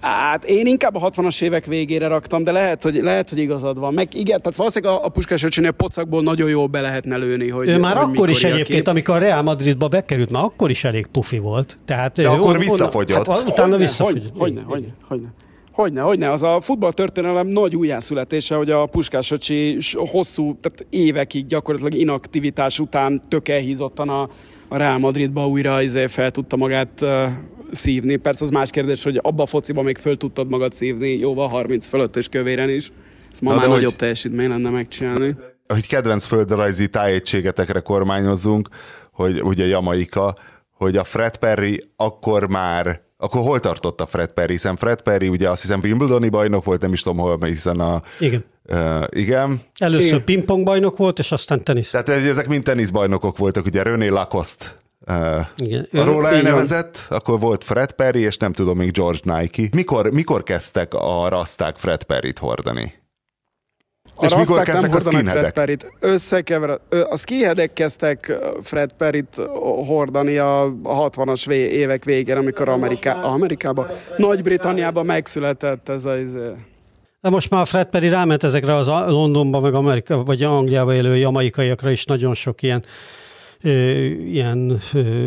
Hát 0.00 0.44
én 0.44 0.66
inkább 0.66 0.94
a 0.94 1.10
60-as 1.10 1.42
évek 1.42 1.66
végére 1.66 2.06
raktam, 2.06 2.44
de 2.44 2.52
lehet, 2.52 2.82
hogy, 2.82 2.94
lehet, 3.02 3.28
hogy 3.28 3.38
igazad 3.38 3.78
van. 3.78 3.94
Meg 3.94 4.14
igen, 4.14 4.42
tehát 4.42 4.56
valószínűleg 4.56 4.94
a, 4.94 5.04
a 5.04 5.08
Puskás 5.08 5.42
öcsinél 5.42 5.70
pocakból 5.70 6.22
nagyon 6.22 6.48
jól 6.48 6.66
be 6.66 6.80
lehetne 6.80 7.16
lőni. 7.16 7.48
Hogy, 7.48 7.68
ő 7.68 7.78
már 7.78 7.96
hogy 7.96 8.08
akkor 8.14 8.28
is 8.28 8.44
egyébként, 8.44 8.78
kép. 8.78 8.88
amikor 8.88 9.14
a 9.14 9.18
Real 9.18 9.42
Madridba 9.42 9.88
bekerült, 9.88 10.30
már 10.30 10.42
akkor 10.42 10.70
is 10.70 10.84
elég 10.84 11.06
pufi 11.06 11.38
volt. 11.38 11.78
Tehát 11.84 12.16
de 12.16 12.22
ő, 12.22 12.26
akkor 12.26 12.58
visszafogyott. 12.58 13.26
Hát, 13.26 13.48
utána 13.48 13.70
hogyne, 13.70 13.76
visszafogyott. 13.76 14.36
Hogyne, 14.36 14.60
hogyne, 14.60 14.64
hogyne, 14.66 14.94
hogyne. 15.08 15.28
Hogyne, 15.78 16.00
hogyne, 16.00 16.30
az 16.30 16.42
a 16.42 16.60
futballtörténelem 16.60 17.46
nagy 17.46 17.76
újjászületése, 17.76 18.54
hogy 18.54 18.70
a 18.70 18.86
Puskás 18.86 19.30
öcsi 19.30 19.78
hosszú, 19.92 20.58
tehát 20.60 20.86
évekig 20.90 21.46
gyakorlatilag 21.46 22.00
inaktivitás 22.00 22.78
után 22.78 23.22
tökelhízottan 23.28 24.08
a, 24.08 24.28
a 24.68 24.76
Real 24.76 24.98
Madridba 24.98 25.46
újra 25.46 25.82
izé 25.82 26.06
fel 26.06 26.30
tudta 26.30 26.56
magát 26.56 27.00
uh, 27.00 27.24
szívni. 27.70 28.16
Persze 28.16 28.44
az 28.44 28.50
más 28.50 28.70
kérdés, 28.70 29.02
hogy 29.02 29.20
abba 29.22 29.42
a 29.42 29.46
fociba 29.46 29.82
még 29.82 29.98
föl 29.98 30.16
tudtad 30.16 30.48
magad 30.48 30.72
szívni, 30.72 31.08
jóval 31.08 31.48
30 31.48 31.86
fölött 31.86 32.16
és 32.16 32.28
kövéren 32.28 32.70
is. 32.70 32.92
Ezt 33.32 33.40
ma 33.40 33.50
Na, 33.50 33.56
már 33.56 33.68
nagyobb 33.68 33.84
hogy... 33.84 33.96
teljesítmény 33.96 34.48
lenne 34.48 34.70
megcsinálni. 34.70 35.36
Hogy 35.66 35.86
kedvenc 35.86 36.24
földrajzi 36.24 36.88
tájegységetekre 36.88 37.80
kormányozzunk, 37.80 38.68
hogy 39.12 39.42
ugye 39.42 39.66
Jamaika, 39.66 40.34
hogy 40.72 40.96
a 40.96 41.04
Fred 41.04 41.36
Perry 41.36 41.84
akkor 41.96 42.48
már 42.48 43.06
akkor 43.20 43.42
hol 43.42 43.60
tartott 43.60 44.00
a 44.00 44.06
Fred 44.06 44.28
Perry? 44.28 44.52
Hiszen 44.52 44.76
Fred 44.76 45.00
Perry 45.00 45.28
ugye 45.28 45.50
azt 45.50 45.62
hiszem 45.62 45.80
Wimbledoni 45.82 46.28
bajnok 46.28 46.64
volt, 46.64 46.80
nem 46.80 46.92
is 46.92 47.02
tudom 47.02 47.18
hol, 47.18 47.38
hiszen 47.40 47.80
a... 47.80 48.02
Igen. 48.18 48.44
Uh, 48.70 49.04
igen. 49.10 49.60
Először 49.78 50.12
igen. 50.12 50.24
pingpong 50.24 50.64
bajnok 50.64 50.96
volt, 50.96 51.18
és 51.18 51.32
aztán 51.32 51.64
tenisz. 51.64 51.90
Tehát 51.90 52.08
ezek 52.08 52.48
mind 52.48 52.62
teniszbajnokok 52.62 53.38
voltak, 53.38 53.64
ugye 53.64 53.82
René 53.82 54.08
Lacoste 54.08 54.66
uh, 55.06 55.46
igen. 55.56 55.88
róla 55.92 56.28
elnevezett, 56.28 57.06
akkor 57.08 57.40
volt 57.40 57.64
Fred 57.64 57.92
Perry, 57.92 58.20
és 58.20 58.36
nem 58.36 58.52
tudom, 58.52 58.76
még 58.76 58.90
George 58.90 59.38
Nike. 59.38 59.68
Mikor, 59.72 60.10
mikor 60.10 60.42
kezdtek 60.42 60.94
a 60.94 61.28
raszták 61.28 61.76
Fred 61.76 62.02
Perry-t 62.02 62.38
hordani? 62.38 62.94
A 64.14 64.24
és 64.24 64.34
mikor 64.34 64.62
kezdtek 64.62 64.94
a 64.94 65.00
skinheadek? 65.00 65.54
Fred 65.54 65.86
Összekever, 66.00 66.78
a 67.08 67.16
skinheadek 67.16 67.72
kezdtek 67.72 68.32
Fred 68.62 68.92
Perryt 68.92 69.40
hordani 69.86 70.38
a 70.38 70.74
60-as 70.84 71.50
évek 71.50 72.04
végén, 72.04 72.36
amikor 72.36 72.68
Ameriká, 72.68 73.20
Amerikában, 73.20 73.86
Nagy-Britanniában 74.16 75.06
megszületett 75.06 75.88
ez 75.88 76.04
az... 76.04 76.18
Izé. 76.20 76.38
De 77.20 77.30
most 77.30 77.50
már 77.50 77.66
Fred 77.66 77.88
Perry 77.88 78.08
ráment 78.08 78.44
ezekre 78.44 78.74
az 78.74 78.86
Londonban, 78.86 79.62
meg 79.62 79.74
Amerika, 79.74 80.24
vagy 80.24 80.42
Angliába 80.42 80.94
élő 80.94 81.16
jamaikaiakra 81.16 81.90
is 81.90 82.04
nagyon 82.04 82.34
sok 82.34 82.62
ilyen, 82.62 82.84
ö, 83.62 83.70
ilyen 84.06 84.78
ö, 84.92 85.26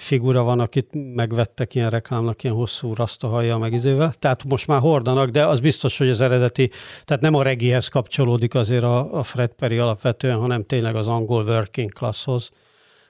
figura 0.00 0.42
van, 0.42 0.60
akit 0.60 0.88
megvettek 1.14 1.74
ilyen 1.74 1.90
reklámnak, 1.90 2.42
ilyen 2.42 2.56
hosszú 2.56 2.94
rasztahajjal 2.94 3.58
meg 3.58 3.72
izével. 3.72 4.12
Tehát 4.18 4.44
most 4.44 4.66
már 4.66 4.80
hordanak, 4.80 5.28
de 5.28 5.46
az 5.46 5.60
biztos, 5.60 5.98
hogy 5.98 6.08
az 6.08 6.20
eredeti, 6.20 6.70
tehát 7.04 7.22
nem 7.22 7.34
a 7.34 7.42
regihez 7.42 7.88
kapcsolódik 7.88 8.54
azért 8.54 8.82
a, 8.82 9.18
a 9.18 9.22
Fred 9.22 9.50
Perry 9.50 9.78
alapvetően, 9.78 10.38
hanem 10.38 10.64
tényleg 10.66 10.96
az 10.96 11.08
angol 11.08 11.44
working 11.44 11.92
classhoz. 11.92 12.50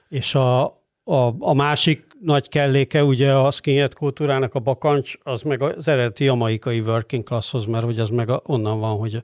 És 0.09 0.35
a, 0.35 0.63
a, 1.03 1.33
a 1.39 1.53
másik 1.53 2.07
nagy 2.23 2.49
kelléke 2.49 3.03
ugye 3.03 3.33
a 3.33 3.51
skinhead 3.51 3.93
kultúrának 3.93 4.55
a 4.55 4.59
bakancs, 4.59 5.13
az 5.23 5.41
meg 5.41 5.61
az 5.61 5.87
eredeti 5.87 6.23
jamaikai 6.23 6.79
working 6.79 7.23
classhoz, 7.23 7.65
mert 7.65 7.85
hogy 7.85 7.99
az 7.99 8.09
meg 8.09 8.29
a, 8.29 8.41
onnan 8.45 8.79
van, 8.79 8.97
hogy, 8.97 9.21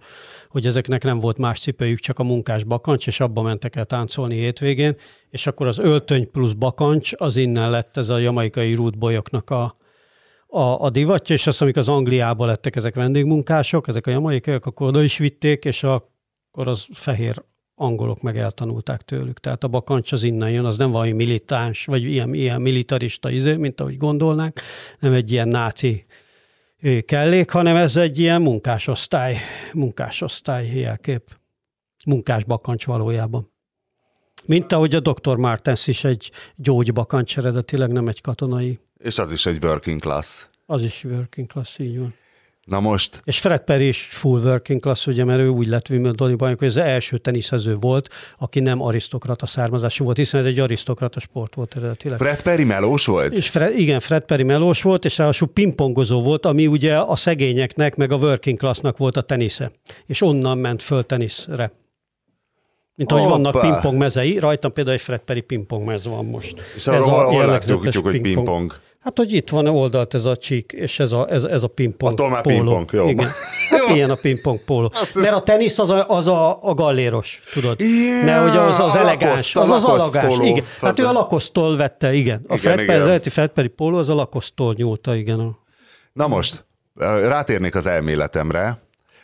hogy 0.49 0.65
ezeknek 0.65 1.03
nem 1.03 1.19
volt 1.19 1.37
más 1.37 1.59
cipőjük, 1.59 1.99
csak 1.99 2.19
a 2.19 2.23
munkás 2.23 2.63
bakancs, 2.63 3.07
és 3.07 3.19
abba 3.19 3.41
mentek 3.41 3.75
el 3.75 3.85
táncolni 3.85 4.35
hétvégén, 4.35 4.95
és 5.29 5.47
akkor 5.47 5.67
az 5.67 5.77
öltöny 5.77 6.31
plusz 6.31 6.51
bakancs, 6.51 7.11
az 7.17 7.35
innen 7.35 7.69
lett 7.69 7.97
ez 7.97 8.09
a 8.09 8.17
jamaikai 8.17 8.73
rútbolyoknak 8.73 9.49
a, 9.49 9.77
a, 10.47 10.61
a 10.61 10.89
divatja, 10.89 11.35
és 11.35 11.47
azt, 11.47 11.61
amikor 11.61 11.81
az 11.81 11.89
Angliába 11.89 12.45
lettek 12.45 12.75
ezek 12.75 12.95
vendégmunkások, 12.95 13.87
ezek 13.87 14.07
a 14.07 14.11
jamaikaiak, 14.11 14.65
akkor 14.65 14.87
oda 14.87 15.03
is 15.03 15.17
vitték, 15.17 15.65
és 15.65 15.83
akkor 15.83 16.67
az 16.67 16.87
fehér 16.91 17.43
angolok 17.79 18.21
meg 18.21 18.37
eltanulták 18.37 19.01
tőlük. 19.01 19.39
Tehát 19.39 19.63
a 19.63 19.67
bakancs 19.67 20.11
az 20.11 20.23
innen 20.23 20.51
jön, 20.51 20.65
az 20.65 20.77
nem 20.77 20.91
valami 20.91 21.11
militáns, 21.11 21.85
vagy 21.85 22.03
ilyen, 22.03 22.33
ilyen 22.33 22.61
militarista 22.61 23.29
izé, 23.29 23.55
mint 23.55 23.81
ahogy 23.81 23.97
gondolnák, 23.97 24.61
nem 24.99 25.13
egy 25.13 25.31
ilyen 25.31 25.47
náci 25.47 26.05
kellék, 27.05 27.49
hanem 27.49 27.75
ez 27.75 27.95
egy 27.95 28.19
ilyen 28.19 28.41
munkásosztály, 28.41 29.37
munkásosztály 29.73 30.79
jelkép. 30.79 31.37
Munkás 32.05 32.43
bakancs 32.43 32.85
valójában. 32.85 33.51
Mint 34.45 34.71
ahogy 34.71 34.95
a 34.95 34.99
Dr. 34.99 35.35
Martens 35.35 35.87
is 35.87 36.03
egy 36.03 36.31
gyógybakancs 36.55 37.37
eredetileg, 37.37 37.91
nem 37.91 38.07
egy 38.07 38.21
katonai. 38.21 38.79
És 38.97 39.17
az 39.17 39.31
is 39.31 39.45
egy 39.45 39.63
working 39.63 40.01
class. 40.01 40.45
Az 40.65 40.83
is 40.83 41.03
working 41.03 41.47
class, 41.47 41.79
így 41.79 41.99
van. 41.99 42.13
Na 42.67 42.79
most. 42.79 43.21
És 43.23 43.39
Fred 43.39 43.59
Perry 43.63 43.87
is 43.87 44.07
full 44.11 44.41
working 44.41 44.81
class, 44.81 45.07
ugye, 45.07 45.23
mert 45.23 45.39
ő 45.39 45.47
úgy 45.47 45.67
lett 45.67 45.89
Wimbledoni 45.89 46.35
bajnok, 46.35 46.59
hogy 46.59 46.67
az 46.67 46.77
első 46.77 47.17
teniszező 47.17 47.75
volt, 47.75 48.09
aki 48.37 48.59
nem 48.59 48.81
arisztokrata 48.81 49.45
származású 49.45 50.03
volt, 50.03 50.17
hiszen 50.17 50.39
ez 50.39 50.45
egy 50.45 50.59
arisztokrata 50.59 51.19
sport 51.19 51.55
volt 51.55 51.75
eredetileg. 51.75 52.17
Fred 52.17 52.41
Perry 52.41 52.63
melós 52.63 53.05
volt? 53.05 53.33
És 53.33 53.49
Fred, 53.49 53.79
igen, 53.79 53.99
Fred 53.99 54.23
Perry 54.23 54.43
melós 54.43 54.81
volt, 54.81 55.05
és 55.05 55.17
ráadásul 55.17 55.47
pingpongozó 55.47 56.21
volt, 56.21 56.45
ami 56.45 56.67
ugye 56.67 56.97
a 56.97 57.15
szegényeknek, 57.15 57.95
meg 57.95 58.11
a 58.11 58.15
working 58.15 58.57
classnak 58.57 58.97
volt 58.97 59.17
a 59.17 59.21
tenisze. 59.21 59.71
És 60.05 60.21
onnan 60.21 60.57
ment 60.57 60.83
föl 60.83 61.03
teniszre. 61.03 61.71
Mint 62.95 63.11
ahogy 63.11 63.23
Hoppa. 63.23 63.37
vannak 63.37 63.61
pingpong 63.61 63.97
mezei, 63.97 64.39
rajtam 64.39 64.73
például 64.73 64.95
egy 64.95 65.01
Fred 65.01 65.19
Perry 65.19 65.41
pingpong 65.41 65.85
mez 65.85 66.07
van 66.07 66.25
most. 66.25 66.61
És 66.75 66.87
ez 66.87 67.05
arról 67.05 67.25
a 67.25 67.29
hol 67.29 67.45
látjuk, 67.45 68.03
hogy 68.03 68.21
pingpong? 68.21 68.75
Hát, 69.07 69.17
hogy 69.17 69.33
itt 69.33 69.49
van 69.49 69.67
oldalt 69.67 70.13
ez 70.13 70.25
a 70.25 70.37
csík, 70.37 70.71
és 70.71 70.99
ez 70.99 71.11
a, 71.11 71.27
ez, 71.29 71.43
ez 71.43 71.63
a 71.63 71.67
pingpong 71.67 72.11
Attól 72.11 72.29
már 72.29 72.41
póló. 72.41 72.55
pingpong, 72.57 72.89
jó. 72.91 73.07
Igen. 73.09 73.27
Hát 73.69 73.89
ilyen 73.89 74.09
a 74.09 74.15
pingpong 74.21 74.59
póló. 74.65 74.91
Mert 75.13 75.33
a 75.33 75.41
tenisz 75.43 75.79
az 75.79 75.89
a, 75.89 76.09
az 76.09 76.27
a, 76.27 76.63
a 76.63 76.73
galléros, 76.73 77.41
tudod? 77.53 77.79
Yeah, 77.79 78.25
Mert 78.25 78.41
hogy 78.41 78.57
az 78.57 78.79
az 78.79 78.95
elegáns, 78.95 79.55
az 79.55 79.69
az 79.69 79.83
alagáns. 79.83 80.37
Igen. 80.41 80.63
Hát 80.81 80.99
ő 80.99 81.05
a 81.05 81.11
lakosztól 81.11 81.77
vette, 81.77 82.13
igen. 82.13 82.45
A 82.47 82.55
igen, 82.55 82.57
Fred 82.57 83.03
igen. 83.05 83.21
Fred 83.21 83.67
póló 83.67 83.97
az 83.97 84.09
a 84.09 84.13
lakosztól 84.13 84.73
nyúlta, 84.77 85.15
igen. 85.15 85.57
Na 86.13 86.27
most, 86.27 86.65
rátérnék 87.27 87.75
az 87.75 87.85
elméletemre. 87.85 88.77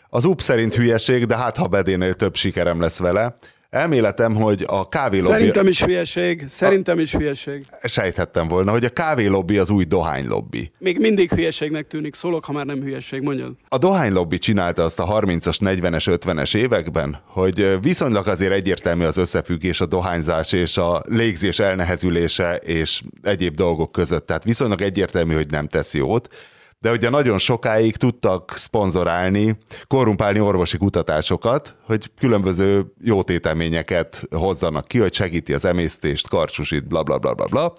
Az 0.10 0.26
UP 0.26 0.42
szerint 0.42 0.74
hülyeség, 0.74 1.26
de 1.26 1.38
hát 1.38 1.58
ha 1.58 1.68
bedénél 1.68 2.14
több 2.14 2.36
sikerem 2.36 2.82
lesz 2.82 3.00
vele. 3.00 3.36
Elméletem, 3.74 4.36
hogy 4.36 4.64
a 4.68 4.90
kávélobbi... 4.90 5.34
Szerintem 5.34 5.68
is 5.68 5.84
hülyeség, 5.84 6.44
szerintem 6.48 7.00
is 7.00 7.16
hülyeség. 7.16 7.66
Sejthettem 7.84 8.48
volna, 8.48 8.72
hogy 8.72 8.84
a 8.84 8.90
kávélobbi 8.90 9.58
az 9.58 9.70
új 9.70 9.84
dohánylobbi. 9.84 10.72
Még 10.78 11.00
mindig 11.00 11.32
hülyeségnek 11.32 11.88
tűnik, 11.88 12.16
szólok, 12.16 12.46
ha 12.46 12.52
már 12.52 12.66
nem 12.66 12.82
hülyeség, 12.82 13.22
mondjad. 13.22 13.52
A 13.68 13.78
dohánylobbi 13.78 14.38
csinálta 14.38 14.84
azt 14.84 15.00
a 15.00 15.22
30-as, 15.22 15.58
40-es, 15.60 16.18
50-es 16.26 16.56
években, 16.56 17.22
hogy 17.26 17.78
viszonylag 17.82 18.28
azért 18.28 18.52
egyértelmű 18.52 19.06
az 19.06 19.18
összefüggés 19.18 19.82
a 19.82 19.86
dohányzás 19.86 20.52
és 20.52 20.78
a 20.78 21.02
légzés 21.08 21.60
elnehezülése 21.60 22.56
és 22.56 23.02
egyéb 23.24 23.56
dolgok 23.56 23.92
között. 23.92 24.28
Tehát 24.28 24.44
viszonylag 24.44 24.82
egyértelmű, 24.82 25.34
hogy 25.34 25.50
nem 25.50 25.68
tesz 25.68 25.94
jót 25.94 26.30
de 26.84 26.92
ugye 26.92 27.10
nagyon 27.10 27.38
sokáig 27.38 27.96
tudtak 27.96 28.54
szponzorálni, 28.56 29.58
korrumpálni 29.88 30.40
orvosi 30.40 30.78
kutatásokat, 30.78 31.76
hogy 31.82 32.12
különböző 32.20 32.86
jótéteményeket 33.04 34.24
hozzanak 34.32 34.88
ki, 34.88 35.00
hogy 35.00 35.14
segíti 35.14 35.54
az 35.54 35.66
emésztést, 35.66 36.30
karcsúsít, 36.30 36.88
bla 36.88 37.04
bla 37.04 37.18
bla 37.18 37.34
bla 37.34 37.46
bla. 37.46 37.74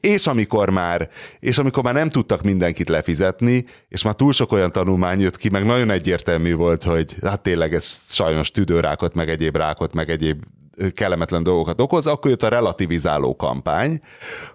És 0.00 0.26
amikor 0.26 0.70
már, 0.70 1.08
és 1.38 1.58
amikor 1.58 1.82
már 1.82 1.94
nem 1.94 2.08
tudtak 2.08 2.42
mindenkit 2.42 2.88
lefizetni, 2.88 3.64
és 3.88 4.02
már 4.02 4.14
túl 4.14 4.32
sok 4.32 4.52
olyan 4.52 4.72
tanulmány 4.72 5.20
jött 5.20 5.36
ki, 5.36 5.48
meg 5.48 5.64
nagyon 5.64 5.90
egyértelmű 5.90 6.54
volt, 6.54 6.82
hogy 6.82 7.16
hát 7.22 7.42
tényleg 7.42 7.74
ez 7.74 8.00
sajnos 8.08 8.50
tüdőrákot, 8.50 9.14
meg 9.14 9.28
egyéb 9.28 9.56
rákot, 9.56 9.94
meg 9.94 10.10
egyéb 10.10 10.42
kellemetlen 10.94 11.42
dolgokat 11.42 11.80
okoz, 11.80 12.06
akkor 12.06 12.30
jött 12.30 12.42
a 12.42 12.48
relativizáló 12.48 13.36
kampány, 13.36 14.00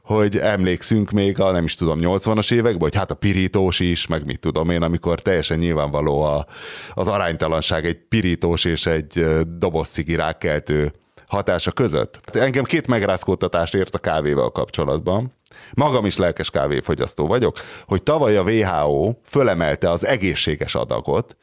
hogy 0.03 0.37
emlékszünk 0.37 1.11
még 1.11 1.39
a 1.39 1.51
nem 1.51 1.63
is 1.63 1.75
tudom 1.75 1.97
80-as 2.01 2.51
években, 2.51 2.81
hogy 2.81 2.95
hát 2.95 3.11
a 3.11 3.15
pirítós 3.15 3.79
is, 3.79 4.07
meg 4.07 4.25
mit 4.25 4.39
tudom 4.39 4.69
én, 4.69 4.81
amikor 4.81 5.19
teljesen 5.19 5.57
nyilvánvaló 5.57 6.21
a, 6.21 6.45
az 6.93 7.07
aránytalanság 7.07 7.85
egy 7.85 7.97
pirítós 8.09 8.65
és 8.65 8.85
egy 8.85 9.25
doboz 9.57 9.87
cigi 9.87 10.15
rákkeltő 10.15 10.93
hatása 11.27 11.71
között. 11.71 12.19
Engem 12.31 12.63
két 12.63 12.87
megrázkódtatást 12.87 13.75
ért 13.75 13.95
a 13.95 13.99
kávéval 13.99 14.51
kapcsolatban. 14.51 15.33
Magam 15.73 16.05
is 16.05 16.17
lelkes 16.17 16.49
kávéfogyasztó 16.49 17.27
vagyok, 17.27 17.59
hogy 17.85 18.03
tavaly 18.03 18.37
a 18.37 18.43
WHO 18.43 19.13
fölemelte 19.25 19.89
az 19.89 20.05
egészséges 20.05 20.75
adagot, 20.75 21.37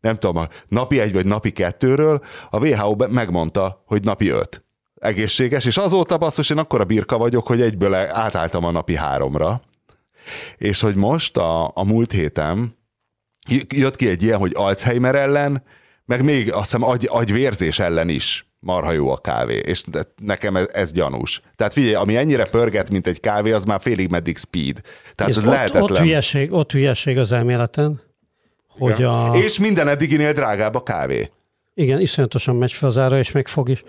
nem 0.00 0.16
tudom, 0.16 0.36
a 0.36 0.48
napi 0.68 1.00
egy 1.00 1.12
vagy 1.12 1.26
napi 1.26 1.50
kettőről, 1.50 2.20
a 2.50 2.66
WHO 2.66 2.96
megmondta, 3.08 3.82
hogy 3.86 4.02
napi 4.02 4.28
öt. 4.28 4.62
Egészséges, 4.94 5.64
és 5.64 5.76
azóta 5.76 6.18
basszus, 6.18 6.50
én 6.50 6.58
akkora 6.58 6.84
birka 6.84 7.18
vagyok, 7.18 7.46
hogy 7.46 7.60
egyből 7.60 7.94
átálltam 7.94 8.64
a 8.64 8.70
napi 8.70 8.96
háromra. 8.96 9.60
És 10.56 10.80
hogy 10.80 10.94
most 10.94 11.36
a, 11.36 11.70
a 11.74 11.84
múlt 11.84 12.12
héten 12.12 12.76
jött 13.68 13.96
ki 13.96 14.08
egy 14.08 14.22
ilyen, 14.22 14.38
hogy 14.38 14.52
Alzheimer 14.54 15.14
ellen, 15.14 15.62
meg 16.04 16.24
még 16.24 16.52
azt 16.52 16.62
hiszem 16.62 16.82
agy, 16.82 17.08
agyvérzés 17.10 17.78
ellen 17.78 18.08
is 18.08 18.46
marha 18.60 18.92
jó 18.92 19.10
a 19.10 19.16
kávé, 19.16 19.56
és 19.56 19.84
nekem 20.16 20.56
ez, 20.56 20.68
ez 20.72 20.92
gyanús. 20.92 21.40
Tehát 21.54 21.72
figyelj, 21.72 21.94
ami 21.94 22.16
ennyire 22.16 22.44
pörget, 22.50 22.90
mint 22.90 23.06
egy 23.06 23.20
kávé, 23.20 23.52
az 23.52 23.64
már 23.64 23.80
félig 23.80 24.10
meddig 24.10 24.36
speed. 24.36 24.80
Tehát 25.14 25.36
ott, 25.36 25.44
lehetetlen. 25.44 25.82
Ott 25.82 25.98
hülyeség, 25.98 26.52
ott 26.52 26.72
hülyeség 26.72 27.18
az 27.18 27.32
elméleten. 27.32 28.00
Hogy 28.78 29.02
a... 29.02 29.30
És 29.34 29.58
minden 29.58 29.88
eddiginél 29.88 30.32
drágább 30.32 30.74
a 30.74 30.82
kávé. 30.82 31.30
Igen, 31.74 32.00
iszonyatosan 32.00 32.56
megy 32.56 32.72
fel 32.72 32.88
az 32.88 32.98
ára, 32.98 33.18
és 33.18 33.32
megfog 33.32 33.68
is. 33.68 33.84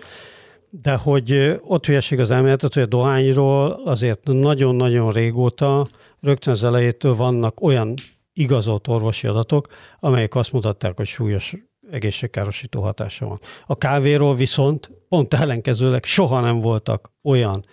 De 0.70 0.94
hogy 0.94 1.58
ott 1.66 1.86
hülyeség 1.86 2.20
az 2.20 2.30
elméletet, 2.30 2.74
hogy 2.74 2.82
a 2.82 2.86
dohányról 2.86 3.80
azért 3.84 4.20
nagyon-nagyon 4.24 5.12
régóta, 5.12 5.86
rögtön 6.20 6.52
az 6.52 6.64
elejétől 6.64 7.14
vannak 7.14 7.60
olyan 7.60 7.94
igazolt 8.32 8.88
orvosi 8.88 9.26
adatok, 9.26 9.66
amelyek 10.00 10.34
azt 10.34 10.52
mutatták, 10.52 10.96
hogy 10.96 11.06
súlyos 11.06 11.54
egészségkárosító 11.90 12.82
hatása 12.82 13.26
van. 13.26 13.38
A 13.66 13.78
kávéról 13.78 14.34
viszont 14.34 14.90
pont 15.08 15.34
ellenkezőleg 15.34 16.04
soha 16.04 16.40
nem 16.40 16.60
voltak 16.60 17.12
olyan 17.22 17.64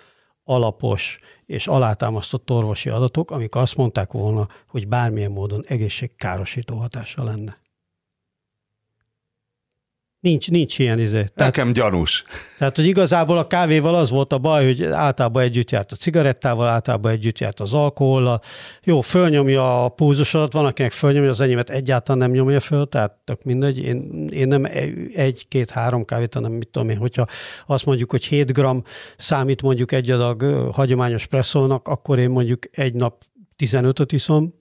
alapos 0.48 1.20
és 1.46 1.68
alátámasztott 1.68 2.52
orvosi 2.52 2.90
adatok, 2.90 3.32
amik 3.32 3.56
azt 3.56 3.76
mondták 3.76 4.12
volna, 4.12 4.48
hogy 4.68 4.88
bármilyen 4.88 5.32
módon 5.32 5.64
egészségkárosító 5.68 6.78
hatása 6.78 7.24
lenne. 7.24 7.58
Nincs, 10.28 10.50
nincs 10.52 10.80
ilyen 10.80 11.00
izé. 11.00 11.12
Tehát, 11.12 11.36
Nekem 11.36 11.72
gyanús. 11.72 12.24
Tehát, 12.58 12.76
hogy 12.76 12.86
igazából 12.86 13.38
a 13.38 13.48
kávéval 13.48 13.96
az 13.96 14.10
volt 14.10 14.34
a 14.34 14.38
baj, 14.38 14.66
hogy 14.66 14.84
általában 14.84 15.44
együtt 15.44 15.72
járt 15.72 15.92
a 15.92 15.96
cigarettával, 15.96 16.68
általában 16.68 17.12
együtt 17.12 17.40
járt 17.40 17.60
az 17.60 17.74
alkohollal. 17.74 18.42
Jó, 18.84 19.02
fölnyomja 19.02 19.84
a 19.84 19.90
púzusodat, 19.90 20.54
van, 20.54 20.66
akinek 20.66 20.92
fölnyomja, 20.92 21.30
az 21.30 21.42
enyémet 21.42 21.70
egyáltalán 21.70 22.18
nem 22.18 22.32
nyomja 22.32 22.60
föl, 22.60 22.90
tehát 22.90 23.12
tök 23.24 23.44
mindegy. 23.44 23.78
Én, 23.78 24.28
én 24.32 24.48
nem 24.48 24.66
egy, 25.14 25.48
két, 25.48 25.70
három 25.70 26.06
kávét, 26.06 26.34
hanem 26.34 26.52
mit 26.52 26.68
tudom 26.68 26.90
én, 26.90 26.98
hogyha 26.98 27.26
azt 27.66 27.86
mondjuk, 27.86 28.12
hogy 28.12 28.24
7 28.24 28.54
gram 28.54 28.84
számít 29.18 29.62
mondjuk 29.62 29.92
egy 29.92 30.12
adag 30.12 30.44
hagyományos 30.74 31.26
presszolnak, 31.26 31.88
akkor 31.88 32.20
én 32.20 32.30
mondjuk 32.30 32.60
egy 32.72 32.94
nap 32.94 33.24
15-öt 33.58 34.12
iszom, 34.12 34.54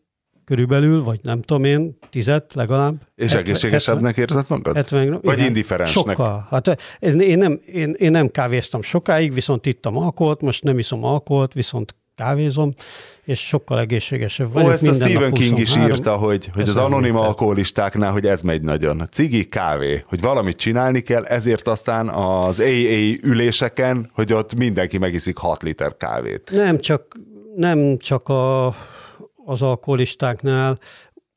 körülbelül, 0.46 1.02
vagy 1.02 1.20
nem 1.22 1.42
tudom 1.42 1.64
én, 1.64 1.98
tizet 2.10 2.54
legalább. 2.54 2.94
És 3.14 3.32
70, 3.32 3.40
egészségesebbnek 3.40 4.16
érzed 4.16 4.44
magad? 4.48 4.74
70, 4.74 5.18
vagy 5.22 5.34
igen, 5.34 5.46
indiferensnek? 5.46 6.16
Sokkal. 6.16 6.46
Hát 6.50 6.80
én 7.00 7.38
nem, 7.38 7.60
én, 7.72 7.94
én 7.98 8.10
nem 8.10 8.28
kávéztam 8.30 8.82
sokáig, 8.82 9.34
viszont 9.34 9.66
ittam 9.66 9.96
alkoholt, 9.96 10.40
most 10.40 10.62
nem 10.62 10.78
iszom 10.78 11.04
alkoholt, 11.04 11.52
viszont 11.52 11.94
kávézom, 12.14 12.74
és 13.24 13.46
sokkal 13.46 13.80
egészségesebb 13.80 14.52
vagyok. 14.52 14.68
Ó, 14.68 14.72
ezt 14.72 14.86
a 14.86 14.92
Stephen 14.92 15.32
King 15.32 15.58
is 15.58 15.76
írta, 15.76 16.16
hogy, 16.16 16.50
hogy 16.54 16.68
az 16.68 16.76
anonim 16.76 17.16
alkoholistáknál, 17.16 18.12
hogy 18.12 18.26
ez 18.26 18.42
megy 18.42 18.62
nagyon. 18.62 19.08
Cigi, 19.10 19.48
kávé, 19.48 20.04
hogy 20.06 20.20
valamit 20.20 20.56
csinálni 20.56 21.00
kell, 21.00 21.24
ezért 21.24 21.68
aztán 21.68 22.08
az 22.08 22.60
AA 22.60 23.14
üléseken, 23.22 24.10
hogy 24.12 24.32
ott 24.32 24.54
mindenki 24.54 24.98
megiszik 24.98 25.38
6 25.38 25.62
liter 25.62 25.96
kávét. 25.96 26.50
Nem 26.52 26.78
csak, 26.78 27.16
nem 27.56 27.98
csak 27.98 28.28
a 28.28 28.74
az 29.46 29.62
alkoholistáknál, 29.62 30.78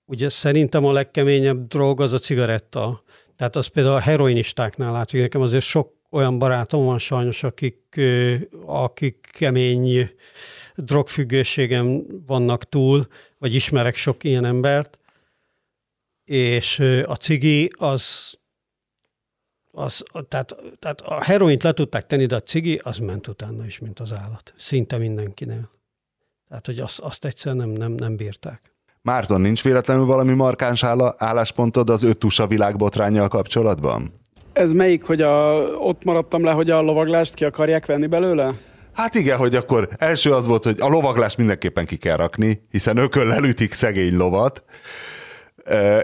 ugye 0.06 0.30
szerintem 0.30 0.86
a 0.86 0.92
legkeményebb 0.92 1.68
drog 1.68 2.02
az 2.02 2.14
a 2.14 2.20
cigaretta. 2.20 3.04
Tehát 3.36 3.56
az 3.56 3.68
például 3.68 3.96
a 3.96 4.00
heroinistáknál 4.00 4.92
látszik. 4.92 5.22
Nekem 5.22 5.42
azért 5.42 5.64
sok 5.64 5.94
olyan 6.10 6.40
barátom 6.40 6.86
van 6.86 7.00
sajnos, 7.00 7.44
akik, 7.44 8.00
akik 8.66 9.30
kemény 9.32 10.10
drogfüggőségem 10.76 12.06
vannak 12.28 12.70
túl, 12.70 13.08
vagy 13.38 13.56
ismerek 13.56 13.96
sok 13.96 14.24
ilyen 14.24 14.46
embert, 14.46 15.00
és 16.26 16.80
a 17.06 17.16
cigi 17.16 17.70
az, 17.78 18.38
az 19.72 20.04
tehát, 20.28 20.56
tehát 20.80 21.02
a 21.02 21.24
heroint 21.24 21.64
le 21.64 21.74
tudták 21.74 22.06
tenni, 22.06 22.26
de 22.26 22.36
a 22.36 22.44
cigi 22.44 22.80
az 22.84 22.98
ment 22.98 23.28
utána 23.28 23.66
is, 23.66 23.80
mint 23.80 24.00
az 24.00 24.14
állat. 24.14 24.54
Szinte 24.58 24.98
mindenkinél. 24.98 25.79
Tehát, 26.50 26.66
hogy 26.66 26.80
azt, 26.80 27.00
azt 27.00 27.26
egyszerűen 27.26 27.68
nem, 27.68 27.70
nem, 27.70 27.92
nem 27.92 28.16
bírták. 28.16 28.62
Márton, 29.02 29.42
nincs 29.42 29.64
véletlenül 29.64 30.06
valami 30.06 30.34
markáns 30.34 30.84
álláspontod 31.18 31.90
az 31.90 32.04
öt 32.04 32.18
tusa 32.18 32.48
világbotrányjal 32.48 33.28
kapcsolatban? 33.28 34.14
Ez 34.54 34.72
melyik, 34.72 35.04
hogy 35.04 35.22
a, 35.22 35.64
ott 35.64 36.04
maradtam 36.04 36.44
le, 36.44 36.52
hogy 36.52 36.70
a 36.70 36.82
lovaglást 36.82 37.34
ki 37.34 37.46
akarják 37.46 37.86
venni 37.86 38.08
belőle? 38.08 38.54
Hát 38.94 39.16
igen, 39.16 39.38
hogy 39.38 39.56
akkor 39.56 39.90
első 39.98 40.32
az 40.32 40.48
volt, 40.48 40.64
hogy 40.64 40.76
a 40.80 40.88
lovaglást 40.88 41.38
mindenképpen 41.38 41.86
ki 41.86 41.98
kell 41.98 42.16
rakni, 42.16 42.68
hiszen 42.72 42.98
ököl 42.98 43.34
elütik 43.34 43.74
szegény 43.74 44.16
lovat, 44.16 44.64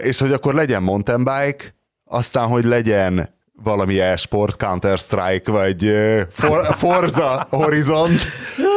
és 0.01 0.19
hogy 0.19 0.31
akkor 0.31 0.53
legyen 0.53 0.83
mountain 0.83 1.23
bike, 1.23 1.75
aztán, 2.03 2.47
hogy 2.47 2.63
legyen 2.63 3.29
valami 3.63 3.99
e-sport, 3.99 4.57
Counter-Strike, 4.57 5.51
vagy 5.51 5.91
For- 6.29 6.75
Forza 6.75 7.47
Horizon. 7.49 8.11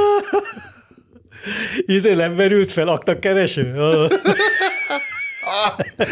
Izé 1.86 2.14
nem 2.14 2.36
verült 2.36 2.72
fel 2.72 2.88
akta 2.88 3.18
kereső? 3.18 3.74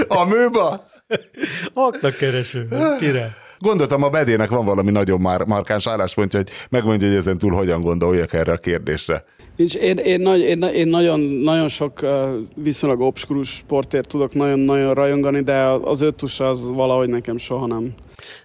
A 0.08 0.24
műba? 0.24 0.88
Akta 1.74 2.10
kereső, 2.10 2.68
kire? 2.98 3.36
Gondoltam, 3.58 4.02
a 4.02 4.08
bedének 4.08 4.48
van 4.48 4.64
valami 4.64 4.90
nagyon 4.90 5.20
már 5.20 5.44
markáns 5.44 5.86
álláspontja, 5.86 6.38
hogy 6.38 6.50
megmondja, 6.70 7.08
hogy 7.08 7.16
ezen 7.16 7.38
túl 7.38 7.52
hogyan 7.52 7.82
gondoljak 7.82 8.32
erre 8.32 8.52
a 8.52 8.56
kérdésre. 8.56 9.24
Nincs, 9.56 9.74
én, 9.74 9.96
én, 9.96 10.20
nagy, 10.20 10.40
én, 10.40 10.62
én 10.62 10.88
nagyon, 10.88 11.20
nagyon 11.20 11.68
sok 11.68 12.06
viszonylag 12.56 13.00
obskurus 13.00 13.48
sportért 13.48 14.08
tudok 14.08 14.34
nagyon-nagyon 14.34 14.94
rajongani, 14.94 15.42
de 15.42 15.62
az 15.64 16.00
öttus 16.00 16.40
az 16.40 16.68
valahogy 16.68 17.08
nekem 17.08 17.36
soha 17.36 17.66
nem. 17.66 17.94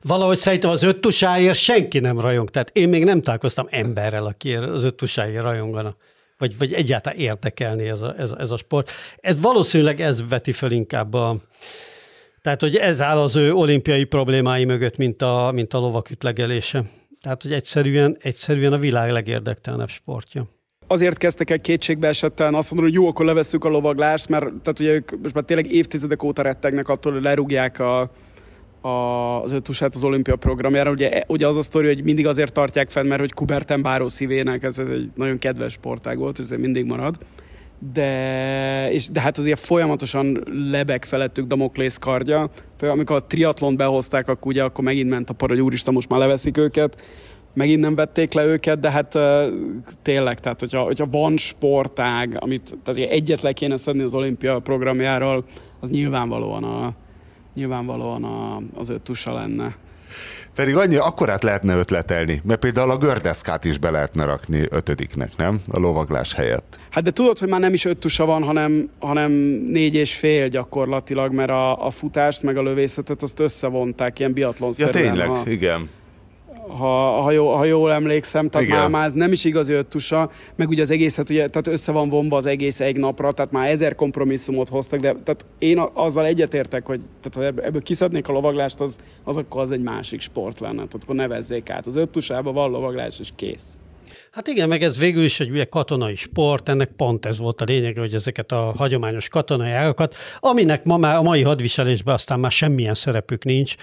Valahogy 0.01 0.37
szerintem 0.37 0.69
az 0.69 0.83
öttusáért 0.83 1.57
senki 1.57 1.99
nem 1.99 2.19
rajong. 2.19 2.49
Tehát 2.49 2.69
én 2.73 2.89
még 2.89 3.03
nem 3.03 3.21
találkoztam 3.21 3.65
emberrel, 3.69 4.25
aki 4.25 4.53
az 4.53 4.83
öttusáért 4.83 5.43
rajongana 5.43 5.95
vagy, 6.41 6.57
vagy 6.57 6.73
egyáltalán 6.73 7.19
érdekelni 7.19 7.87
ez 7.87 8.01
a, 8.01 8.13
ez, 8.17 8.31
ez 8.37 8.51
a 8.51 8.57
sport. 8.57 8.91
Ez 9.17 9.39
valószínűleg 9.39 10.01
ez 10.01 10.27
veti 10.29 10.51
fel 10.51 10.71
inkább 10.71 11.13
a, 11.13 11.35
tehát, 12.41 12.61
hogy 12.61 12.75
ez 12.75 13.01
áll 13.01 13.17
az 13.17 13.35
ő 13.35 13.53
olimpiai 13.53 14.03
problémái 14.03 14.65
mögött, 14.65 14.97
mint 14.97 15.21
a, 15.21 15.51
mint 15.53 15.73
a 15.73 15.79
lovak 15.79 16.09
ütlegelése. 16.09 16.83
Tehát, 17.21 17.41
hogy 17.41 17.53
egyszerűen, 17.53 18.17
egyszerűen 18.21 18.73
a 18.73 18.77
világ 18.77 19.11
legérdektelenebb 19.11 19.89
sportja 19.89 20.49
azért 20.87 21.17
kezdtek 21.17 21.49
el 21.49 21.59
kétségbe 21.59 22.07
esetten 22.07 22.53
azt 22.53 22.71
mondani, 22.71 22.93
hogy 22.93 23.01
jó, 23.01 23.09
akkor 23.09 23.25
levesszük 23.25 23.65
a 23.65 23.69
lovaglást, 23.69 24.29
mert 24.29 24.45
tehát 24.45 24.79
ugye 24.79 24.93
ők 24.93 25.21
most 25.21 25.33
már 25.33 25.43
tényleg 25.43 25.71
évtizedek 25.71 26.23
óta 26.23 26.41
rettegnek 26.41 26.89
attól, 26.89 27.13
hogy 27.13 27.21
lerúgják 27.21 27.79
a 27.79 28.11
az 28.82 29.51
ötusát 29.51 29.95
az 29.95 30.03
olimpia 30.03 30.36
programjára. 30.36 30.91
Ugye, 30.91 31.23
ugye 31.27 31.47
az 31.47 31.57
a 31.57 31.61
sztori, 31.61 31.88
hogy 31.88 32.03
mindig 32.03 32.27
azért 32.27 32.53
tartják 32.53 32.89
fenn, 32.89 33.07
mert 33.07 33.19
hogy 33.19 33.34
Kuberten 33.34 33.82
báró 33.82 34.07
szívének, 34.07 34.63
ez, 34.63 34.79
ez 34.79 34.89
egy 34.89 35.09
nagyon 35.15 35.38
kedves 35.38 35.73
sportág 35.73 36.17
volt, 36.17 36.39
és 36.39 36.43
ez 36.49 36.59
mindig 36.59 36.86
marad. 36.86 37.17
De, 37.93 38.91
és, 38.91 39.09
de 39.09 39.21
hát 39.21 39.38
azért 39.38 39.59
folyamatosan 39.59 40.43
lebeg 40.71 41.05
felettük 41.05 41.47
Damoklész 41.47 41.97
kardja. 41.97 42.49
Amikor 42.82 43.15
a 43.15 43.25
triatlon 43.25 43.75
behozták, 43.75 44.27
akkor 44.27 44.51
ugye 44.51 44.63
akkor 44.63 44.84
megint 44.84 45.09
ment 45.09 45.29
a 45.29 45.34
para, 45.34 45.53
hogy 45.53 45.61
úristen, 45.61 45.93
most 45.93 46.09
már 46.09 46.19
leveszik 46.19 46.57
őket 46.57 47.01
megint 47.53 47.82
nem 47.82 47.95
vették 47.95 48.34
le 48.34 48.45
őket, 48.45 48.79
de 48.79 48.91
hát 48.91 49.17
tényleg, 50.01 50.39
tehát 50.39 50.59
hogyha, 50.59 50.82
hogyha 50.82 51.05
van 51.05 51.38
sportág, 51.38 52.38
amit 52.39 52.77
tehát 52.84 53.11
egyet 53.11 53.41
le 53.41 53.51
kéne 53.51 53.77
szedni 53.77 54.01
az 54.01 54.13
olimpia 54.13 54.59
programjáról, 54.59 55.43
az 55.79 55.89
nyilvánvalóan, 55.89 56.63
a, 56.63 56.93
nyilvánvalóan 57.54 58.24
a, 58.24 58.62
az 58.76 58.89
ötusa 58.89 59.34
lenne. 59.34 59.76
Pedig 60.56 60.76
annyi, 60.76 60.95
akkorát 60.95 61.43
lehetne 61.43 61.76
ötletelni, 61.76 62.41
mert 62.43 62.60
például 62.60 62.91
a 62.91 62.97
gördeszkát 62.97 63.66
is 63.66 63.78
be 63.78 63.89
lehetne 63.89 64.26
rakni 64.26 64.66
ötödiknek, 64.70 65.32
nem? 65.38 65.62
A 65.68 65.80
lovaglás 65.80 66.34
helyett. 66.34 66.80
Hát 66.89 67.04
de 67.04 67.12
tudod, 67.12 67.39
hogy 67.39 67.49
már 67.49 67.60
nem 67.60 67.74
is 67.74 67.86
öt 67.86 67.97
tusa 67.97 68.26
van, 68.26 68.43
hanem, 68.43 68.89
hanem 68.99 69.32
négy 69.68 69.93
és 69.93 70.16
fél 70.16 70.47
gyakorlatilag, 70.47 71.34
mert 71.34 71.49
a, 71.49 71.86
a 71.86 71.89
futást 71.89 72.43
meg 72.43 72.58
a 72.58 72.62
lövészetet 72.62 73.22
azt 73.22 73.39
összevonták 73.39 74.20
ilyen 74.20 74.34
biatlon 74.34 74.74
Ja 74.78 74.88
tényleg, 74.88 75.28
ha, 75.28 75.43
igen 75.45 75.89
ha, 76.68 77.22
ha, 77.22 77.32
jó, 77.32 77.53
ha 77.55 77.66
jól 77.66 77.91
emlékszem, 77.91 78.49
tehát 78.49 78.68
Igen. 78.68 78.80
már, 78.80 78.89
már 78.89 79.05
ez 79.05 79.14
nem 79.14 79.32
is 79.32 79.45
igazi 79.45 79.74
öttusa, 79.74 80.30
meg 80.55 80.70
ugye 80.70 80.82
az 80.82 80.89
egészet, 80.89 81.30
ugye, 81.30 81.47
tehát 81.47 81.68
össze 81.68 81.91
van 81.91 82.09
vonva 82.09 82.36
az 82.36 82.45
egész 82.45 82.80
egy 82.80 82.97
napra, 82.97 83.32
tehát 83.32 83.51
már 83.51 83.70
ezer 83.70 83.95
kompromisszumot 83.95 84.70
hoztak, 84.70 84.99
de 84.99 85.12
tehát 85.12 85.45
én 85.59 85.84
azzal 85.93 86.26
egyetértek, 86.26 86.86
hogy 86.86 86.99
tehát 87.22 87.53
ha 87.53 87.62
ebből 87.64 87.82
kiszednék 87.82 88.28
a 88.28 88.32
lovaglást, 88.32 88.80
az, 88.80 88.97
az 89.24 89.38
akkor 89.38 89.62
az 89.62 89.72
egy 89.72 89.82
másik 89.82 90.22
sport 90.22 90.59
lenne, 90.59 90.76
tehát 90.76 90.99
akkor 91.03 91.16
nevezzék 91.16 91.70
át. 91.70 91.86
Az 91.86 91.95
öttusában 91.95 92.53
van 92.53 92.70
lovaglás, 92.70 93.20
és 93.20 93.30
kész. 93.36 93.80
Hát 94.32 94.47
igen, 94.47 94.67
meg 94.67 94.84
ez 94.84 94.97
végül 94.97 95.23
is 95.23 95.39
egy 95.39 95.49
ugye 95.49 95.65
katonai 95.65 96.15
sport, 96.15 96.69
ennek 96.69 96.91
pont 96.91 97.25
ez 97.25 97.38
volt 97.38 97.61
a 97.61 97.63
lényeg, 97.63 97.97
hogy 97.97 98.13
ezeket 98.13 98.51
a 98.51 98.73
hagyományos 98.77 99.27
katonai 99.27 99.71
ágakat, 99.71 100.15
aminek 100.39 100.84
ma 100.84 100.97
már 100.97 101.15
a 101.15 101.21
mai 101.21 101.41
hadviselésben 101.41 102.13
aztán 102.13 102.39
már 102.39 102.51
semmilyen 102.51 102.93
szerepük 102.93 103.43
nincs, 103.43 103.75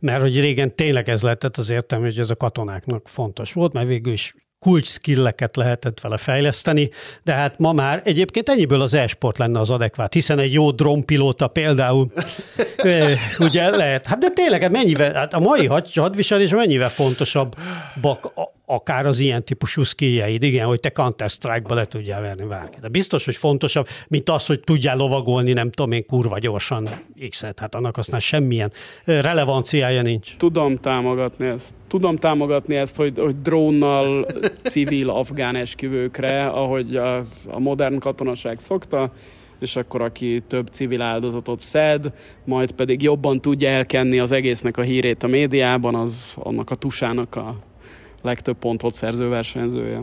mert 0.00 0.20
hogy 0.20 0.40
régen 0.40 0.74
tényleg 0.74 1.08
ez 1.08 1.22
lehetett 1.22 1.56
az 1.56 1.70
értelme, 1.70 2.04
hogy 2.04 2.18
ez 2.18 2.30
a 2.30 2.36
katonáknak 2.36 3.08
fontos 3.08 3.52
volt, 3.52 3.72
mert 3.72 3.86
végül 3.86 4.12
is 4.12 4.34
kulcs 4.66 4.88
skilleket 4.88 5.56
lehetett 5.56 6.00
vele 6.00 6.16
fejleszteni, 6.16 6.90
de 7.22 7.32
hát 7.32 7.58
ma 7.58 7.72
már 7.72 8.00
egyébként 8.04 8.48
ennyiből 8.48 8.80
az 8.80 8.94
e-sport 8.94 9.38
lenne 9.38 9.60
az 9.60 9.70
adekvát, 9.70 10.12
hiszen 10.12 10.38
egy 10.38 10.52
jó 10.52 10.70
drónpilóta 10.70 11.48
például 11.48 12.10
ugye 13.46 13.76
lehet, 13.76 14.06
hát 14.06 14.18
de 14.18 14.28
tényleg 14.28 14.62
hát 14.62 14.70
mennyivel, 14.70 15.12
hát 15.12 15.34
a 15.34 15.38
mai 15.38 15.66
hadviselés 15.94 16.50
mennyivel 16.50 16.88
fontosabb 16.88 17.54
bak, 18.00 18.32
akár 18.66 19.06
az 19.06 19.18
ilyen 19.18 19.44
típusú 19.44 19.82
skilljeid, 19.82 20.42
igen, 20.42 20.66
hogy 20.66 20.80
te 20.80 20.90
Counter-Strike-ba 20.90 21.74
le 21.74 21.84
tudjál 21.84 22.20
verni 22.20 22.44
bárki. 22.44 22.78
De 22.80 22.88
biztos, 22.88 23.24
hogy 23.24 23.36
fontosabb, 23.36 23.88
mint 24.08 24.30
az, 24.30 24.46
hogy 24.46 24.60
tudjál 24.60 24.96
lovagolni, 24.96 25.52
nem 25.52 25.70
tudom 25.70 25.92
én, 25.92 26.06
kurva 26.06 26.38
gyorsan 26.38 26.88
X-et. 27.28 27.58
Hát 27.58 27.74
annak 27.74 27.96
aztán 27.96 28.20
semmilyen 28.20 28.72
relevanciája 29.04 30.02
nincs. 30.02 30.36
Tudom 30.36 30.76
támogatni 30.76 31.46
ezt. 31.46 31.74
Tudom 31.96 32.16
támogatni 32.16 32.74
ezt, 32.74 32.96
hogy, 32.96 33.18
hogy 33.18 33.42
drónnal 33.42 34.26
civil 34.62 35.10
afgán 35.10 35.56
esküvőkre, 35.56 36.46
ahogy 36.46 36.96
a, 36.96 37.16
a 37.48 37.58
modern 37.58 37.98
katonaság 37.98 38.58
szokta, 38.58 39.12
és 39.60 39.76
akkor 39.76 40.00
aki 40.00 40.42
több 40.46 40.68
civil 40.68 41.02
áldozatot 41.02 41.60
szed, 41.60 42.12
majd 42.44 42.72
pedig 42.72 43.02
jobban 43.02 43.40
tudja 43.40 43.68
elkenni 43.68 44.18
az 44.18 44.32
egésznek 44.32 44.76
a 44.76 44.82
hírét 44.82 45.22
a 45.22 45.26
médiában, 45.26 45.94
az 45.94 46.36
annak 46.38 46.70
a 46.70 46.74
tusának 46.74 47.36
a 47.36 47.56
legtöbb 48.22 48.56
pontot 48.56 48.94
szerző 48.94 49.28
versenyzője. 49.28 50.00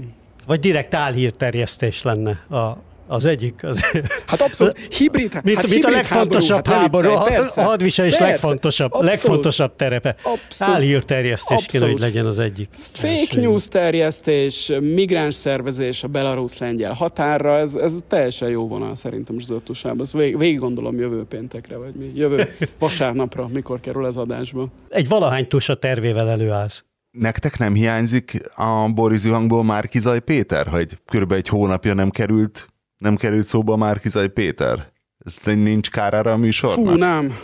Vagy 0.48 0.60
direkt 0.60 0.94
álhírterjesztés 0.94 2.02
lenne 2.02 2.46
a, 2.50 2.78
az 3.08 3.26
egyik. 3.26 3.64
Az... 3.64 3.86
Hát 4.26 4.42
abszolút. 4.42 4.78
Hibrid, 4.98 5.40
mint, 5.44 5.58
hát 5.58 5.68
mint 5.68 5.86
a 5.86 5.90
legfontosabb 5.90 6.68
háború, 6.68 7.10
háború 7.10 7.44
a, 7.56 7.62
a 7.62 7.62
hadviselés 7.62 8.12
persze, 8.12 8.26
legfontosabb, 8.26 8.94
abszolút, 8.94 9.10
legfontosabb 9.10 9.76
terepe. 9.76 10.16
Abszolút, 10.24 10.76
Álhírterjesztés 10.76 11.66
kéne, 11.66 11.86
hogy 11.86 12.00
legyen 12.00 12.26
az 12.26 12.40
egyik. 12.40 12.70
Fake 12.92 13.42
news 13.42 13.68
terjesztés, 13.68 14.72
migráns 14.80 15.36
szervezés 15.36 16.04
a 16.04 16.08
belarusz-lengyel 16.08 16.94
határra, 16.94 17.58
ez, 17.58 17.76
ez 17.76 17.94
teljesen 18.08 18.50
jó 18.50 18.68
vonal 18.68 18.96
szerintem 18.96 19.40
Zöldtusában. 19.40 20.02
Ezt 20.02 20.14
vég, 20.14 20.38
végig 20.38 20.60
gondolom 20.60 21.00
jövő 21.00 21.24
péntekre, 21.24 21.78
vagy 21.78 21.94
mi, 21.94 22.12
jövő 22.16 22.56
vasárnapra, 22.80 23.48
mikor 23.54 23.80
kerül 23.80 24.06
ez 24.06 24.16
adásba. 24.16 24.68
Egy 24.90 25.08
valahány 25.08 25.48
tusa 25.48 25.76
tervével 25.76 26.30
előállsz 26.30 26.84
nektek 27.14 27.58
nem 27.58 27.74
hiányzik 27.74 28.42
a 28.56 28.90
Boris 28.94 29.20
Zuhangból 29.20 29.64
Márkizaj 29.64 30.20
Péter, 30.20 30.68
hogy 30.68 30.98
körülbelül 31.06 31.44
egy 31.44 31.50
hónapja 31.50 31.94
nem 31.94 32.10
került, 32.10 32.73
nem 33.04 33.16
került 33.16 33.46
szóba 33.46 33.76
Márkizaj 33.76 34.28
Péter? 34.28 34.92
Ez 35.26 35.56
nincs 35.56 35.90
kárára 35.90 36.32
a 36.32 36.38
műsornak? 36.38 36.94
Fú, 36.94 36.98
nem. 36.98 37.38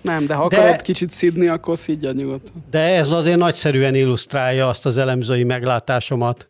Nem, 0.00 0.26
de 0.26 0.34
ha 0.34 0.48
de, 0.48 0.56
akarod 0.56 0.82
kicsit 0.82 1.10
szidni, 1.10 1.46
akkor 1.48 1.78
szidja 1.78 2.12
nyugodtan. 2.12 2.64
De 2.70 2.78
ez 2.78 3.10
azért 3.10 3.38
nagyszerűen 3.38 3.94
illusztrálja 3.94 4.68
azt 4.68 4.86
az 4.86 4.96
elemzői 4.96 5.44
meglátásomat, 5.44 6.48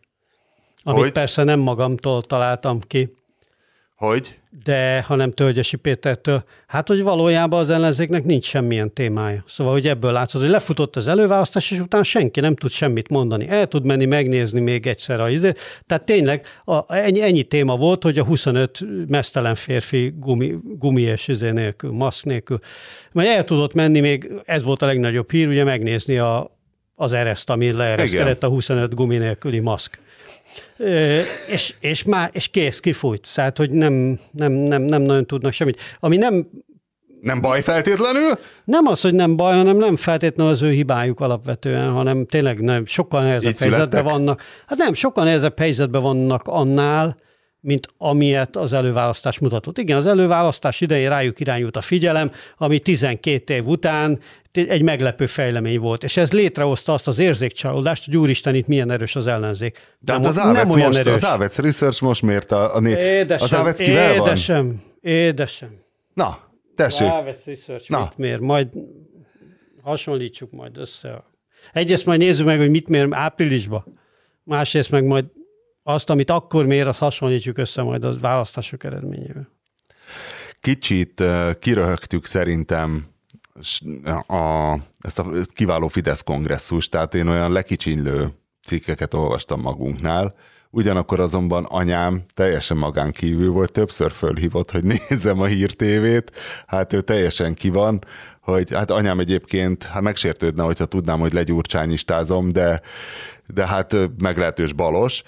amit 0.83 1.01
hogy? 1.01 1.11
persze 1.11 1.43
nem 1.43 1.59
magamtól 1.59 2.21
találtam 2.21 2.79
ki. 2.79 3.13
Hogy? 3.95 4.39
de 4.63 5.01
hanem 5.01 5.31
Tölgyesi 5.31 5.75
Pétertől, 5.77 6.43
hát 6.67 6.87
hogy 6.87 7.01
valójában 7.01 7.59
az 7.59 7.69
ellenzéknek 7.69 8.23
nincs 8.23 8.45
semmilyen 8.45 8.93
témája. 8.93 9.43
Szóval, 9.47 9.73
hogy 9.73 9.87
ebből 9.87 10.11
látszott, 10.11 10.41
hogy 10.41 10.49
lefutott 10.49 10.95
az 10.95 11.07
előválasztás, 11.07 11.71
és 11.71 11.79
utána 11.79 12.03
senki 12.03 12.39
nem 12.39 12.55
tud 12.55 12.71
semmit 12.71 13.09
mondani. 13.09 13.47
El 13.47 13.67
tud 13.67 13.85
menni 13.85 14.05
megnézni 14.05 14.59
még 14.59 14.87
egyszer 14.87 15.19
a 15.19 15.29
izé. 15.29 15.51
Tehát 15.87 16.03
tényleg 16.03 16.45
a, 16.63 16.95
ennyi, 16.95 17.21
ennyi 17.21 17.43
téma 17.43 17.75
volt, 17.75 18.03
hogy 18.03 18.17
a 18.17 18.23
25 18.23 18.79
mesztelen 19.07 19.55
férfi 19.55 20.13
gumi, 20.17 20.57
gumi 20.63 21.01
és 21.01 21.27
izé 21.27 21.51
nélkül, 21.51 21.91
maszk 21.91 22.25
nélkül, 22.25 22.59
mert 23.11 23.29
el 23.29 23.43
tudott 23.43 23.73
menni 23.73 23.99
még, 23.99 24.31
ez 24.45 24.63
volt 24.63 24.81
a 24.81 24.85
legnagyobb 24.85 25.31
hír, 25.31 25.47
ugye 25.47 25.63
megnézni 25.63 26.17
a, 26.17 26.57
az 26.95 27.13
ereszt, 27.13 27.49
ami 27.49 27.71
leereszkedett 27.71 28.43
a 28.43 28.47
25 28.47 28.93
gumi 28.93 29.17
nélküli 29.17 29.59
maszk 29.59 29.99
és, 31.51 31.73
és, 31.79 32.03
már, 32.03 32.29
és 32.33 32.47
kész, 32.47 32.79
kifújt. 32.79 33.27
Tehát, 33.35 33.57
hogy 33.57 33.71
nem, 33.71 34.19
nem, 34.31 34.51
nem, 34.51 34.81
nem 34.81 35.01
nagyon 35.01 35.25
tudnak 35.25 35.51
semmit. 35.51 35.79
Ami 35.99 36.17
nem 36.17 36.47
nem 37.21 37.41
baj 37.41 37.61
feltétlenül? 37.61 38.31
Nem 38.63 38.85
az, 38.85 39.01
hogy 39.01 39.13
nem 39.13 39.35
baj, 39.35 39.55
hanem 39.55 39.77
nem 39.77 39.95
feltétlenül 39.95 40.51
az 40.51 40.61
ő 40.61 40.69
hibájuk 40.69 41.19
alapvetően, 41.19 41.91
hanem 41.91 42.25
tényleg 42.25 42.61
nem, 42.61 42.85
sokkal 42.85 43.23
nehezebb 43.23 43.57
helyzetben 43.57 44.03
vannak. 44.03 44.41
Hát 44.67 44.77
nem, 44.77 44.93
sokkal 44.93 45.23
nehezebb 45.23 45.59
helyzetben 45.59 46.01
vannak 46.01 46.41
annál, 46.45 47.17
mint 47.65 47.87
amilyet 47.97 48.55
az 48.55 48.73
előválasztás 48.73 49.39
mutatott. 49.39 49.77
Igen, 49.77 49.97
az 49.97 50.05
előválasztás 50.05 50.81
idején 50.81 51.09
rájuk 51.09 51.39
irányult 51.39 51.75
a 51.75 51.81
figyelem, 51.81 52.31
ami 52.57 52.79
12 52.79 53.53
év 53.53 53.67
után 53.67 54.19
egy 54.51 54.81
meglepő 54.81 55.25
fejlemény 55.25 55.79
volt, 55.79 56.03
és 56.03 56.17
ez 56.17 56.31
létrehozta 56.31 56.93
azt 56.93 57.07
az 57.07 57.19
érzékcsalódást, 57.19 58.05
hogy 58.05 58.17
úristen, 58.17 58.55
itt 58.55 58.67
milyen 58.67 58.91
erős 58.91 59.15
az 59.15 59.27
ellenzék. 59.27 59.95
De 59.99 60.13
hát 60.13 60.25
az 60.25 60.35
nem 60.35 60.67
most, 60.67 60.97
erős. 60.97 61.13
az 61.13 61.25
Ávec 61.25 61.57
Research 61.57 62.01
most 62.01 62.21
miért 62.21 62.51
a, 62.51 62.75
a 62.75 62.79
né... 62.79 63.17
Édesem, 63.17 63.45
az 63.45 63.53
Ávec 63.53 63.77
kivel 63.77 64.13
édesem, 64.15 64.65
van? 64.65 64.83
Édesem, 65.01 65.69
Na, 66.13 66.37
tessék. 66.75 67.07
Az 67.07 67.13
Ávec 67.13 67.45
Research 67.45 67.89
Na. 67.89 67.99
mit 67.99 68.17
mér? 68.17 68.39
Majd 68.39 68.67
hasonlítsuk 69.81 70.51
majd 70.51 70.77
össze. 70.77 71.23
Egyrészt 71.73 72.05
majd 72.05 72.19
nézzük 72.19 72.45
meg, 72.45 72.57
hogy 72.57 72.69
mit 72.69 72.87
mér 72.87 73.07
áprilisban. 73.11 73.99
Másrészt 74.43 74.91
meg 74.91 75.03
majd 75.03 75.25
azt, 75.87 76.09
amit 76.09 76.29
akkor 76.29 76.65
mér, 76.65 76.87
azt 76.87 76.99
hasonlítjuk 76.99 77.57
össze 77.57 77.81
majd 77.81 78.05
az 78.05 78.19
választások 78.19 78.83
eredményével. 78.83 79.49
Kicsit 80.61 81.23
kiröhögtük 81.59 82.25
szerintem 82.25 83.05
a, 84.27 84.73
ezt 84.99 85.19
a 85.19 85.25
kiváló 85.53 85.87
Fidesz 85.87 86.21
kongresszus, 86.21 86.89
tehát 86.89 87.15
én 87.15 87.27
olyan 87.27 87.51
lekicsinylő 87.51 88.29
cikkeket 88.63 89.13
olvastam 89.13 89.61
magunknál, 89.61 90.35
Ugyanakkor 90.69 91.19
azonban 91.19 91.63
anyám 91.63 92.23
teljesen 92.33 92.77
magán 92.77 93.11
kívül 93.11 93.51
volt, 93.51 93.71
többször 93.71 94.11
fölhívott, 94.11 94.71
hogy 94.71 94.83
nézzem 94.83 95.39
a 95.39 95.45
hírtévét, 95.45 96.31
hát 96.67 96.93
ő 96.93 97.01
teljesen 97.01 97.53
ki 97.53 97.69
van, 97.69 98.03
hogy 98.41 98.73
hát 98.73 98.91
anyám 98.91 99.19
egyébként 99.19 99.83
hát 99.83 100.01
megsértődne, 100.01 100.63
hogyha 100.63 100.85
tudnám, 100.85 101.19
hogy 101.19 101.33
legyurcsányistázom, 101.33 102.49
de, 102.49 102.81
de 103.47 103.67
hát 103.67 103.95
meglehetős 104.17 104.73
balos, 104.73 105.23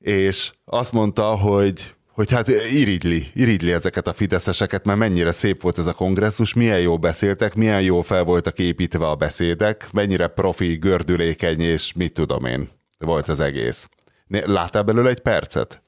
és 0.00 0.52
azt 0.64 0.92
mondta, 0.92 1.24
hogy 1.24 1.94
hogy 2.10 2.30
hát 2.30 2.48
irigyli, 2.72 3.26
irigyli 3.34 3.72
ezeket 3.72 4.06
a 4.06 4.12
fideszeseket, 4.12 4.84
mert 4.84 4.98
mennyire 4.98 5.32
szép 5.32 5.62
volt 5.62 5.78
ez 5.78 5.86
a 5.86 5.92
kongresszus, 5.92 6.54
milyen 6.54 6.80
jó 6.80 6.98
beszéltek, 6.98 7.54
milyen 7.54 7.82
jó 7.82 8.02
fel 8.02 8.24
voltak 8.24 8.58
építve 8.58 9.08
a 9.08 9.14
beszédek, 9.14 9.92
mennyire 9.92 10.26
profi, 10.26 10.76
gördülékeny, 10.76 11.60
és 11.60 11.92
mit 11.92 12.12
tudom 12.12 12.44
én, 12.44 12.68
volt 12.98 13.28
az 13.28 13.40
egész. 13.40 13.88
Láttál 14.28 14.82
belőle 14.82 15.08
egy 15.08 15.20
percet? 15.20 15.82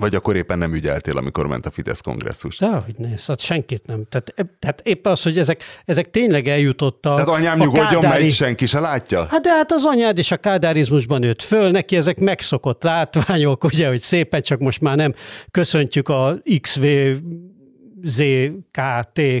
Vagy 0.00 0.14
akkor 0.14 0.36
éppen 0.36 0.58
nem 0.58 0.74
ügyeltél, 0.74 1.16
amikor 1.16 1.46
ment 1.46 1.66
a 1.66 1.70
Fidesz 1.70 2.00
kongresszus? 2.00 2.58
hogy 2.84 2.94
néz, 2.96 3.26
hát 3.26 3.40
senkit 3.40 3.86
nem. 3.86 4.04
Tehát, 4.08 4.34
tehát 4.58 4.80
éppen 4.84 5.12
az, 5.12 5.22
hogy 5.22 5.38
ezek, 5.38 5.62
ezek 5.84 6.10
tényleg 6.10 6.48
eljutottak. 6.48 7.14
Tehát 7.14 7.40
anyám 7.40 7.58
nyugodjon, 7.58 8.00
kádári... 8.02 8.22
megy, 8.22 8.32
senki 8.32 8.66
se 8.66 8.80
látja? 8.80 9.26
Hát 9.30 9.40
de 9.40 9.50
hát 9.50 9.72
az 9.72 9.84
anyád 9.84 10.18
is 10.18 10.30
a 10.30 10.36
kádárizmusban 10.36 11.20
nőtt 11.20 11.42
föl, 11.42 11.70
neki 11.70 11.96
ezek 11.96 12.18
megszokott 12.18 12.82
látványok, 12.82 13.64
ugye, 13.72 13.88
hogy 13.88 14.00
szépen, 14.00 14.42
csak 14.42 14.58
most 14.58 14.80
már 14.80 14.96
nem 14.96 15.14
köszöntjük 15.50 16.08
a 16.08 16.38
XVZKT 16.60 18.00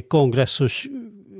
kongresszus 0.08 0.88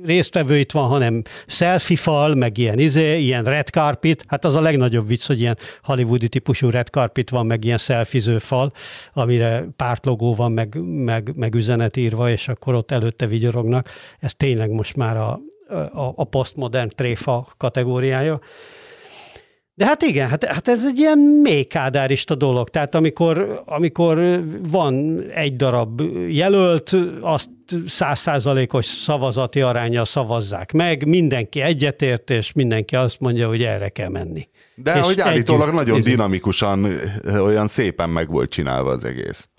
résztvevőit 0.07 0.71
van, 0.71 0.87
hanem 0.87 1.21
selfie 1.45 1.97
fal, 1.97 2.35
meg 2.35 2.57
ilyen 2.57 2.79
izé, 2.79 3.19
ilyen 3.19 3.43
red 3.43 3.67
carpet, 3.67 4.23
hát 4.27 4.45
az 4.45 4.55
a 4.55 4.61
legnagyobb 4.61 5.07
vicc, 5.07 5.25
hogy 5.25 5.39
ilyen 5.39 5.57
hollywoodi 5.83 6.29
típusú 6.29 6.69
red 6.69 6.87
carpet 6.87 7.29
van, 7.29 7.45
meg 7.45 7.63
ilyen 7.63 7.77
selfiző 7.77 8.37
fal, 8.37 8.71
amire 9.13 9.65
pártlogó 9.75 10.35
van, 10.35 10.51
meg, 10.51 10.77
meg, 10.83 11.31
meg 11.35 11.55
üzenet 11.55 11.97
írva, 11.97 12.29
és 12.29 12.47
akkor 12.47 12.75
ott 12.75 12.91
előtte 12.91 13.27
vigyorognak. 13.27 13.89
Ez 14.19 14.33
tényleg 14.33 14.69
most 14.69 14.95
már 14.95 15.17
a, 15.17 15.39
a, 15.93 16.13
a 16.15 16.23
postmodern 16.23 16.89
tréfa 16.95 17.47
kategóriája. 17.57 18.39
De 19.77 19.85
hát 19.85 20.01
igen, 20.01 20.27
hát, 20.27 20.43
hát 20.45 20.67
ez 20.67 20.85
egy 20.85 20.99
ilyen 20.99 21.17
mély 21.17 21.63
kádárista 21.63 22.35
dolog. 22.35 22.69
Tehát 22.69 22.95
amikor, 22.95 23.63
amikor 23.65 24.43
van 24.69 25.23
egy 25.35 25.55
darab 25.55 26.01
jelölt, 26.29 26.95
azt 27.21 27.49
százszázalékos 27.87 28.85
szavazati 28.85 29.61
aránya 29.61 30.05
szavazzák 30.05 30.71
meg, 30.71 31.05
mindenki 31.05 31.61
egyetért, 31.61 32.29
és 32.29 32.51
mindenki 32.51 32.95
azt 32.95 33.19
mondja, 33.19 33.47
hogy 33.47 33.63
erre 33.63 33.89
kell 33.89 34.09
menni. 34.09 34.47
De 34.75 34.95
és 34.95 35.01
hogy 35.01 35.19
állítólag 35.19 35.67
együtt, 35.67 35.79
nagyon 35.79 36.01
dinamikusan, 36.01 36.87
olyan 37.39 37.67
szépen 37.67 38.09
meg 38.09 38.29
volt 38.29 38.49
csinálva 38.49 38.89
az 38.89 39.03
egész. 39.03 39.49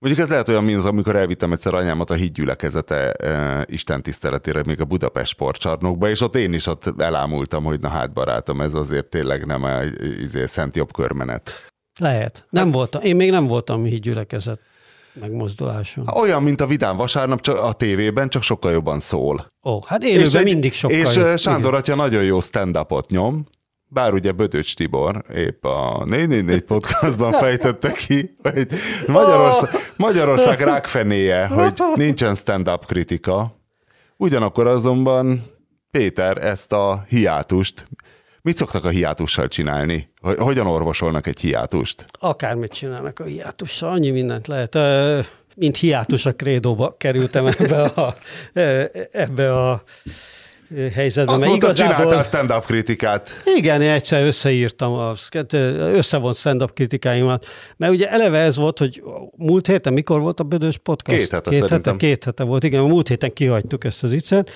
Mondjuk 0.00 0.24
ez 0.24 0.30
lehet 0.30 0.48
olyan, 0.48 0.64
mint 0.64 0.84
amikor 0.84 1.16
elvittem 1.16 1.52
egyszer 1.52 1.74
anyámat 1.74 2.10
a 2.10 2.14
hídgyülekezete 2.14 3.12
e, 3.12 3.64
Isten 3.68 4.02
tiszteletére 4.02 4.62
még 4.66 4.80
a 4.80 4.84
Budapest 4.84 5.30
sportcsarnokba, 5.30 6.08
és 6.08 6.20
ott 6.20 6.36
én 6.36 6.52
is 6.52 6.66
ott 6.66 7.00
elámultam, 7.00 7.64
hogy 7.64 7.80
na 7.80 7.88
hát 7.88 8.12
barátom, 8.12 8.60
ez 8.60 8.74
azért 8.74 9.06
tényleg 9.06 9.46
nem 9.46 9.64
egy 9.64 10.20
izé, 10.20 10.46
szent 10.46 10.76
jobb 10.76 10.92
körmenet. 10.92 11.50
Lehet. 11.98 12.46
Nem 12.50 12.64
hát, 12.64 12.74
voltam. 12.74 13.02
Én 13.02 13.16
még 13.16 13.30
nem 13.30 13.46
voltam 13.46 13.84
hídgyülekezet 13.84 14.60
megmozduláson. 15.12 16.04
Olyan, 16.14 16.42
mint 16.42 16.60
a 16.60 16.66
Vidám 16.66 16.96
vasárnap 16.96 17.40
csak 17.40 17.62
a 17.62 17.72
tévében, 17.72 18.28
csak 18.28 18.42
sokkal 18.42 18.72
jobban 18.72 19.00
szól. 19.00 19.46
Ó, 19.64 19.80
hát 19.86 20.02
élőben 20.02 20.24
és 20.24 20.52
mindig 20.52 20.72
sokkal 20.72 20.96
És 20.96 21.14
jobb. 21.14 21.38
Sándor 21.38 21.74
atya 21.74 21.94
nagyon 21.94 22.22
jó 22.22 22.40
stand-upot 22.40 23.10
nyom, 23.10 23.46
bár 23.92 24.12
ugye 24.12 24.32
Bödöcs 24.32 24.74
Tibor 24.74 25.24
épp 25.34 25.64
a 25.64 26.04
444 26.04 26.60
podcastban 26.60 27.32
fejtette 27.32 27.92
ki, 27.92 28.36
hogy 28.42 28.66
Magyarország, 29.06 29.70
Magyarország 29.96 30.60
rákfenéje, 30.60 31.46
hogy 31.46 31.82
nincsen 31.94 32.34
stand-up 32.34 32.86
kritika. 32.86 33.58
Ugyanakkor 34.16 34.66
azonban 34.66 35.42
Péter 35.90 36.44
ezt 36.44 36.72
a 36.72 37.04
hiátust, 37.08 37.88
mit 38.42 38.56
szoktak 38.56 38.84
a 38.84 38.88
hiátussal 38.88 39.48
csinálni? 39.48 40.10
Hogyan 40.38 40.66
orvosolnak 40.66 41.26
egy 41.26 41.40
hiátust? 41.40 42.06
Akármit 42.18 42.72
csinálnak 42.72 43.18
a 43.18 43.24
hiátussal, 43.24 43.90
annyi 43.90 44.10
mindent 44.10 44.46
lehet. 44.46 44.78
Mint 45.56 45.76
hiátus 45.76 46.26
a 46.26 46.32
krédóba 46.32 46.94
kerültem 46.98 47.46
ebbe 47.46 47.82
a, 47.82 48.16
ebbe 49.12 49.68
a 49.68 49.82
helyzetben. 50.94 51.34
Azt 51.34 51.44
mondtad, 51.44 51.70
igazából... 51.70 51.96
csináltál 51.96 52.22
stand-up 52.22 52.66
kritikát. 52.66 53.30
Igen, 53.56 53.82
én 53.82 53.90
egyszer 53.90 54.22
összeírtam, 54.22 54.92
a, 54.92 55.14
összevont 55.76 56.36
stand-up 56.36 56.72
kritikáimat, 56.72 57.46
mert 57.76 57.92
ugye 57.92 58.10
eleve 58.10 58.38
ez 58.38 58.56
volt, 58.56 58.78
hogy 58.78 59.02
múlt 59.36 59.66
héten, 59.66 59.92
mikor 59.92 60.20
volt 60.20 60.40
a 60.40 60.44
Bödös 60.44 60.78
podcast? 60.78 61.18
Két 61.18 61.30
hete 61.30 61.50
két 61.50 61.68
hete, 61.68 61.94
két 61.96 62.24
hete 62.24 62.42
volt, 62.42 62.64
igen, 62.64 62.82
múlt 62.82 63.08
héten 63.08 63.32
kihagytuk 63.32 63.84
ezt 63.84 64.02
az 64.02 64.12
iccet. 64.12 64.50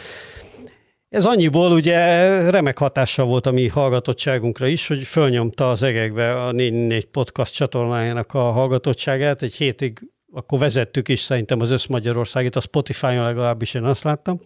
Ez 1.08 1.24
annyiból 1.24 1.72
ugye 1.72 1.96
remek 2.50 2.78
hatással 2.78 3.26
volt 3.26 3.46
a 3.46 3.50
mi 3.50 3.68
hallgatottságunkra 3.68 4.66
is, 4.66 4.86
hogy 4.86 5.02
fölnyomta 5.02 5.70
az 5.70 5.82
egekbe 5.82 6.44
a 6.44 6.52
4 6.52 7.04
podcast 7.04 7.54
csatornájának 7.54 8.34
a 8.34 8.50
hallgatottságát. 8.50 9.42
Egy 9.42 9.54
hétig 9.54 10.08
akkor 10.32 10.58
vezettük 10.58 11.08
is 11.08 11.20
szerintem 11.20 11.60
az 11.60 11.70
Összmagyarországit, 11.70 12.56
a 12.56 12.60
Spotify-on 12.60 13.24
legalábbis 13.24 13.74
én 13.74 13.84
azt 13.84 14.04
láttam. 14.04 14.40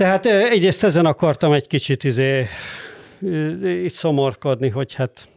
Tehát 0.00 0.26
egyrészt 0.26 0.84
ezen 0.84 1.06
akartam 1.06 1.52
egy 1.52 1.66
kicsit 1.66 2.04
izé, 2.04 2.46
itt 3.62 3.92
szomorkodni, 3.92 4.68
hogy 4.68 4.94
hát 4.94 5.28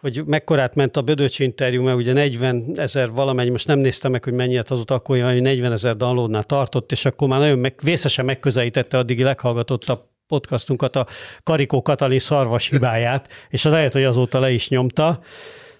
hogy 0.00 0.22
mekkorát 0.24 0.74
ment 0.74 0.96
a 0.96 1.02
Bödöcs 1.02 1.38
interjú, 1.38 1.82
mert 1.82 1.96
ugye 1.96 2.12
40 2.12 2.72
ezer 2.76 3.10
valamennyi, 3.10 3.50
most 3.50 3.66
nem 3.66 3.78
néztem 3.78 4.10
meg, 4.10 4.24
hogy 4.24 4.32
mennyi 4.32 4.58
az 4.58 4.82
akkor 4.86 5.20
hogy 5.20 5.40
40 5.40 5.72
ezer 5.72 5.96
downloadnál 5.96 6.42
tartott, 6.42 6.92
és 6.92 7.04
akkor 7.04 7.28
már 7.28 7.40
nagyon 7.40 7.58
meg, 7.58 7.74
vészesen 7.82 8.24
megközelítette 8.24 8.98
addigi 8.98 9.22
leghallgatottabb 9.22 10.04
podcastunkat, 10.28 10.96
a 10.96 11.06
Karikó 11.42 11.82
Katalin 11.82 12.18
szarvas 12.18 12.68
hibáját, 12.68 13.28
és 13.48 13.64
az 13.64 13.72
lehet, 13.72 13.92
hogy 13.92 14.04
azóta 14.04 14.40
le 14.40 14.50
is 14.50 14.68
nyomta, 14.68 15.20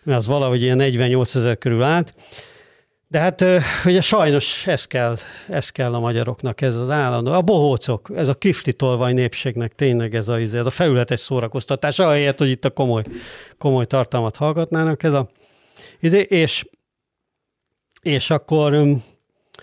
mert 0.02 0.18
az 0.18 0.26
valahogy 0.26 0.62
ilyen 0.62 0.76
48 0.76 1.34
ezer 1.34 1.58
körül 1.58 1.82
állt. 1.82 2.14
De 3.08 3.18
hát 3.18 3.44
ugye 3.84 4.00
sajnos 4.00 4.66
ez 4.66 4.84
kell, 4.84 5.16
ez 5.48 5.70
kell 5.70 5.94
a 5.94 6.00
magyaroknak, 6.00 6.60
ez 6.60 6.76
az 6.76 6.90
állandó. 6.90 7.32
A 7.32 7.42
bohócok, 7.42 8.10
ez 8.14 8.28
a 8.28 8.34
kifli 8.34 8.72
tolvaj 8.72 9.12
népségnek 9.12 9.72
tényleg 9.72 10.14
ez 10.14 10.28
a, 10.28 10.40
ez 10.40 10.66
a 10.66 10.70
felületes 10.70 11.20
szórakoztatás, 11.20 11.98
ahelyett, 11.98 12.38
hogy 12.38 12.48
itt 12.48 12.64
a 12.64 12.70
komoly, 12.70 13.02
komoly 13.58 13.84
tartalmat 13.84 14.36
hallgatnának. 14.36 15.02
Ez 15.02 15.12
a, 15.12 15.30
és, 16.00 16.66
és 18.02 18.30
akkor... 18.30 18.96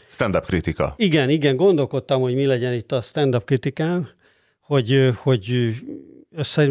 Stand-up 0.08 0.46
kritika. 0.46 0.94
Igen, 0.98 1.30
igen, 1.30 1.56
gondolkodtam, 1.56 2.22
hogy 2.22 2.36
mi 2.36 2.46
legyen 2.46 2.74
itt 2.74 2.92
a 2.92 3.02
stand-up 3.02 3.46
kritikán, 3.46 4.10
hogy, 4.60 5.14
hogy 5.18 5.76
össze, 6.36 6.70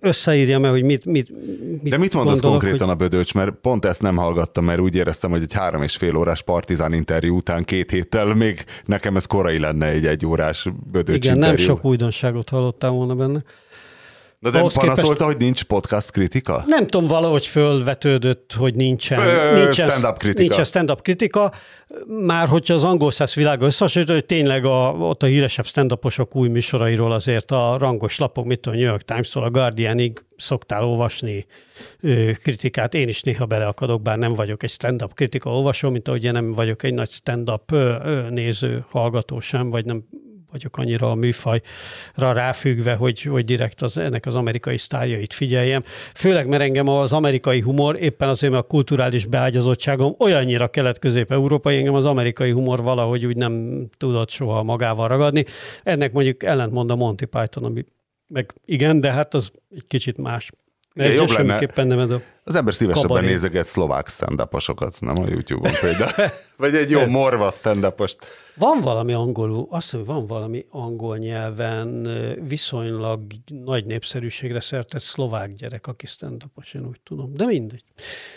összeírja 0.00 0.58
meg, 0.58 0.70
hogy 0.70 0.82
mit, 0.82 1.04
mit, 1.04 1.30
mit 1.82 1.92
De 1.92 1.96
mit 1.96 2.14
mondott 2.14 2.32
gondolok, 2.32 2.58
konkrétan 2.60 2.86
hogy... 2.86 2.96
a 2.96 2.98
Bödöcs? 2.98 3.34
Mert 3.34 3.54
pont 3.54 3.84
ezt 3.84 4.02
nem 4.02 4.16
hallgattam, 4.16 4.64
mert 4.64 4.80
úgy 4.80 4.94
éreztem, 4.94 5.30
hogy 5.30 5.42
egy 5.42 5.52
három 5.52 5.82
és 5.82 5.96
fél 5.96 6.16
órás 6.16 6.42
partizán 6.42 6.92
interjú 6.92 7.36
után 7.36 7.64
két 7.64 7.90
héttel 7.90 8.34
még 8.34 8.64
nekem 8.84 9.16
ez 9.16 9.26
korai 9.26 9.58
lenne 9.58 9.86
egy 9.86 10.06
egy 10.06 10.26
órás 10.26 10.68
Bödöcs 10.90 11.16
Igen, 11.16 11.34
interjú. 11.34 11.56
nem 11.56 11.64
sok 11.66 11.84
újdonságot 11.84 12.48
hallottam 12.48 12.94
volna 12.94 13.14
benne. 13.14 13.42
De 14.38 14.50
nem 14.50 14.60
panaszolta, 14.60 15.02
képest... 15.02 15.22
hogy 15.22 15.36
nincs 15.36 15.64
podcast 15.64 16.10
kritika? 16.10 16.64
Nem 16.66 16.86
tudom, 16.86 17.08
valahogy 17.08 17.46
fölvetődött, 17.46 18.52
hogy 18.52 18.74
nincsen, 18.74 19.18
Ö, 19.18 19.62
nincsen 19.64 19.88
stand-up 19.88 20.18
kritika. 20.18 20.40
Nincsen 20.40 20.64
stand-up 20.64 21.02
kritika. 21.02 21.52
Már 22.06 22.48
hogyha 22.48 22.74
az 22.74 22.84
angol 22.84 23.10
száz 23.10 23.34
világ 23.34 23.60
összehasonlítja, 23.60 24.14
hogy 24.14 24.26
tényleg 24.26 24.64
a, 24.64 24.90
ott 24.90 25.22
a 25.22 25.26
híresebb 25.26 25.66
stand 25.66 25.98
új 26.32 26.48
műsorairól 26.48 27.12
azért 27.12 27.50
a 27.50 27.76
rangos 27.78 28.18
lapok, 28.18 28.44
mit 28.44 28.60
tudom, 28.60 28.78
New 28.78 28.88
York 28.88 29.02
Times-tól 29.02 29.44
a 29.44 29.50
Guardianig 29.50 30.24
szoktál 30.36 30.84
olvasni 30.84 31.46
ö, 32.00 32.30
kritikát. 32.42 32.94
Én 32.94 33.08
is 33.08 33.22
néha 33.22 33.44
beleakadok, 33.44 34.02
bár 34.02 34.18
nem 34.18 34.34
vagyok 34.34 34.62
egy 34.62 34.70
stand-up 34.70 35.14
kritika 35.14 35.50
olvasó, 35.50 35.90
mint 35.90 36.08
ahogy 36.08 36.24
én 36.24 36.32
nem 36.32 36.52
vagyok 36.52 36.82
egy 36.82 36.94
nagy 36.94 37.10
stand-up 37.10 37.72
ö, 37.72 37.94
ö, 38.04 38.30
néző, 38.30 38.84
hallgató 38.90 39.40
sem, 39.40 39.70
vagy 39.70 39.84
nem 39.84 40.04
vagyok 40.56 40.76
annyira 40.76 41.10
a 41.10 41.14
műfajra 41.14 41.62
ráfüggve, 42.14 42.94
hogy, 42.94 43.22
hogy 43.22 43.44
direkt 43.44 43.82
az, 43.82 43.98
ennek 43.98 44.26
az 44.26 44.36
amerikai 44.36 44.78
sztárjait 44.78 45.32
figyeljem. 45.32 45.82
Főleg, 46.14 46.46
mert 46.46 46.62
engem 46.62 46.88
az 46.88 47.12
amerikai 47.12 47.60
humor, 47.60 47.96
éppen 48.00 48.28
azért, 48.28 48.52
mert 48.52 48.64
a 48.64 48.66
kulturális 48.66 49.26
beágyazottságom 49.26 50.14
olyannyira 50.18 50.68
kelet-közép-európai, 50.68 51.76
engem 51.76 51.94
az 51.94 52.04
amerikai 52.04 52.50
humor 52.50 52.82
valahogy 52.82 53.26
úgy 53.26 53.36
nem 53.36 53.86
tudott 53.96 54.30
soha 54.30 54.62
magával 54.62 55.08
ragadni. 55.08 55.44
Ennek 55.82 56.12
mondjuk 56.12 56.42
ellentmond 56.42 56.90
a 56.90 56.96
Monty 56.96 57.24
Python, 57.24 57.64
ami 57.64 57.84
meg 58.28 58.52
igen, 58.64 59.00
de 59.00 59.10
hát 59.10 59.34
az 59.34 59.52
egy 59.74 59.86
kicsit 59.86 60.16
más. 60.16 60.50
Ez 60.94 61.14
jobb 61.14 61.30
lenne. 61.30 61.66
Nem 61.74 61.98
ez 61.98 62.10
a 62.10 62.22
az 62.48 62.54
ember 62.54 62.74
szívesebben 62.74 63.08
kabaré. 63.08 63.26
nézeget 63.26 63.66
szlovák 63.66 64.08
stand 64.08 64.40
nem 65.00 65.18
a 65.18 65.28
YouTube-on 65.28 65.72
például. 65.80 66.12
Vagy 66.56 66.74
egy 66.74 66.90
jó 66.90 67.06
morva 67.06 67.50
stand 67.50 67.84
van 68.58 68.80
valami 68.80 69.12
angolul, 69.12 69.66
azt 69.70 69.92
mondom, 69.92 70.16
van 70.16 70.26
valami 70.26 70.66
angol 70.70 71.16
nyelven 71.16 72.08
viszonylag 72.48 73.20
nagy 73.64 73.84
népszerűségre 73.84 74.60
szertett 74.60 75.00
szlovák 75.02 75.54
gyerek, 75.54 75.86
aki 75.86 76.06
stand 76.06 76.42
én 76.74 76.86
úgy 76.86 77.00
tudom. 77.04 77.34
De 77.34 77.44
mindegy. 77.44 77.82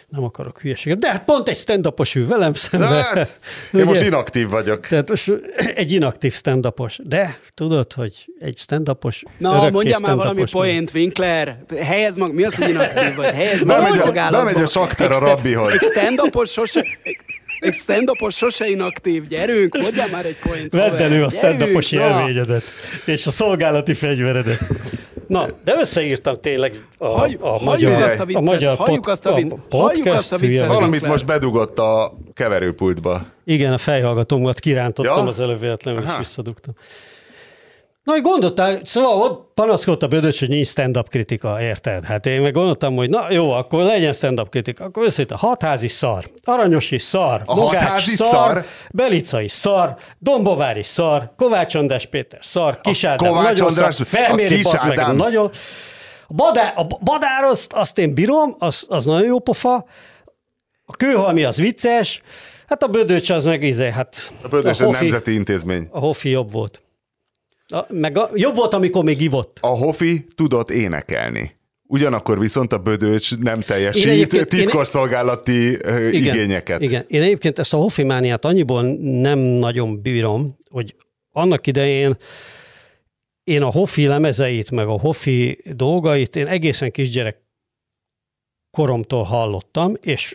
Nem 0.07 0.24
akarok 0.24 0.60
hülyeséget. 0.60 0.97
De 0.97 1.12
hát 1.12 1.24
pont 1.24 1.47
egy 1.47 1.57
stand 1.57 1.93
ül 2.16 2.28
velem 2.28 2.53
szemben. 2.53 2.89
Hát, 2.89 3.39
én 3.74 3.84
most 3.84 4.01
inaktív 4.01 4.49
vagyok. 4.49 4.88
Tehát 4.88 5.10
most 5.10 5.32
egy 5.76 5.91
inaktív 5.91 6.34
stand 6.34 6.74
De 7.03 7.39
tudod, 7.53 7.93
hogy 7.93 8.34
egy 8.39 8.57
stand 8.57 8.89
Na, 9.38 9.70
mondja 9.70 9.99
már 9.99 10.16
valami 10.16 10.43
poént, 10.51 10.91
Winkler. 10.93 11.64
Helyez 11.78 12.18
mag, 12.18 12.34
mi 12.34 12.43
az, 12.43 12.55
hogy 12.55 12.70
inaktív 12.70 13.16
vagy? 13.16 13.26
Helyez 13.26 13.64
maga 14.06 14.30
Bemegy 14.30 14.62
a 14.62 14.68
sakter 14.68 15.12
a 15.12 15.20
rabbihoz. 15.20 15.72
Egy 15.72 15.80
stand 15.80 16.47
sose, 16.47 16.86
egy 17.60 17.74
stand 17.74 18.10
sose 18.30 18.68
inaktív, 18.68 19.28
gyerünk, 19.28 19.78
mondjál 19.82 20.08
már 20.12 20.26
egy 20.26 20.38
point. 20.39 20.74
Vedd 20.74 21.02
elő 21.02 21.24
a 21.24 21.30
stand 21.30 21.62
élményedet, 21.91 22.64
és 23.06 23.26
a 23.26 23.30
szolgálati 23.32 23.93
fegyveredet. 23.93 24.60
Na, 25.28 25.45
de 25.64 25.76
összeírtam 25.80 26.39
tényleg 26.41 26.82
a, 26.97 27.08
Halljuk- 27.08 27.41
a, 27.41 27.47
halljuk 27.47 27.64
magyar, 27.89 28.02
azt 28.04 28.20
a 28.20 28.26
viccet, 28.26 28.41
a 28.43 28.45
magyar 28.45 28.78
halljuk 28.78 29.08
azt 29.08 29.26
a 29.26 29.34
vicc- 29.34 29.56
halljuk 29.70 30.06
azt 30.06 30.34
a 30.34 30.38
viccet. 30.38 30.68
Valamit 30.68 31.02
most 31.02 31.26
bedugott 31.26 31.80
a 31.80 32.14
keverőpultba. 32.34 33.22
Igen, 33.45 33.74
a 33.74 33.78
fejhallgatómat 33.78 34.60
kirántottam 34.60 35.24
Ja? 35.24 35.30
az 35.32 35.39
előbb 35.39 35.60
véletlenül, 35.60 36.02
és 36.02 36.18
visszadugtam. 36.18 36.74
Na, 38.10 38.16
hogy 38.16 38.24
gondoltál, 38.24 38.80
szóval 38.84 39.22
ott 39.22 39.51
panaszkodta 39.53 40.07
Bödös, 40.07 40.39
hogy 40.39 40.49
nincs 40.49 40.68
stand-up 40.68 41.10
kritika, 41.10 41.62
érted? 41.62 42.03
Hát 42.03 42.26
én 42.26 42.41
meg 42.41 42.53
gondoltam, 42.53 42.95
hogy 42.95 43.10
na 43.10 43.32
jó, 43.32 43.51
akkor 43.51 43.84
legyen 43.84 44.14
stand-up 44.14 44.49
kritika. 44.49 44.84
Akkor 44.84 45.05
összeít 45.05 45.32
a 45.32 45.38
hatházi 45.38 45.88
szar, 45.88 46.30
aranyos 46.43 46.91
is 46.91 47.03
szar, 47.03 47.41
A 47.45 47.55
Mogács 47.55 47.82
hatházi 47.82 48.16
szar, 48.16 48.30
szar? 48.30 48.66
Belica 48.91 49.41
is 49.41 49.51
szar, 49.51 49.95
Dombovár 50.20 50.78
is 50.78 50.88
szar, 50.88 51.32
Kovács 51.38 51.76
András 51.76 52.05
Péter 52.05 52.39
szar, 52.41 52.82
Kis 52.82 53.03
Ádám 53.03 53.28
Kovács 53.30 53.43
nagyon 53.47 53.68
András- 53.68 53.95
szar, 53.95 54.30
a 54.32 54.36
Kis 54.36 54.62
bazd 54.64 54.88
meg, 54.88 54.99
Ádám. 54.99 55.16
nagyon. 55.16 55.49
A 56.28 56.34
badár, 56.34 56.74
a 56.76 56.84
badár 56.84 57.43
azt, 57.43 57.74
azt 57.74 57.97
én 57.97 58.14
bírom, 58.14 58.55
az, 58.60 58.86
az 58.88 59.05
nagyon 59.05 59.26
jó 59.28 59.39
pofa, 59.39 59.86
a 60.86 60.95
kőhalmi 60.95 61.43
az 61.43 61.57
vicces, 61.57 62.22
hát 62.68 62.84
a 62.84 62.88
bödöcs 62.88 63.30
az 63.30 63.43
meg 63.45 63.64
izé, 63.64 63.89
hát 63.91 64.32
A 64.43 64.47
Bödös 64.47 64.80
egy 64.80 64.86
Hofi- 64.86 64.99
nemzeti 65.05 65.34
intézmény. 65.34 65.88
a 65.91 65.99
Hofi 65.99 66.30
jobb 66.30 66.51
volt. 66.51 66.84
A, 67.70 67.86
meg 67.93 68.17
a, 68.17 68.30
jobb 68.34 68.55
volt, 68.55 68.74
amikor 68.74 69.03
még 69.03 69.22
ivott. 69.22 69.57
A 69.61 69.67
Hofi 69.67 70.26
tudott 70.36 70.70
énekelni. 70.72 71.57
Ugyanakkor 71.88 72.39
viszont 72.39 72.74
a 72.74 72.78
Bödöcs 72.78 73.38
nem 73.38 73.59
teljesít 73.59 74.34
én- 74.34 74.45
titkosszolgálati 74.45 75.78
ö, 75.82 76.07
igényeket. 76.09 76.82
Igen. 76.82 77.05
Én 77.07 77.22
egyébként 77.22 77.59
ezt 77.59 77.74
a 77.74 77.78
Hofi 77.78 78.03
mániát 78.03 78.45
annyiból 78.45 78.84
nem 79.22 79.39
nagyon 79.39 80.01
bírom, 80.01 80.57
hogy 80.70 80.95
annak 81.32 81.67
idején 81.67 82.17
én 83.43 83.61
a 83.61 83.72
Hofi 83.72 84.07
lemezeit, 84.07 84.72
meg 84.72 84.88
a 84.88 84.99
Hofi 84.99 85.63
dolgait 85.76 86.36
én 86.36 86.47
egészen 86.47 86.91
kisgyerek 86.91 87.41
koromtól 88.72 89.24
hallottam, 89.24 89.93
és 90.01 90.34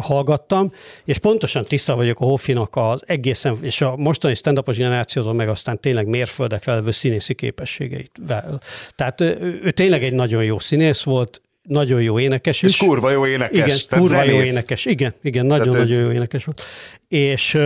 hallgattam, 0.00 0.72
és 1.04 1.18
pontosan 1.18 1.64
tiszta 1.64 1.96
vagyok 1.96 2.20
a 2.20 2.24
Hoffinak 2.24 2.76
az 2.76 3.02
egészen, 3.06 3.56
és 3.60 3.80
a 3.80 3.96
mostani 3.96 4.34
stand 4.34 4.62
generációtól 4.76 5.32
meg 5.32 5.48
aztán 5.48 5.80
tényleg 5.80 6.06
mérföldekre 6.06 6.74
levő 6.74 6.90
színészi 6.90 7.34
képességeit. 7.34 8.12
Tehát 8.96 9.20
ő, 9.20 9.60
ő 9.62 9.70
tényleg 9.70 10.04
egy 10.04 10.12
nagyon 10.12 10.44
jó 10.44 10.58
színész 10.58 11.02
volt, 11.02 11.40
nagyon 11.62 12.02
jó 12.02 12.18
énekes 12.18 12.62
is. 12.62 12.70
És 12.70 12.76
kurva 12.76 13.10
jó 13.10 13.26
énekes. 13.26 13.56
Igen, 13.56 13.78
tehát 13.88 14.04
kurva 14.04 14.22
jó 14.22 14.30
zenész. 14.30 14.50
énekes. 14.50 14.84
Igen, 14.84 15.14
igen, 15.22 15.46
nagyon-nagyon 15.46 15.86
Tehát 15.86 16.02
jó 16.02 16.10
énekes 16.10 16.44
volt. 16.44 16.62
És 17.08 17.58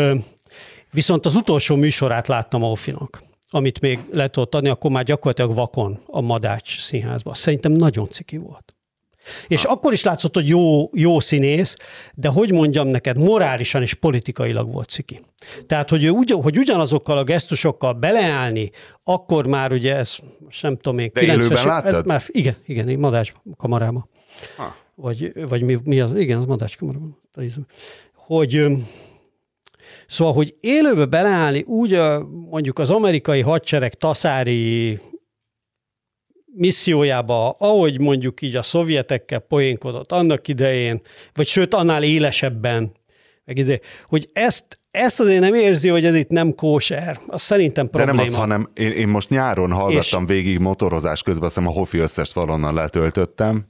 viszont 0.93 1.27
az 1.27 1.35
utolsó 1.35 1.77
műsorát 1.77 2.29
láttam 2.29 2.63
a 2.63 2.67
Hofinak, 2.67 3.23
amit 3.51 3.81
még 3.81 3.99
le 4.13 4.29
tudott 4.29 4.55
adni, 4.55 4.69
akkor 4.69 4.91
már 4.91 5.05
gyakorlatilag 5.05 5.55
vakon 5.55 6.03
a 6.07 6.21
Madács 6.21 6.81
színházban. 6.81 7.35
Szerintem 7.35 7.73
nagyon 7.73 8.09
ciki 8.09 8.37
volt. 8.37 8.78
És 9.49 9.65
ha. 9.65 9.73
akkor 9.73 9.93
is 9.93 10.03
látszott, 10.05 10.35
hogy 10.35 10.49
jó, 10.49 10.91
jó 10.93 11.21
színész, 11.21 11.77
de 12.15 12.29
hogy 12.29 12.53
mondjam 12.53 12.89
neked, 12.89 13.17
morálisan 13.17 13.83
és 13.83 13.95
politikailag 13.95 14.73
volt 14.73 14.89
ciki. 14.89 15.21
Tehát, 15.67 15.91
hogy, 15.91 16.05
ő 16.05 16.11
ugy, 16.11 16.31
hogy 16.31 16.59
ugyanazokkal 16.59 17.19
a 17.19 17.25
gesztusokkal 17.25 17.93
beleállni, 17.93 18.71
akkor 19.05 19.47
már 19.47 19.73
ugye 19.73 19.97
ez, 19.97 20.17
nem 20.61 20.77
tudom 20.77 20.99
én, 20.99 21.11
De 21.13 21.23
élőben 21.23 21.59
ez 21.59 21.65
láttad? 21.65 22.07
Már, 22.07 22.23
igen, 22.27 22.57
igen, 22.67 22.89
én 22.89 22.99
Madács 22.99 23.33
kamarában 23.57 24.09
Ha. 24.57 24.77
vagy, 24.95 25.33
vagy 25.49 25.65
mi, 25.65 25.79
mi 25.85 26.01
az, 26.01 26.17
igen, 26.17 26.39
az 26.39 26.45
madácskamarában. 26.45 27.19
Hogy 28.15 28.57
ö, 28.57 28.73
szóval, 30.07 30.35
hogy 30.35 30.55
élőbe 30.61 31.05
beleállni 31.05 31.63
úgy 31.63 31.93
a, 31.93 32.29
mondjuk 32.51 32.79
az 32.79 32.91
amerikai 32.91 33.41
hadsereg 33.41 33.95
taszári 33.95 35.01
missziójába, 36.59 37.51
ahogy 37.51 38.01
mondjuk 38.01 38.43
így 38.43 38.57
a 38.57 38.63
szovjetekkel 38.63 39.39
poénkodott 39.39 40.13
annak 40.13 40.49
idején, 40.49 41.01
vagy 41.33 41.47
sőt, 41.47 41.75
annál 41.75 42.03
élesebben, 42.03 42.93
meg 43.45 43.59
ide, 43.59 43.81
hogy 44.09 44.29
ezt, 44.33 44.81
ezt 44.91 45.21
azért 45.21 45.41
nem 45.41 45.55
érzi, 45.55 45.89
hogy 45.89 46.05
ez 46.05 46.15
itt 46.15 46.29
nem 46.29 46.55
kóser. 46.55 47.21
Az 47.27 47.43
szerintem 47.43 47.85
De 47.85 47.91
probléma. 47.91 48.17
nem 48.17 48.27
az, 48.27 48.35
hanem 48.35 48.71
én, 48.75 48.91
én 48.91 49.09
most 49.09 49.29
nyáron 49.29 49.73
hallgattam 49.73 50.23
és... 50.23 50.29
végig 50.29 50.59
motorozás 50.59 51.23
közben, 51.23 51.45
azt 51.45 51.55
hiszem 51.55 51.71
a 51.71 51.73
Hofi 51.73 51.99
összest 51.99 52.33
valonnan 52.33 52.75
letöltöttem, 52.75 53.67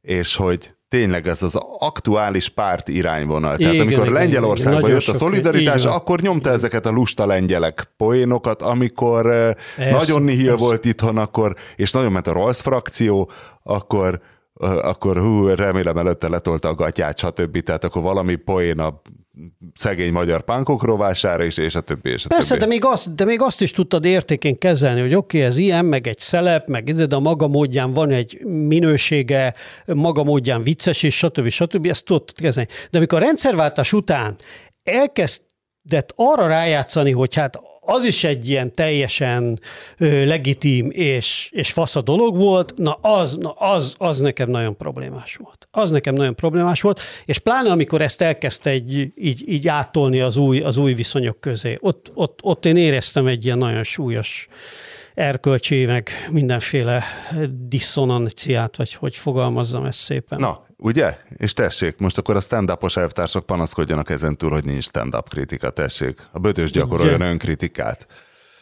és 0.00 0.36
hogy 0.36 0.73
tényleg 0.88 1.26
ez 1.26 1.42
az 1.42 1.58
aktuális 1.78 2.48
párt 2.48 2.88
irányvonal. 2.88 3.56
Tehát 3.56 3.72
Igen, 3.72 3.86
amikor 3.86 4.06
igen, 4.06 4.12
Lengyelországban 4.12 4.80
igen, 4.80 4.90
jött 4.90 5.06
a 5.06 5.14
szolidaritás, 5.14 5.84
van. 5.84 5.92
akkor 5.92 6.20
nyomta 6.20 6.50
ezeket 6.50 6.86
a 6.86 6.90
lusta 6.90 7.26
lengyelek 7.26 7.92
poénokat, 7.96 8.62
amikor 8.62 9.30
eh, 9.30 9.54
Persze, 9.76 9.92
nagyon 9.92 10.22
nihil 10.22 10.48
persze. 10.48 10.64
volt 10.64 10.84
itthon, 10.84 11.18
akkor, 11.18 11.54
és 11.76 11.90
nagyon 11.92 12.12
ment 12.12 12.26
a 12.26 12.32
Rolls 12.32 12.60
frakció, 12.60 13.30
akkor 13.62 14.20
eh, 14.60 14.88
akkor 14.88 15.18
hú, 15.18 15.46
remélem 15.46 15.96
előtte 15.96 16.28
letolta 16.28 16.68
a 16.68 16.74
gatyát, 16.74 17.18
stb. 17.18 17.58
Tehát 17.58 17.84
akkor 17.84 18.02
valami 18.02 18.34
poén 18.34 18.78
a 18.78 19.00
szegény 19.74 20.12
magyar 20.12 20.44
pánkok 20.44 20.82
rovására 20.82 21.44
is, 21.44 21.56
és 21.56 21.74
a 21.74 21.80
többi, 21.80 22.10
és 22.10 22.24
a 22.24 22.28
Persze, 22.28 22.48
többi. 22.48 22.60
de 22.60 22.66
még, 22.66 22.84
azt, 22.84 23.14
de 23.14 23.24
még 23.24 23.40
azt 23.40 23.60
is 23.60 23.70
tudtad 23.70 24.04
értékén 24.04 24.58
kezelni, 24.58 25.00
hogy 25.00 25.14
oké, 25.14 25.38
okay, 25.38 25.50
ez 25.50 25.56
ilyen, 25.56 25.84
meg 25.84 26.06
egy 26.06 26.18
szelep, 26.18 26.68
meg 26.68 26.88
ide, 26.88 27.06
de 27.06 27.14
a 27.14 27.20
maga 27.20 27.48
módján 27.48 27.92
van 27.92 28.10
egy 28.10 28.44
minősége, 28.44 29.54
maga 29.86 30.24
módján 30.24 30.62
vicces, 30.62 31.02
és 31.02 31.16
stb. 31.16 31.48
stb. 31.48 31.86
Ezt 31.86 32.04
tudtad 32.04 32.36
kezelni. 32.36 32.68
De 32.90 32.98
amikor 32.98 33.22
a 33.22 33.24
rendszerváltás 33.24 33.92
után 33.92 34.34
elkezdett 34.82 36.12
arra 36.14 36.46
rájátszani, 36.46 37.10
hogy 37.10 37.34
hát 37.34 37.60
az 37.86 38.04
is 38.04 38.24
egy 38.24 38.48
ilyen 38.48 38.72
teljesen 38.72 39.60
ö, 39.98 40.24
legitim 40.24 40.90
és, 40.90 41.48
és 41.52 41.72
fasz 41.72 41.96
a 41.96 42.02
dolog 42.02 42.36
volt, 42.36 42.74
na 42.76 42.92
az, 42.92 43.36
na 43.36 43.50
az, 43.50 43.94
az 43.98 44.18
nekem 44.18 44.50
nagyon 44.50 44.76
problémás 44.76 45.36
volt. 45.36 45.68
Az 45.70 45.90
nekem 45.90 46.14
nagyon 46.14 46.34
problémás 46.34 46.80
volt, 46.80 47.00
és 47.24 47.38
pláne 47.38 47.70
amikor 47.70 48.02
ezt 48.02 48.20
elkezdte 48.20 48.70
egy, 48.70 49.12
így, 49.16 49.48
így 49.48 49.68
áttolni 49.68 50.20
az 50.20 50.36
új, 50.36 50.60
az 50.60 50.76
új 50.76 50.94
viszonyok 50.94 51.40
közé, 51.40 51.76
ott, 51.80 52.10
ott, 52.14 52.38
ott 52.42 52.64
én 52.64 52.76
éreztem 52.76 53.26
egy 53.26 53.44
ilyen 53.44 53.58
nagyon 53.58 53.84
súlyos 53.84 54.48
erkölcsi, 55.14 55.84
meg 55.84 56.10
mindenféle 56.30 57.04
diszonanciát, 57.50 58.76
vagy 58.76 58.94
hogy 58.94 59.16
fogalmazzam 59.16 59.84
ezt 59.84 59.98
szépen. 59.98 60.40
Na, 60.40 60.66
ugye? 60.76 61.16
És 61.36 61.52
tessék, 61.52 61.96
most 61.96 62.18
akkor 62.18 62.36
a 62.36 62.40
stand-upos 62.40 62.96
elvtársak 62.96 63.46
panaszkodjanak 63.46 64.10
ezen 64.10 64.36
túl, 64.36 64.50
hogy 64.50 64.64
nincs 64.64 64.84
stand-up 64.84 65.28
kritika, 65.28 65.70
tessék. 65.70 66.28
A 66.32 66.38
bödös 66.38 66.70
gyakoroljon 66.70 67.20
Ugye? 67.20 67.30
önkritikát. 67.30 68.06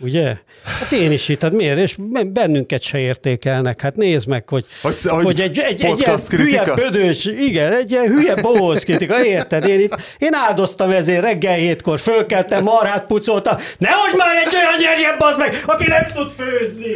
Ugye? 0.02 0.36
Hát 0.80 0.92
én 0.92 1.12
is 1.12 1.28
itt, 1.28 1.42
hát 1.42 1.52
miért? 1.52 1.78
És 1.78 1.96
bennünket 2.26 2.82
se 2.82 2.98
értékelnek. 2.98 3.80
Hát 3.80 3.96
nézd 3.96 4.26
meg, 4.28 4.48
hogy, 4.48 4.64
Hogy- 4.82 5.02
hogy, 5.02 5.24
hogy 5.24 5.40
egy, 5.40 5.58
egy, 5.58 5.84
egy 5.84 5.98
ilyen 5.98 6.20
hülye 6.28 6.64
bödös, 6.74 7.24
igen, 7.24 7.72
egy 7.72 7.90
ilyen 7.90 8.06
hülye 8.06 8.34
bohóz 8.42 8.84
kritika, 8.84 9.24
érted? 9.24 9.66
Én, 9.66 9.80
itt, 9.80 9.96
én 10.18 10.34
áldoztam 10.34 10.90
ezért 10.90 11.22
reggel 11.22 11.54
hétkor, 11.54 11.98
fölkeltem, 12.00 12.62
marhát 12.62 13.06
pucoltam, 13.06 13.56
nehogy 13.78 14.16
már 14.16 14.36
egy 14.36 14.54
olyan 14.54 14.80
nyerjen, 14.80 15.14
bazd 15.18 15.38
meg, 15.38 15.62
aki 15.66 15.88
nem 15.88 16.06
tud 16.14 16.30
főzni. 16.30 16.90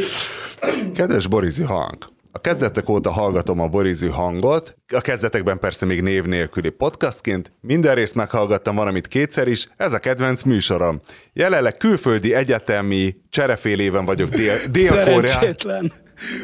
Kedves 0.95 1.27
Borizű 1.27 1.65
hang! 1.65 2.15
A 2.37 2.41
kezdetek 2.41 2.89
óta 2.89 3.11
hallgatom 3.11 3.61
a 3.61 3.69
Borizű 3.69 4.09
hangot, 4.09 4.77
a 4.95 5.01
kezdetekben 5.01 5.59
persze 5.59 5.87
még 5.87 6.03
név 6.03 6.25
nélküli 6.25 6.71
podcastként, 6.71 7.53
minden 7.61 7.95
részt 7.95 8.15
meghallgattam 8.15 8.77
valamit 8.77 9.09
kétszer 9.09 9.49
is, 9.49 9.69
ez 9.77 9.93
a 9.93 9.99
kedvenc 9.99 10.43
műsorom. 10.43 11.01
Jelenleg 11.33 11.77
külföldi 11.77 12.35
egyetemi 12.35 13.15
cserefélében 13.31 14.05
vagyok 14.05 14.29
dél, 14.29 14.55
Dél-Koreá... 14.73 15.31
Szerencsétlen. 15.33 15.93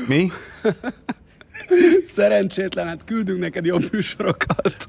Mi? 0.09 0.31
Szerencsétlen, 2.17 2.87
hát 2.87 3.05
küldünk 3.05 3.39
neked 3.39 3.65
jobb 3.65 3.93
műsorokat. 3.93 4.89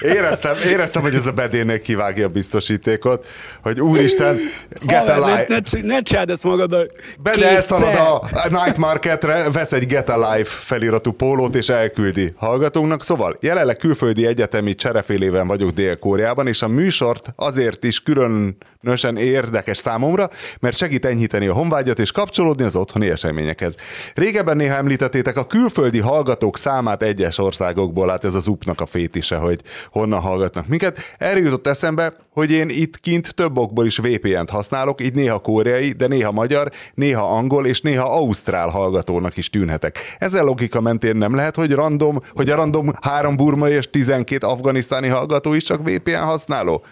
Éreztem, 0.00 0.56
éreztem, 0.66 1.02
hogy 1.02 1.14
ez 1.14 1.26
a 1.26 1.32
bedének 1.32 1.80
kivágja 1.80 2.26
a 2.26 2.28
biztosítékot, 2.28 3.26
hogy 3.62 3.80
úristen, 3.80 4.38
get 4.82 5.08
a 5.08 5.26
life. 5.26 5.44
ne, 5.48 5.58
ne, 5.70 5.94
ne 5.94 6.02
csináld 6.02 6.30
ezt 6.30 6.44
magaddal. 6.44 6.86
Bede 7.22 7.48
elszalad 7.48 7.94
a 7.94 8.48
Night 8.48 8.76
Marketre, 8.76 9.50
vesz 9.50 9.72
egy 9.72 9.86
Get 9.86 10.10
Alive 10.10 10.48
feliratú 10.48 11.12
pólót, 11.12 11.54
és 11.54 11.68
elküldi 11.68 12.32
hallgatónknak. 12.36 13.04
Szóval 13.04 13.36
jelenleg 13.40 13.76
külföldi 13.76 14.26
egyetemi 14.26 14.74
cserefélében 14.74 15.46
vagyok 15.46 15.70
Dél-Koreában, 15.70 16.46
és 16.46 16.62
a 16.62 16.68
műsort 16.68 17.32
azért 17.36 17.84
is 17.84 18.02
különösen 18.02 19.16
érdekes 19.16 19.78
számomra, 19.78 20.28
mert 20.60 20.76
segít 20.76 21.04
enyhíteni 21.04 21.46
a 21.46 21.52
honvágyat 21.52 21.98
és 21.98 22.12
kapcsolódni 22.12 22.64
az 22.64 22.76
otthoni 22.76 23.10
eseményekhez. 23.10 23.74
Régebben 24.14 24.56
néha 24.56 24.76
említettétek 24.76 25.36
a 25.36 25.46
külföldi 25.46 25.98
hallgatók 25.98 26.58
számát 26.58 27.02
egyes 27.02 27.38
országokból, 27.38 28.08
hát 28.08 28.24
ez 28.24 28.34
az 28.34 28.46
upnak 28.46 28.80
a 28.80 28.86
fétise, 28.86 29.36
hogy 29.42 29.60
honnan 29.90 30.20
hallgatnak 30.20 30.66
minket. 30.66 30.98
Erre 31.18 31.40
jutott 31.40 31.66
eszembe, 31.66 32.16
hogy 32.30 32.50
én 32.50 32.68
itt 32.68 33.00
kint 33.00 33.34
több 33.34 33.58
okból 33.58 33.86
is 33.86 33.98
VPN-t 33.98 34.50
használok, 34.50 35.02
így 35.02 35.14
néha 35.14 35.38
koreai, 35.38 35.92
de 35.92 36.06
néha 36.06 36.32
magyar, 36.32 36.70
néha 36.94 37.36
angol 37.36 37.66
és 37.66 37.80
néha 37.80 38.16
ausztrál 38.16 38.68
hallgatónak 38.68 39.36
is 39.36 39.50
tűnhetek. 39.50 39.98
Ezzel 40.18 40.44
logika 40.44 40.80
mentén 40.80 41.16
nem 41.16 41.34
lehet, 41.34 41.56
hogy 41.56 41.72
random, 41.72 42.20
hogy 42.30 42.50
a 42.50 42.54
random 42.54 42.92
három 43.00 43.36
burmai 43.36 43.72
és 43.72 43.90
12 43.90 44.46
afganisztáni 44.46 45.08
hallgató 45.08 45.54
is 45.54 45.62
csak 45.62 45.88
VPN 45.88 46.14
használó? 46.14 46.84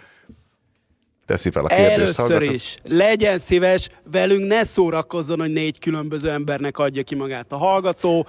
teszi 1.31 1.49
fel 1.49 1.65
a 1.65 1.67
kérdést. 1.67 2.19
Először 2.19 2.41
is, 2.41 2.75
legyen 2.83 3.37
szíves, 3.37 3.89
velünk 4.11 4.47
ne 4.47 4.63
szórakozzon, 4.63 5.39
hogy 5.39 5.51
négy 5.51 5.79
különböző 5.79 6.29
embernek 6.29 6.77
adja 6.77 7.03
ki 7.03 7.15
magát 7.15 7.51
a 7.51 7.57
hallgató, 7.57 8.27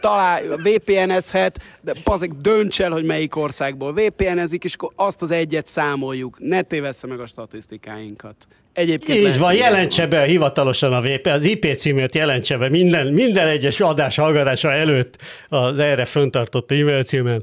talál, 0.00 0.42
VPN-ezhet, 0.42 1.62
de 1.80 1.92
bazeg 2.04 2.36
dönts 2.36 2.80
el, 2.80 2.90
hogy 2.90 3.04
melyik 3.04 3.36
országból 3.36 3.92
VPN-ezik, 3.92 4.64
és 4.64 4.74
akkor 4.74 4.90
azt 4.96 5.22
az 5.22 5.30
egyet 5.30 5.66
számoljuk. 5.66 6.36
Ne 6.38 6.62
tévessze 6.62 7.06
meg 7.06 7.20
a 7.20 7.26
statisztikáinkat. 7.26 8.36
Egyébként 8.72 9.18
Így 9.18 9.24
lehet, 9.24 9.38
van, 9.38 9.54
jelentse 9.54 10.06
be 10.06 10.22
hivatalosan 10.22 10.92
a 10.92 11.00
VP, 11.00 11.26
az 11.26 11.44
IP 11.44 11.76
címért 11.76 12.14
jelentse 12.14 12.56
be 12.56 12.68
minden, 12.68 13.12
minden 13.12 13.46
egyes 13.46 13.80
adás 13.80 14.16
hallgatása 14.16 14.72
előtt 14.72 15.18
az 15.48 15.78
erre 15.78 16.04
föntartott 16.04 16.70
e-mail 16.70 17.02
címen. 17.02 17.42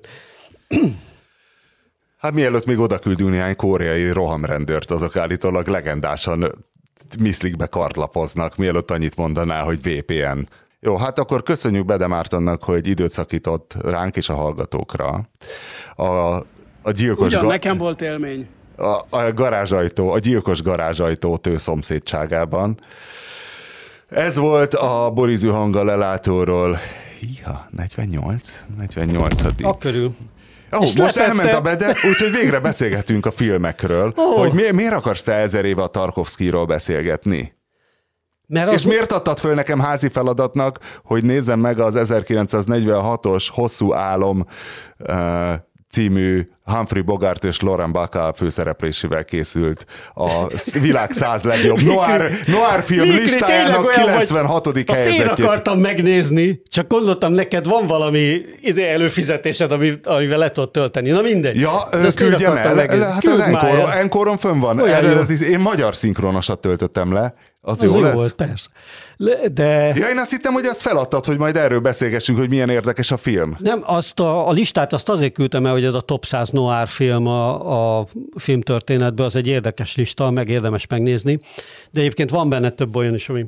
Hát 2.17 2.33
mielőtt 2.33 2.65
még 2.65 2.79
oda 2.79 2.99
küldünk 2.99 3.29
néhány 3.29 3.55
koreai 3.55 4.09
rohamrendőrt, 4.09 4.91
azok 4.91 5.15
állítólag 5.15 5.67
legendásan 5.67 6.65
miszlikbe 7.19 7.65
kartlapoznak, 7.65 8.55
mielőtt 8.55 8.91
annyit 8.91 9.15
mondaná, 9.15 9.61
hogy 9.61 9.79
VPN. 9.81 10.47
Jó, 10.79 10.97
hát 10.97 11.19
akkor 11.19 11.43
köszönjük 11.43 11.85
Bede 11.85 12.07
Mártonnak, 12.07 12.63
hogy 12.63 12.87
időt 12.87 13.11
szakított 13.11 13.73
ránk 13.83 14.15
és 14.15 14.29
a 14.29 14.33
hallgatókra. 14.33 15.29
A, 15.95 16.05
a 16.81 16.91
gyilkos 16.91 17.25
Ugyan, 17.27 17.41
ga- 17.41 17.49
nekem 17.49 17.77
volt 17.77 18.01
élmény. 18.01 18.47
a, 18.77 19.17
a 19.17 19.33
garázsajtó, 19.33 20.09
a 20.11 20.19
gyilkos 20.19 20.61
garázsajtó 20.61 21.37
tő 21.37 21.57
szomszédságában. 21.57 22.79
Ez 24.07 24.37
volt 24.37 24.73
a 24.73 25.11
Borizű 25.13 25.47
hanga 25.47 25.83
lelátóról. 25.83 26.77
Hiha, 27.19 27.67
48? 27.71 28.63
48 28.77 29.41
A 29.61 29.77
körül. 29.77 30.15
És 30.71 30.77
most 30.79 30.97
letette- 30.97 31.17
elment 31.27 31.53
a 31.53 31.61
bede, 31.61 31.87
úgyhogy 32.09 32.31
végre 32.31 32.59
beszélgetünk 32.59 33.25
a 33.25 33.31
filmekről. 33.31 34.13
Ó. 34.17 34.23
Hogy 34.37 34.53
mi, 34.53 34.71
miért 34.71 34.93
akarsz 34.93 35.23
te 35.23 35.33
ezer 35.33 35.65
éve 35.65 35.81
a 35.81 35.87
Tarkovszkiról 35.87 36.65
beszélgetni? 36.65 37.56
Mert 38.47 38.69
És 38.69 38.75
az, 38.75 38.83
miért 38.83 39.11
adtad 39.11 39.39
föl 39.39 39.53
nekem 39.53 39.79
házi 39.79 40.09
feladatnak, 40.09 40.79
hogy 41.03 41.23
nézzem 41.23 41.59
meg 41.59 41.79
az 41.79 41.93
1946-os 41.97 43.47
Hosszú 43.51 43.93
Álom 43.93 44.45
uh, 44.99 45.15
című 45.91 46.47
Humphrey 46.63 47.01
Bogart 47.01 47.43
és 47.43 47.59
Lauren 47.59 47.91
Bacall 47.91 48.33
főszereplésével 48.33 49.25
készült 49.25 49.85
a 50.13 50.47
világ 50.81 51.11
száz 51.11 51.43
legjobb 51.43 51.81
noir, 51.81 52.19
noir 52.45 52.81
film 52.83 53.01
tényleg 53.01 53.21
listájának 53.21 53.85
olyan 53.85 54.01
vagy- 54.01 54.27
96. 54.27 54.67
Azt 54.67 54.77
én 54.77 54.95
helyezettjét. 54.95 55.45
akartam 55.47 55.79
megnézni, 55.79 56.61
csak 56.67 56.87
gondoltam, 56.87 57.33
neked 57.33 57.67
van 57.67 57.85
valami 57.87 58.41
izé 58.61 58.89
előfizetésed, 58.89 59.71
ami, 59.71 59.93
amivel 60.03 60.37
le 60.37 60.51
tudod 60.51 60.71
tölteni. 60.71 61.09
Na 61.09 61.21
mindegy. 61.21 61.59
Ja, 61.59 61.71
küldjem 62.15 62.55
el. 62.55 62.73
megnézni. 62.73 63.11
Hát 63.11 63.21
Küld 63.21 63.33
az 63.33 63.41
Enkoron. 63.41 63.91
Enkoron 63.91 64.37
fönn 64.37 64.59
van. 64.59 64.87
Eredeti, 64.87 65.49
én 65.49 65.59
magyar 65.59 65.95
szinkronosat 65.95 66.59
töltöttem 66.59 67.13
le. 67.13 67.33
Az, 67.67 67.83
Az 67.83 67.89
jó, 67.89 67.95
jó 67.97 68.01
lesz? 68.01 68.13
volt, 68.13 68.33
persze. 68.33 68.69
De... 69.51 69.93
Ja, 69.95 70.09
én 70.09 70.17
azt 70.17 70.31
hittem, 70.31 70.53
hogy 70.53 70.65
ezt 70.65 70.81
feladtad, 70.81 71.25
hogy 71.25 71.37
majd 71.37 71.57
erről 71.57 71.79
beszélgessünk, 71.79 72.37
hogy 72.37 72.49
milyen 72.49 72.69
érdekes 72.69 73.11
a 73.11 73.17
film. 73.17 73.57
Nem, 73.59 73.81
azt 73.85 74.19
a, 74.19 74.47
a 74.47 74.51
listát 74.51 74.93
azt 74.93 75.09
azért 75.09 75.33
küldtem 75.33 75.65
el, 75.65 75.71
hogy 75.71 75.83
ez 75.83 75.93
a 75.93 76.01
top 76.01 76.25
100 76.25 76.49
noir 76.49 76.87
film 76.87 77.27
a, 77.27 77.99
a 77.99 78.07
filmtörténetben, 78.35 79.25
az 79.25 79.35
egy 79.35 79.47
érdekes 79.47 79.95
lista, 79.95 80.29
meg 80.29 80.49
érdemes 80.49 80.87
megnézni, 80.87 81.39
de 81.91 81.99
egyébként 81.99 82.29
van 82.29 82.49
benne 82.49 82.69
több 82.69 82.95
olyan 82.95 83.13
is, 83.13 83.29
ami, 83.29 83.45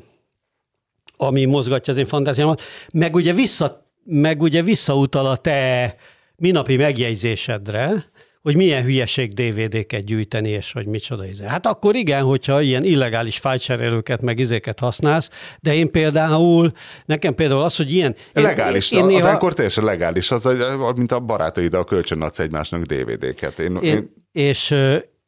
ami 1.18 1.46
mozgatja 1.46 1.94
az 1.94 2.00
én 2.00 2.06
fantáziámat, 2.06 2.62
meg 2.94 3.16
ugye, 3.16 3.34
vissza, 3.34 3.92
meg 4.04 4.42
ugye 4.42 4.62
visszautal 4.62 5.26
a 5.26 5.36
te 5.36 5.96
minapi 6.36 6.78
megjegyzésedre, 6.78 8.06
hogy 8.50 8.58
milyen 8.58 8.84
hülyeség 8.84 9.34
DVD-ket 9.34 10.04
gyűjteni, 10.06 10.50
és 10.50 10.72
hogy 10.72 10.88
micsoda 10.88 11.26
izé. 11.26 11.44
Hát 11.46 11.66
akkor 11.66 11.96
igen, 11.96 12.24
hogyha 12.24 12.62
ilyen 12.62 12.84
illegális 12.84 13.38
fájtserélőket, 13.38 14.22
meg 14.22 14.40
izéket 14.40 14.80
használsz, 14.80 15.30
de 15.60 15.74
én 15.76 15.92
például, 15.92 16.72
nekem 17.06 17.36
például 17.36 17.62
az, 17.62 17.76
hogy 17.76 17.92
ilyen... 17.94 18.16
én- 18.34 18.44
Legális, 18.44 18.92
én 18.92 19.00
az 19.00 19.08
néha- 19.08 19.32
akkor 19.34 19.54
teljesen 19.54 19.84
legális, 19.84 20.32
az, 20.32 20.48
mint 20.96 21.12
a 21.12 21.20
barátaiddal 21.20 21.84
kölcsön 21.84 22.22
adsz 22.22 22.40
egymásnak 22.40 22.84
DVD-ket. 22.84 23.60
Én, 23.60 23.76
én, 23.82 23.94
Én, 23.96 24.14
és, 24.32 24.76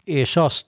és 0.03 0.35
azt 0.35 0.65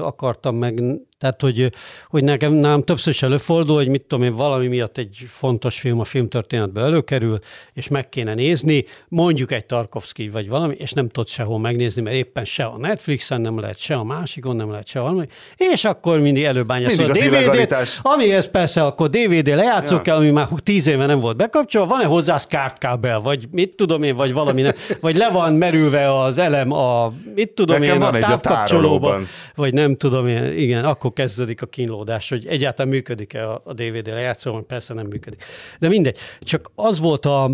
akartam 0.00 0.56
meg, 0.56 0.82
tehát 1.18 1.40
hogy, 1.40 1.72
hogy 2.08 2.24
nekem 2.24 2.52
nálam 2.52 2.82
többször 2.82 3.12
is 3.12 3.22
előfordul, 3.22 3.76
hogy 3.76 3.88
mit 3.88 4.02
tudom 4.02 4.24
én, 4.24 4.34
valami 4.34 4.66
miatt 4.66 4.98
egy 4.98 5.24
fontos 5.28 5.80
film 5.80 6.00
a 6.00 6.04
filmtörténetbe 6.04 6.80
előkerül, 6.80 7.38
és 7.72 7.88
meg 7.88 8.08
kéne 8.08 8.34
nézni, 8.34 8.84
mondjuk 9.08 9.52
egy 9.52 9.66
Tarkovsky 9.66 10.28
vagy 10.28 10.48
valami, 10.48 10.74
és 10.78 10.92
nem 10.92 11.08
tudod 11.08 11.28
sehol 11.28 11.58
megnézni, 11.58 12.02
mert 12.02 12.16
éppen 12.16 12.44
se 12.44 12.64
a 12.64 12.78
Netflixen 12.78 13.40
nem 13.40 13.58
lehet, 13.58 13.78
se 13.78 13.94
a 13.94 14.04
másikon 14.04 14.56
nem 14.56 14.70
lehet, 14.70 14.86
se 14.86 15.00
valami, 15.00 15.26
és 15.56 15.84
akkor 15.84 16.20
mindig 16.20 16.44
előbányászol 16.44 17.04
a 17.04 17.08
DVD-t, 17.12 17.22
illegalitás. 17.22 17.98
amihez 18.02 18.50
persze 18.50 18.84
akkor 18.84 19.08
DVD 19.08 19.46
lejátszó 19.46 19.94
Ja. 19.94 20.02
kell, 20.02 20.16
ami 20.16 20.30
már 20.30 20.48
tíz 20.62 20.86
éve 20.86 21.06
nem 21.06 21.20
volt 21.20 21.36
bekapcsolva, 21.36 21.88
van-e 21.88 22.04
hozzá 22.04 22.38
skártkábel, 22.38 23.20
vagy 23.20 23.48
mit 23.50 23.76
tudom 23.76 24.02
én, 24.02 24.16
vagy 24.16 24.32
valami, 24.32 24.62
nem, 24.62 24.72
vagy 25.00 25.16
le 25.16 25.28
van 25.30 25.54
merülve 25.54 26.20
az 26.20 26.38
elem 26.38 26.72
a, 26.72 27.12
mit 27.34 27.50
tudom 27.50 27.80
Nekem 27.80 27.94
én, 27.94 28.00
van 28.00 28.14
a 28.14 28.16
egy 28.16 28.22
a 28.22 28.38
tárolóban. 28.38 29.26
Vagy 29.56 29.74
nem 29.74 29.96
tudom 29.96 30.26
igen, 30.56 30.84
akkor 30.84 31.12
kezdődik 31.12 31.62
a 31.62 31.66
kínlódás, 31.66 32.28
hogy 32.28 32.46
egyáltalán 32.46 32.92
működik-e 32.92 33.50
a, 33.50 33.62
a 33.64 33.72
DVD 33.72 34.06
lejátszó, 34.06 34.60
persze 34.60 34.94
nem 34.94 35.06
működik. 35.06 35.44
De 35.78 35.88
mindegy, 35.88 36.18
csak 36.40 36.70
az 36.74 37.00
volt 37.00 37.26
a, 37.26 37.50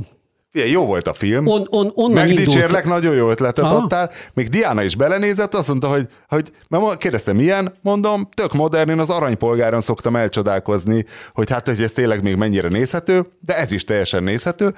Ilyen, 0.54 0.68
jó 0.68 0.86
volt 0.86 1.08
a 1.08 1.14
film. 1.14 1.46
on, 1.46 1.66
on, 1.70 1.92
onnan 1.94 2.26
Megdicsérlek, 2.26 2.84
indult, 2.84 2.84
nagyon 2.84 3.14
jó 3.14 3.30
ötletet 3.30 3.64
Aha. 3.64 3.76
adtál. 3.76 4.10
Még 4.32 4.48
Diana 4.48 4.82
is 4.82 4.96
belenézett, 4.96 5.54
azt 5.54 5.68
mondta, 5.68 5.88
hogy, 5.88 6.08
hogy 6.28 6.52
mert 6.68 6.96
kérdeztem, 6.96 7.36
milyen? 7.36 7.74
Mondom, 7.82 8.28
tök 8.34 8.52
modern, 8.52 8.90
én 8.90 8.98
az 8.98 9.10
aranypolgáron 9.10 9.80
szoktam 9.80 10.16
elcsodálkozni, 10.16 11.04
hogy 11.34 11.50
hát, 11.50 11.66
hogy 11.66 11.82
ez 11.82 11.92
tényleg 11.92 12.22
még 12.22 12.36
mennyire 12.36 12.68
nézhető, 12.68 13.26
de 13.40 13.56
ez 13.56 13.72
is 13.72 13.84
teljesen 13.84 14.22
nézhető, 14.22 14.72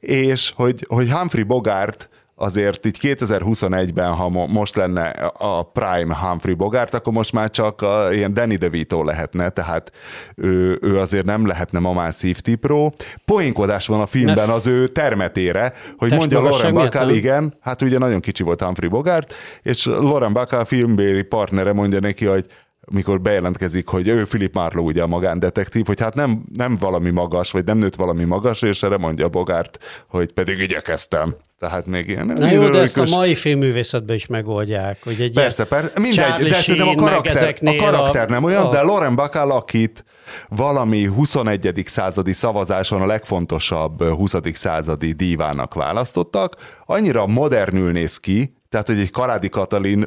és 0.00 0.52
hogy, 0.56 0.84
hogy 0.88 1.10
Humphrey 1.10 1.44
Bogart 1.44 2.08
azért 2.40 2.86
így 2.86 2.98
2021-ben, 3.02 4.12
ha 4.12 4.28
mo- 4.28 4.48
most 4.48 4.76
lenne 4.76 5.08
a 5.38 5.62
Prime 5.62 6.14
Humphrey 6.14 6.54
Bogart, 6.54 6.94
akkor 6.94 7.12
most 7.12 7.32
már 7.32 7.50
csak 7.50 7.82
a, 7.82 8.12
ilyen 8.12 8.34
Danny 8.34 8.56
DeVito 8.56 9.02
lehetne, 9.02 9.48
tehát 9.48 9.92
ő, 10.36 10.78
ő 10.82 10.98
azért 10.98 11.24
nem 11.24 11.46
lehetne 11.46 11.78
ma 11.78 11.92
már 11.92 12.14
szívtipró. 12.14 12.94
Poénkodás 13.24 13.86
van 13.86 14.00
a 14.00 14.06
filmben 14.06 14.48
az 14.48 14.66
ő 14.66 14.88
termetére, 14.88 15.72
hogy 15.96 16.12
mondja 16.12 16.40
Lauren 16.40 16.74
Bacall, 16.74 17.10
igen, 17.10 17.54
hát 17.60 17.82
ugye 17.82 17.98
nagyon 17.98 18.20
kicsi 18.20 18.42
volt 18.42 18.62
Humphrey 18.62 18.88
Bogart, 18.88 19.34
és 19.62 19.84
Lauren 19.84 20.32
Bacall 20.32 20.64
filmbéli 20.64 21.22
partnere 21.22 21.72
mondja 21.72 22.00
neki, 22.00 22.24
hogy 22.26 22.46
mikor 22.88 23.20
bejelentkezik, 23.20 23.86
hogy 23.88 24.08
ő 24.08 24.24
Philip 24.24 24.54
Marlowe 24.54 24.86
ugye 24.86 25.02
a 25.02 25.06
magándetektív, 25.06 25.86
hogy 25.86 26.00
hát 26.00 26.14
nem, 26.14 26.42
nem 26.56 26.76
valami 26.76 27.10
magas, 27.10 27.50
vagy 27.50 27.64
nem 27.64 27.78
nőtt 27.78 27.94
valami 27.94 28.24
magas, 28.24 28.62
és 28.62 28.82
erre 28.82 28.96
mondja 28.96 29.28
Bogart, 29.28 29.78
hogy 30.08 30.32
pedig 30.32 30.58
igyekeztem. 30.58 31.34
Tehát 31.58 31.86
még 31.86 32.08
ilyen 32.08 32.26
Na 32.26 32.50
jó, 32.50 32.68
de 32.68 32.78
ezt 32.80 32.98
a 32.98 33.04
mai 33.08 33.34
filmművészetben 33.34 34.16
is 34.16 34.26
megoldják. 34.26 34.98
Hogy 35.04 35.20
egy 35.20 35.32
Persze, 35.32 35.64
persze, 35.64 36.00
mindegy, 36.00 36.24
Charlie 36.24 36.48
de 36.48 36.54
szerintem 36.54 36.88
a 36.88 36.94
karakter, 36.94 37.54
a 37.64 37.74
karakter 37.76 38.28
nem 38.28 38.44
olyan, 38.44 38.66
a- 38.66 38.70
de 38.70 38.82
Lauren 38.82 39.14
Bacall, 39.14 39.50
akit 39.50 40.04
valami 40.48 41.04
21. 41.04 41.82
századi 41.86 42.32
szavazáson 42.32 43.02
a 43.02 43.06
legfontosabb 43.06 44.02
20. 44.02 44.34
századi 44.54 45.12
dívának 45.12 45.74
választottak, 45.74 46.56
annyira 46.86 47.26
modernül 47.26 47.92
néz 47.92 48.16
ki, 48.16 48.54
tehát 48.68 48.86
hogy 48.86 48.98
egy 48.98 49.10
Karádi 49.10 49.48
Katalin 49.48 50.06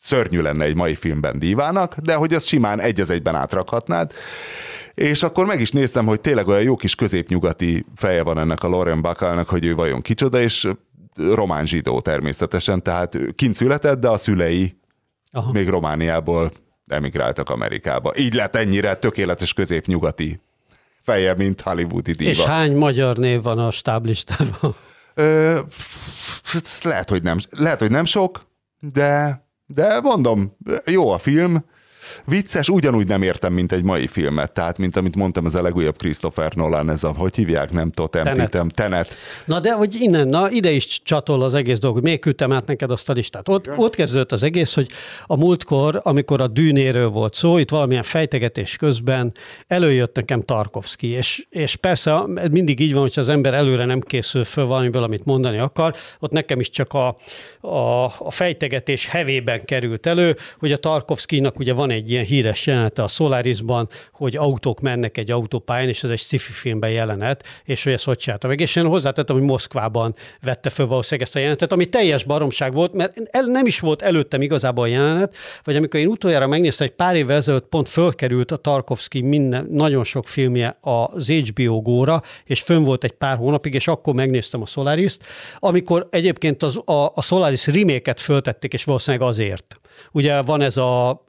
szörnyű 0.00 0.40
lenne 0.40 0.64
egy 0.64 0.76
mai 0.76 0.94
filmben 0.94 1.38
dívának, 1.38 1.96
de 1.96 2.14
hogy 2.14 2.32
ezt 2.32 2.46
simán 2.46 2.80
egy 2.80 3.00
az 3.00 3.10
egyben 3.10 3.34
átrakhatnád. 3.34 4.12
És 4.94 5.22
akkor 5.22 5.46
meg 5.46 5.60
is 5.60 5.70
néztem, 5.70 6.06
hogy 6.06 6.20
tényleg 6.20 6.48
olyan 6.48 6.62
jó 6.62 6.76
kis 6.76 6.94
középnyugati 6.94 7.84
feje 7.96 8.22
van 8.22 8.38
ennek 8.38 8.62
a 8.62 8.68
Lauren 8.68 9.02
Bacallnak, 9.02 9.48
hogy 9.48 9.64
ő 9.64 9.74
vajon 9.74 10.00
kicsoda, 10.00 10.40
és 10.40 10.68
román 11.16 11.66
zsidó 11.66 12.00
természetesen, 12.00 12.82
tehát 12.82 13.18
kint 13.34 13.54
született, 13.54 14.00
de 14.00 14.08
a 14.08 14.18
szülei 14.18 14.78
Aha. 15.32 15.52
még 15.52 15.68
Romániából 15.68 16.52
emigráltak 16.86 17.50
Amerikába. 17.50 18.12
Így 18.16 18.34
lett 18.34 18.56
ennyire 18.56 18.94
tökéletes 18.94 19.52
középnyugati 19.52 20.40
feje, 21.02 21.34
mint 21.34 21.60
hollywoodi 21.60 22.12
díva. 22.12 22.30
És 22.30 22.40
hány 22.40 22.76
magyar 22.76 23.16
név 23.16 23.42
van 23.42 23.58
a 23.58 23.70
stáblistában? 23.70 24.74
Ö, 25.14 25.58
lehet, 26.82 27.10
hogy 27.10 27.22
nem, 27.22 27.38
lehet, 27.50 27.78
hogy 27.78 27.90
nem 27.90 28.04
sok, 28.04 28.46
de, 28.80 29.44
de 29.74 30.00
mondom, 30.02 30.56
jó 30.86 31.10
a 31.10 31.18
film, 31.18 31.64
vicces, 32.24 32.68
ugyanúgy 32.68 33.06
nem 33.06 33.22
értem, 33.22 33.52
mint 33.52 33.72
egy 33.72 33.82
mai 33.82 34.06
filmet. 34.06 34.52
Tehát, 34.52 34.78
mint 34.78 34.96
amit 34.96 35.16
mondtam, 35.16 35.46
ez 35.46 35.54
a 35.54 35.62
legújabb 35.62 35.96
Christopher 35.96 36.52
Nolan, 36.54 36.90
ez 36.90 37.04
a, 37.04 37.12
hogy 37.16 37.34
hívják, 37.34 37.70
nem 37.70 37.90
totem, 37.90 38.24
Tenet. 38.24 38.50
titem, 38.50 38.68
tenet. 38.68 39.16
Na 39.44 39.60
de, 39.60 39.72
hogy 39.72 39.94
innen, 40.00 40.28
na 40.28 40.50
ide 40.50 40.70
is 40.70 41.02
csatol 41.02 41.42
az 41.42 41.54
egész 41.54 41.78
dolog. 41.78 42.02
Még 42.02 42.20
küldtem 42.20 42.52
át 42.52 42.66
neked 42.66 42.90
azt 42.90 43.08
a 43.08 43.12
listát. 43.12 43.48
Ott, 43.48 43.70
ott 43.76 43.94
kezdődött 43.94 44.32
az 44.32 44.42
egész, 44.42 44.74
hogy 44.74 44.88
a 45.26 45.36
múltkor, 45.36 46.00
amikor 46.02 46.40
a 46.40 46.46
dűnéről 46.46 47.08
volt 47.08 47.34
szó, 47.34 47.58
itt 47.58 47.70
valamilyen 47.70 48.02
fejtegetés 48.02 48.76
közben 48.76 49.34
előjött 49.66 50.14
nekem 50.14 50.40
Tarkovsky, 50.40 51.08
és, 51.08 51.46
és 51.50 51.76
persze 51.76 52.22
mindig 52.50 52.80
így 52.80 52.92
van, 52.92 53.02
hogyha 53.02 53.20
az 53.20 53.28
ember 53.28 53.54
előre 53.54 53.84
nem 53.84 54.00
készül 54.00 54.44
föl 54.44 54.66
valamiből, 54.66 55.02
amit 55.02 55.24
mondani 55.24 55.58
akar, 55.58 55.94
ott 56.18 56.30
nekem 56.30 56.60
is 56.60 56.70
csak 56.70 56.92
a, 56.92 57.16
a, 57.60 58.04
a 58.04 58.30
fejtegetés 58.30 59.06
hevében 59.06 59.64
került 59.64 60.06
elő, 60.06 60.36
hogy 60.58 60.72
a 60.72 60.76
Tarkovskynak 60.76 61.58
ugye 61.58 61.72
van 61.72 61.89
egy 61.90 62.10
ilyen 62.10 62.24
híres 62.24 62.66
jelenete 62.66 63.02
a 63.02 63.08
Solarisban, 63.08 63.88
hogy 64.12 64.36
autók 64.36 64.80
mennek 64.80 65.18
egy 65.18 65.30
autópályán, 65.30 65.88
és 65.88 66.02
ez 66.02 66.10
egy 66.10 66.18
sci-fi 66.18 66.52
filmben 66.52 66.90
jelenet, 66.90 67.44
és 67.64 67.84
hogy 67.84 67.92
ezt 67.92 68.04
hogy 68.04 68.18
csinálta 68.18 68.48
meg. 68.48 68.60
És 68.60 68.76
én 68.76 68.86
hozzátettem, 68.86 69.36
hogy 69.36 69.44
Moszkvában 69.44 70.14
vette 70.42 70.70
föl 70.70 70.86
valószínűleg 70.86 71.26
ezt 71.26 71.36
a 71.36 71.38
jelenetet, 71.38 71.72
ami 71.72 71.86
teljes 71.86 72.24
baromság 72.24 72.72
volt, 72.72 72.92
mert 72.92 73.16
el, 73.30 73.42
nem 73.42 73.66
is 73.66 73.80
volt 73.80 74.02
előttem 74.02 74.42
igazából 74.42 74.84
a 74.84 74.86
jelenet, 74.86 75.36
vagy 75.64 75.76
amikor 75.76 76.00
én 76.00 76.06
utoljára 76.06 76.46
megnéztem, 76.46 76.86
egy 76.86 76.92
pár 76.92 77.14
évvel 77.14 77.36
ezelőtt 77.36 77.68
pont 77.68 77.88
fölkerült 77.88 78.50
a 78.50 78.56
Tarkovsky 78.56 79.20
minden, 79.20 79.66
nagyon 79.70 80.04
sok 80.04 80.28
filmje 80.28 80.78
az 80.80 81.28
HBO 81.28 81.80
góra, 81.80 82.22
és 82.44 82.62
fönn 82.62 82.84
volt 82.84 83.04
egy 83.04 83.12
pár 83.12 83.36
hónapig, 83.36 83.74
és 83.74 83.88
akkor 83.88 84.14
megnéztem 84.14 84.62
a 84.62 84.66
Solaris-t, 84.66 85.24
amikor 85.58 86.08
egyébként 86.10 86.62
az, 86.62 86.76
a, 86.84 87.12
a 87.14 87.22
Solaris 87.22 87.66
remake-et 87.66 88.20
föltették, 88.20 88.72
és 88.72 88.84
valószínűleg 88.84 89.28
azért. 89.28 89.76
Ugye 90.12 90.42
van 90.42 90.60
ez 90.60 90.76
a 90.76 91.22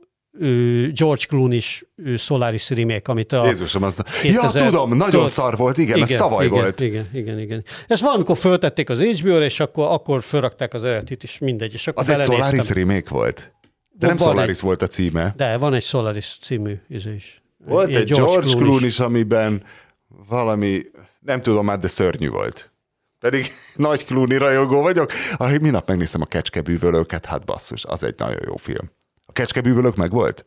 George 0.94 1.26
Clooney-s 1.28 1.86
Solaris 2.18 2.70
remake, 2.70 3.12
amit 3.12 3.32
a... 3.32 3.46
Jézusom, 3.46 3.84
az... 3.84 3.96
2000... 4.22 4.62
Ja, 4.62 4.70
tudom, 4.70 4.90
nagyon 4.90 5.12
tudod, 5.12 5.30
szar 5.30 5.58
volt, 5.58 5.78
igen, 5.78 5.98
igen, 5.98 6.10
ez 6.10 6.16
tavaly 6.16 6.46
igen, 6.46 6.60
volt. 6.60 6.80
Igen, 6.80 7.10
igen, 7.14 7.40
igen. 7.40 7.64
Ezt 7.88 8.02
valamikor 8.02 8.38
föltették 8.38 8.90
az 8.90 9.02
HBO-ra, 9.02 9.44
és 9.44 9.60
akkor, 9.60 9.92
akkor 9.92 10.24
fölrakták 10.24 10.74
az 10.74 10.84
eredetit, 10.84 11.24
és 11.24 11.38
mindegy. 11.38 11.74
És 11.74 11.88
akkor 11.88 12.02
az 12.02 12.10
egy 12.10 12.22
Solaris 12.22 12.70
remake 12.70 13.10
volt? 13.10 13.54
De 13.92 14.08
nem 14.08 14.18
Solaris 14.18 14.58
egy, 14.58 14.64
volt 14.64 14.82
a 14.82 14.88
címe. 14.88 15.34
De 15.38 15.58
van 15.58 15.74
egy 15.74 15.84
Solaris 15.84 16.38
című 16.42 16.80
ez 16.90 17.06
is. 17.06 17.42
Volt 17.66 17.90
Ilyen 17.90 18.02
egy 18.02 18.08
George, 18.08 18.32
George 18.32 18.50
Clooney 18.50 18.86
is, 18.86 19.00
amiben 19.00 19.64
valami, 20.28 20.82
nem 21.20 21.42
tudom 21.42 21.66
már, 21.66 21.80
de 21.80 21.88
szörnyű 21.88 22.30
volt. 22.30 22.72
Pedig 23.20 23.46
nagy 23.76 24.06
Clooney 24.06 24.38
rajongó 24.38 24.82
vagyok. 24.82 25.12
Ah, 25.38 25.60
minap 25.60 25.88
megnéztem 25.88 26.22
a 26.22 26.26
kecskebűvölőket, 26.26 27.26
hát 27.26 27.46
basszus, 27.46 27.86
az 27.86 28.04
egy 28.04 28.16
nagyon 28.18 28.40
jó 28.46 28.56
film. 28.56 28.92
A 29.32 29.34
kecskebűvölök 29.34 29.96
meg 29.96 30.12
volt? 30.12 30.46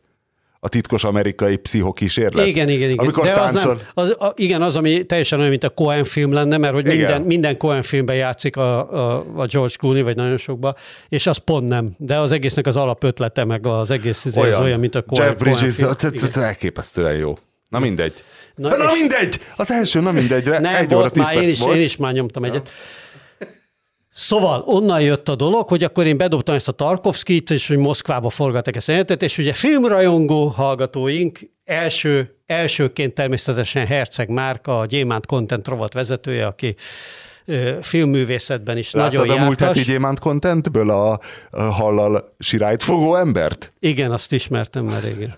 A 0.59 0.69
titkos 0.69 1.03
amerikai 1.03 1.57
pszichokísérlet? 1.57 2.45
Igen, 2.45 2.69
igen, 2.69 2.89
igen. 2.89 2.97
Amikor 2.97 3.23
De 3.23 3.33
táncol... 3.33 3.71
az, 3.71 3.77
nem, 3.77 3.79
az, 3.93 4.15
a, 4.19 4.33
igen, 4.35 4.61
az, 4.61 4.75
ami 4.75 5.05
teljesen 5.05 5.37
olyan, 5.37 5.49
mint 5.49 5.63
a 5.63 5.69
Cohen 5.69 6.03
film 6.03 6.33
lenne, 6.33 6.57
mert 6.57 6.73
hogy 6.73 6.87
minden, 6.87 7.21
minden 7.21 7.57
Cohen 7.57 7.81
filmben 7.81 8.15
játszik 8.15 8.57
a, 8.57 8.93
a, 8.93 9.25
a 9.35 9.45
George 9.45 9.75
Clooney, 9.77 10.01
vagy 10.01 10.15
nagyon 10.15 10.37
sokba, 10.37 10.75
és 11.09 11.27
az 11.27 11.37
pont 11.37 11.69
nem. 11.69 11.95
De 11.97 12.19
az 12.19 12.31
egésznek 12.31 12.67
az 12.67 12.75
alapötlete, 12.75 13.43
meg 13.43 13.67
az 13.67 13.91
egész 13.91 14.25
olyan, 14.35 14.53
az 14.53 14.63
olyan 14.63 14.79
mint 14.79 14.95
a 14.95 15.01
Cohen, 15.01 15.27
Jeff 15.27 15.37
Bridges, 15.37 15.75
Cohen 15.77 15.95
film. 15.95 16.13
Ez 16.13 16.37
elképesztően 16.37 17.15
jó. 17.15 17.37
Na 17.69 17.79
mindegy. 17.79 18.23
Na, 18.55 18.77
na, 18.77 18.91
mindegy! 18.91 19.39
Az 19.55 19.71
első, 19.71 19.99
na 19.99 20.11
mindegyre. 20.11 20.59
Nem, 20.59 20.75
egy 20.75 20.95
óra, 20.95 21.09
tíz 21.09 21.27
már 21.27 21.35
én 21.35 21.49
is, 21.49 21.59
volt. 21.59 21.75
én 21.75 21.81
is 21.81 21.95
már 21.95 22.13
nyomtam 22.13 22.43
egyet. 22.43 22.69
Szóval 24.17 24.63
onnan 24.65 25.01
jött 25.01 25.29
a 25.29 25.35
dolog, 25.35 25.67
hogy 25.67 25.83
akkor 25.83 26.05
én 26.05 26.17
bedobtam 26.17 26.55
ezt 26.55 26.67
a 26.67 26.71
Tarkovskit, 26.71 27.51
és 27.51 27.67
hogy 27.67 27.77
Moszkvába 27.77 28.29
forgattak 28.29 28.75
ezt 28.75 28.87
jelentet, 28.87 29.23
és 29.23 29.37
ugye 29.37 29.53
filmrajongó 29.53 30.47
hallgatóink 30.47 31.39
első, 31.65 32.35
elsőként 32.45 33.13
természetesen 33.13 33.85
Herceg 33.85 34.29
Márka, 34.29 34.79
a 34.79 34.85
Gyémánt 34.85 35.25
Content 35.25 35.67
rovat 35.67 35.93
vezetője, 35.93 36.45
aki 36.45 36.75
filmművészetben 37.81 38.77
is 38.77 38.91
Láttad 38.91 39.13
nagyon 39.13 39.37
a 39.37 39.43
múlt 39.43 39.59
jártas. 39.59 39.77
heti 39.77 39.91
Gyémánt 39.91 40.19
Contentből 40.19 40.89
a, 40.89 41.19
a 41.49 41.61
hallal 41.61 42.35
sirályt 42.39 42.83
fogó 42.83 43.15
embert? 43.15 43.73
Igen, 43.79 44.11
azt 44.11 44.31
ismertem 44.33 44.85
már 44.85 45.03
régen. 45.03 45.37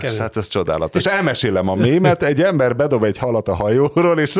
Ez 0.00 0.16
hát 0.16 0.36
ez 0.36 0.48
csodálatos. 0.48 1.04
Elmesélem 1.04 1.68
a 1.68 1.74
mémet, 1.74 2.22
egy 2.22 2.42
ember 2.42 2.76
bedob 2.76 3.04
egy 3.04 3.18
halat 3.18 3.48
a 3.48 3.54
hajóról, 3.54 4.18
és 4.18 4.34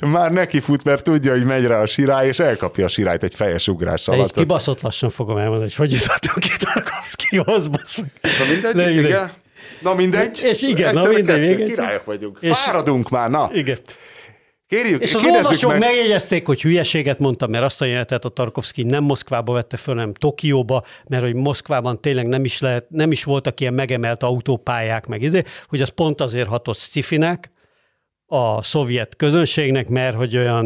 már 0.00 0.32
neki 0.32 0.60
fut, 0.60 0.84
mert 0.84 1.04
tudja, 1.04 1.32
hogy 1.32 1.44
megy 1.44 1.64
rá 1.64 1.80
a 1.80 1.86
sirály, 1.86 2.26
és 2.26 2.38
elkapja 2.38 2.84
a 2.84 2.88
sirályt 2.88 3.22
egy 3.22 3.34
fejes 3.34 3.68
ugrás 3.68 4.08
alatt. 4.08 4.24
Egy 4.24 4.32
kibaszott 4.32 4.80
lassan 4.80 5.10
fogom 5.10 5.36
elmondani, 5.36 5.62
hogy 5.62 5.74
hogy 5.74 5.92
jutottunk 5.92 6.38
ki 6.38 6.52
Tarkovszkihoz. 6.58 7.70
Na 8.22 8.72
mindegy, 8.72 8.96
igen. 8.96 9.30
Na 9.80 9.94
mindegy. 9.94 10.40
És 10.42 10.62
igen, 10.62 10.94
na 10.94 11.08
mindegy. 11.08 11.64
Királyok 11.64 12.04
vagyunk. 12.04 12.38
És 12.40 12.58
Fáradunk 12.58 13.10
már, 13.10 13.30
na. 13.30 13.50
Igen. 13.52 13.78
Kérjük, 14.72 15.02
és 15.02 15.14
az 15.14 15.24
olvasók 15.24 15.70
meg... 15.70 15.80
megjegyezték, 15.80 16.46
hogy 16.46 16.62
hülyeséget 16.62 17.18
mondtam, 17.18 17.50
mert 17.50 17.64
azt 17.64 17.80
a 17.80 17.84
jelenetet 17.84 18.24
a 18.24 18.28
Tarkovsky 18.28 18.82
nem 18.82 19.04
Moszkvába 19.04 19.52
vette 19.52 19.76
föl, 19.76 19.94
hanem 19.94 20.14
Tokióba, 20.14 20.84
mert 21.08 21.22
hogy 21.22 21.34
Moszkvában 21.34 22.00
tényleg 22.00 22.26
nem 22.26 22.44
is, 22.44 22.60
lehet, 22.60 22.86
nem 22.90 23.12
is 23.12 23.24
voltak 23.24 23.60
ilyen 23.60 23.74
megemelt 23.74 24.22
autópályák, 24.22 25.06
meg 25.06 25.22
ide, 25.22 25.44
hogy 25.66 25.80
az 25.80 25.88
pont 25.88 26.20
azért 26.20 26.48
hatott 26.48 26.76
scifinek, 26.76 27.51
a 28.34 28.62
szovjet 28.62 29.16
közönségnek, 29.16 29.88
mert 29.88 30.16
hogy 30.16 30.36
olyan, 30.36 30.64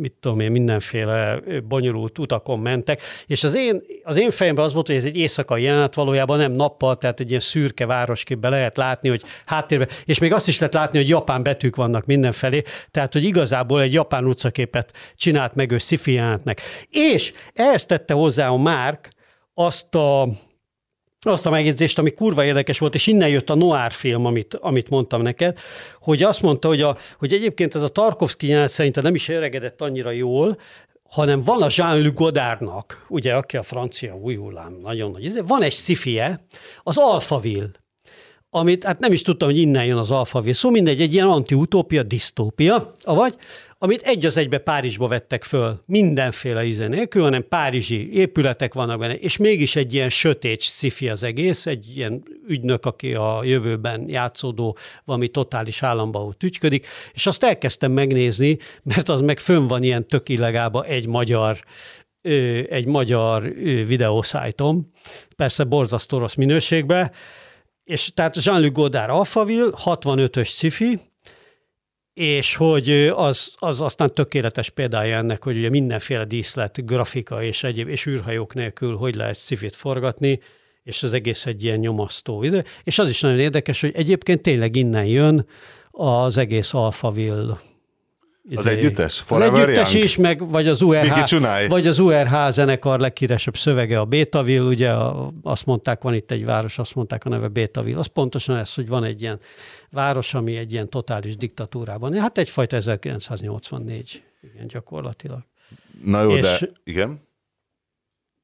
mit 0.00 0.12
tudom 0.20 0.40
én, 0.40 0.50
mindenféle 0.50 1.40
bonyolult 1.68 2.18
utakon 2.18 2.58
mentek, 2.58 3.02
és 3.26 3.44
az 3.44 3.54
én, 3.54 3.82
az 4.02 4.18
én 4.18 4.30
fejemben 4.30 4.64
az 4.64 4.72
volt, 4.72 4.86
hogy 4.86 4.96
ez 4.96 5.04
egy 5.04 5.16
éjszakai 5.16 5.62
jelenet 5.62 5.94
valójában 5.94 6.38
nem 6.38 6.52
nappal, 6.52 6.96
tehát 6.96 7.20
egy 7.20 7.28
ilyen 7.28 7.40
szürke 7.40 7.86
városképbe 7.86 8.48
lehet 8.48 8.76
látni, 8.76 9.08
hogy 9.08 9.22
háttérben, 9.46 9.88
és 10.04 10.18
még 10.18 10.32
azt 10.32 10.48
is 10.48 10.58
lehet 10.58 10.74
látni, 10.74 10.98
hogy 10.98 11.08
japán 11.08 11.42
betűk 11.42 11.76
vannak 11.76 12.06
mindenfelé, 12.06 12.62
tehát 12.90 13.12
hogy 13.12 13.24
igazából 13.24 13.80
egy 13.80 13.92
japán 13.92 14.24
utcaképet 14.24 14.92
csinált 15.14 15.54
meg 15.54 15.70
ő 15.70 15.78
sci 15.78 16.12
jelenetnek. 16.12 16.60
És 16.88 17.32
ehhez 17.54 17.86
tette 17.86 18.14
hozzá 18.14 18.48
a 18.48 18.56
Márk 18.56 19.08
azt 19.54 19.94
a 19.94 20.28
azt 21.26 21.46
a 21.46 21.50
megjegyzést, 21.50 21.98
ami 21.98 22.10
kurva 22.10 22.44
érdekes 22.44 22.78
volt, 22.78 22.94
és 22.94 23.06
innen 23.06 23.28
jött 23.28 23.50
a 23.50 23.54
noir 23.54 23.92
film, 23.92 24.24
amit, 24.26 24.54
amit 24.54 24.88
mondtam 24.88 25.22
neked, 25.22 25.58
hogy 26.00 26.22
azt 26.22 26.42
mondta, 26.42 26.68
hogy, 26.68 26.80
a, 26.80 26.96
hogy 27.18 27.32
egyébként 27.32 27.74
ez 27.74 27.82
a 27.82 27.88
Tarkovsky 27.88 28.46
nyelv 28.46 28.68
szerintem 28.68 29.02
nem 29.02 29.14
is 29.14 29.28
öregedett 29.28 29.80
annyira 29.80 30.10
jól, 30.10 30.56
hanem 31.10 31.42
van 31.42 31.62
a 31.62 31.68
Jean-Luc 31.70 32.14
Godardnak, 32.14 33.06
ugye, 33.08 33.34
aki 33.34 33.56
a 33.56 33.62
francia 33.62 34.16
új 34.16 34.34
hullám, 34.34 34.76
nagyon 34.82 35.10
nagy, 35.10 35.46
van 35.46 35.62
egy 35.62 35.72
szifie, 35.72 36.44
az 36.82 36.96
Alphaville, 36.98 37.70
amit 38.50 38.84
hát 38.84 39.00
nem 39.00 39.12
is 39.12 39.22
tudtam, 39.22 39.48
hogy 39.48 39.58
innen 39.58 39.84
jön 39.84 39.96
az 39.96 40.10
Alphaville. 40.10 40.54
Szó 40.54 40.60
szóval 40.60 40.76
mindegy, 40.76 41.00
egy 41.00 41.14
ilyen 41.14 41.28
antiutópia, 41.28 42.02
disztópia, 42.02 42.92
avagy, 43.02 43.34
amit 43.82 44.02
egy 44.02 44.26
az 44.26 44.36
egybe 44.36 44.58
Párizsba 44.58 45.08
vettek 45.08 45.44
föl, 45.44 45.82
mindenféle 45.86 46.64
íze 46.64 46.88
nélkül, 46.88 47.22
hanem 47.22 47.48
párizsi 47.48 48.12
épületek 48.12 48.74
vannak 48.74 48.98
benne, 48.98 49.14
és 49.14 49.36
mégis 49.36 49.76
egy 49.76 49.94
ilyen 49.94 50.08
sötét 50.08 50.60
szifi 50.60 51.08
az 51.08 51.22
egész, 51.22 51.66
egy 51.66 51.96
ilyen 51.96 52.22
ügynök, 52.48 52.86
aki 52.86 53.14
a 53.14 53.40
jövőben 53.44 54.08
játszódó 54.08 54.76
valami 55.04 55.28
totális 55.28 55.82
államba 55.82 56.32
tücsködik, 56.38 56.86
és 57.12 57.26
azt 57.26 57.44
elkezdtem 57.44 57.92
megnézni, 57.92 58.58
mert 58.82 59.08
az 59.08 59.20
meg 59.20 59.38
fönn 59.38 59.66
van 59.66 59.82
ilyen 59.82 60.08
tök 60.08 60.28
egy 60.86 61.06
magyar 61.06 61.64
egy 62.68 62.86
magyar 62.86 63.42
videószájtom, 63.86 64.90
persze 65.36 65.64
borzasztó 65.64 66.18
rossz 66.18 66.34
minőségben, 66.34 67.10
és 67.84 68.10
tehát 68.14 68.44
Jean-Luc 68.44 68.72
Godard 68.72 69.10
Alphaville, 69.10 69.70
65-ös 69.84 70.46
sci 70.46 71.00
és 72.20 72.54
hogy 72.56 72.90
az, 73.14 73.54
az 73.58 73.80
aztán 73.80 74.14
tökéletes 74.14 74.70
példája 74.70 75.16
ennek, 75.16 75.44
hogy 75.44 75.56
ugye 75.56 75.68
mindenféle 75.68 76.24
díszlet, 76.24 76.86
grafika 76.86 77.42
és 77.42 77.62
egyéb, 77.62 77.88
és 77.88 78.06
űrhajók 78.06 78.54
nélkül 78.54 78.96
hogy 78.96 79.14
lehet 79.14 79.36
szifit 79.36 79.76
forgatni, 79.76 80.40
és 80.82 81.02
az 81.02 81.12
egész 81.12 81.46
egy 81.46 81.64
ilyen 81.64 81.78
nyomasztó 81.78 82.42
ide. 82.42 82.64
És 82.84 82.98
az 82.98 83.08
is 83.08 83.20
nagyon 83.20 83.38
érdekes, 83.38 83.80
hogy 83.80 83.92
egyébként 83.94 84.42
tényleg 84.42 84.76
innen 84.76 85.04
jön 85.04 85.46
az 85.90 86.36
egész 86.36 86.74
Alphaville 86.74 87.60
az 88.44 88.66
izé, 88.66 88.70
együttes? 88.70 89.20
Forever 89.20 89.60
az 89.60 89.68
együttes 89.68 89.92
Young? 89.92 90.04
is, 90.04 90.16
meg 90.16 90.48
vagy 90.48 90.66
az 90.66 90.82
URH, 90.82 91.68
vagy 91.68 91.86
az 91.86 91.98
URH 91.98 92.48
zenekar 92.48 93.00
legkíresebb 93.00 93.56
szövege 93.56 93.98
a 93.98 94.04
Bétaville, 94.04 94.64
ugye 94.64 94.90
a, 94.90 95.32
azt 95.42 95.66
mondták, 95.66 96.02
van 96.02 96.14
itt 96.14 96.30
egy 96.30 96.44
város, 96.44 96.78
azt 96.78 96.94
mondták 96.94 97.24
a 97.24 97.28
neve 97.28 97.48
Bétaville. 97.48 97.98
Az 97.98 98.06
pontosan 98.06 98.56
ez, 98.56 98.74
hogy 98.74 98.88
van 98.88 99.04
egy 99.04 99.20
ilyen 99.22 99.38
város, 99.90 100.34
ami 100.34 100.56
egy 100.56 100.72
ilyen 100.72 100.88
totális 100.88 101.36
diktatúrában. 101.36 102.14
Hát 102.14 102.38
egyfajta 102.38 102.76
1984, 102.76 104.22
igen, 104.54 104.66
gyakorlatilag. 104.66 105.40
Na 106.04 106.22
jó, 106.22 106.30
és, 106.30 106.42
de 106.42 106.58
igen 106.84 107.28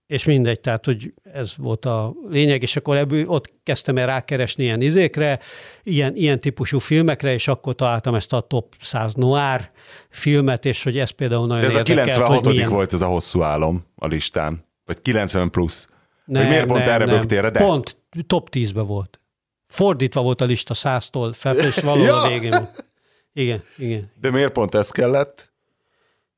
és 0.07 0.25
mindegy, 0.25 0.61
tehát, 0.61 0.85
hogy 0.85 1.15
ez 1.33 1.57
volt 1.57 1.85
a 1.85 2.15
lényeg, 2.29 2.63
és 2.63 2.77
akkor 2.77 2.97
ebből 2.97 3.29
ott 3.29 3.53
kezdtem 3.63 3.99
el 3.99 4.07
rákeresni 4.07 4.65
ilyen 4.65 4.81
izékre, 4.81 5.39
ilyen, 5.83 6.17
ilyen 6.17 6.41
típusú 6.41 6.79
filmekre, 6.79 7.33
és 7.33 7.49
akkor 7.49 7.75
találtam 7.75 8.15
ezt 8.15 8.33
a 8.33 8.41
top 8.41 8.75
100 8.81 9.15
noir 9.15 9.71
filmet, 10.09 10.65
és 10.65 10.83
hogy 10.83 10.99
ez 10.99 11.11
például 11.11 11.47
nagyon 11.47 11.61
De 11.61 11.67
ez 11.67 11.75
érdekelt, 11.77 11.99
a 11.99 12.13
96 12.13 12.45
milyen... 12.47 12.69
volt 12.69 12.93
ez 12.93 13.01
a 13.01 13.07
hosszú 13.07 13.43
álom 13.43 13.85
a 13.97 14.07
listán, 14.07 14.65
vagy 14.85 15.03
90 15.03 15.51
plusz. 15.51 15.87
Nem, 16.25 16.43
hogy 16.43 16.51
miért 16.51 16.67
pont 16.67 16.85
nem, 16.85 16.93
erre 16.93 17.05
nem. 17.05 17.15
bögtél, 17.19 17.51
de? 17.51 17.59
Pont 17.59 17.97
top 18.27 18.49
10-be 18.53 18.81
volt. 18.81 19.21
Fordítva 19.67 20.23
volt 20.23 20.41
a 20.41 20.45
lista 20.45 20.75
száztól 20.75 21.33
felfelé, 21.33 21.67
és 21.67 21.77
valahol 21.77 22.07
Ja. 22.07 22.23
a 22.23 22.29
végén 22.29 22.51
volt. 22.51 22.85
Igen, 23.33 23.63
igen. 23.77 24.11
De 24.21 24.31
miért 24.31 24.53
pont 24.53 24.75
ez 24.75 24.91
kellett? 24.91 25.55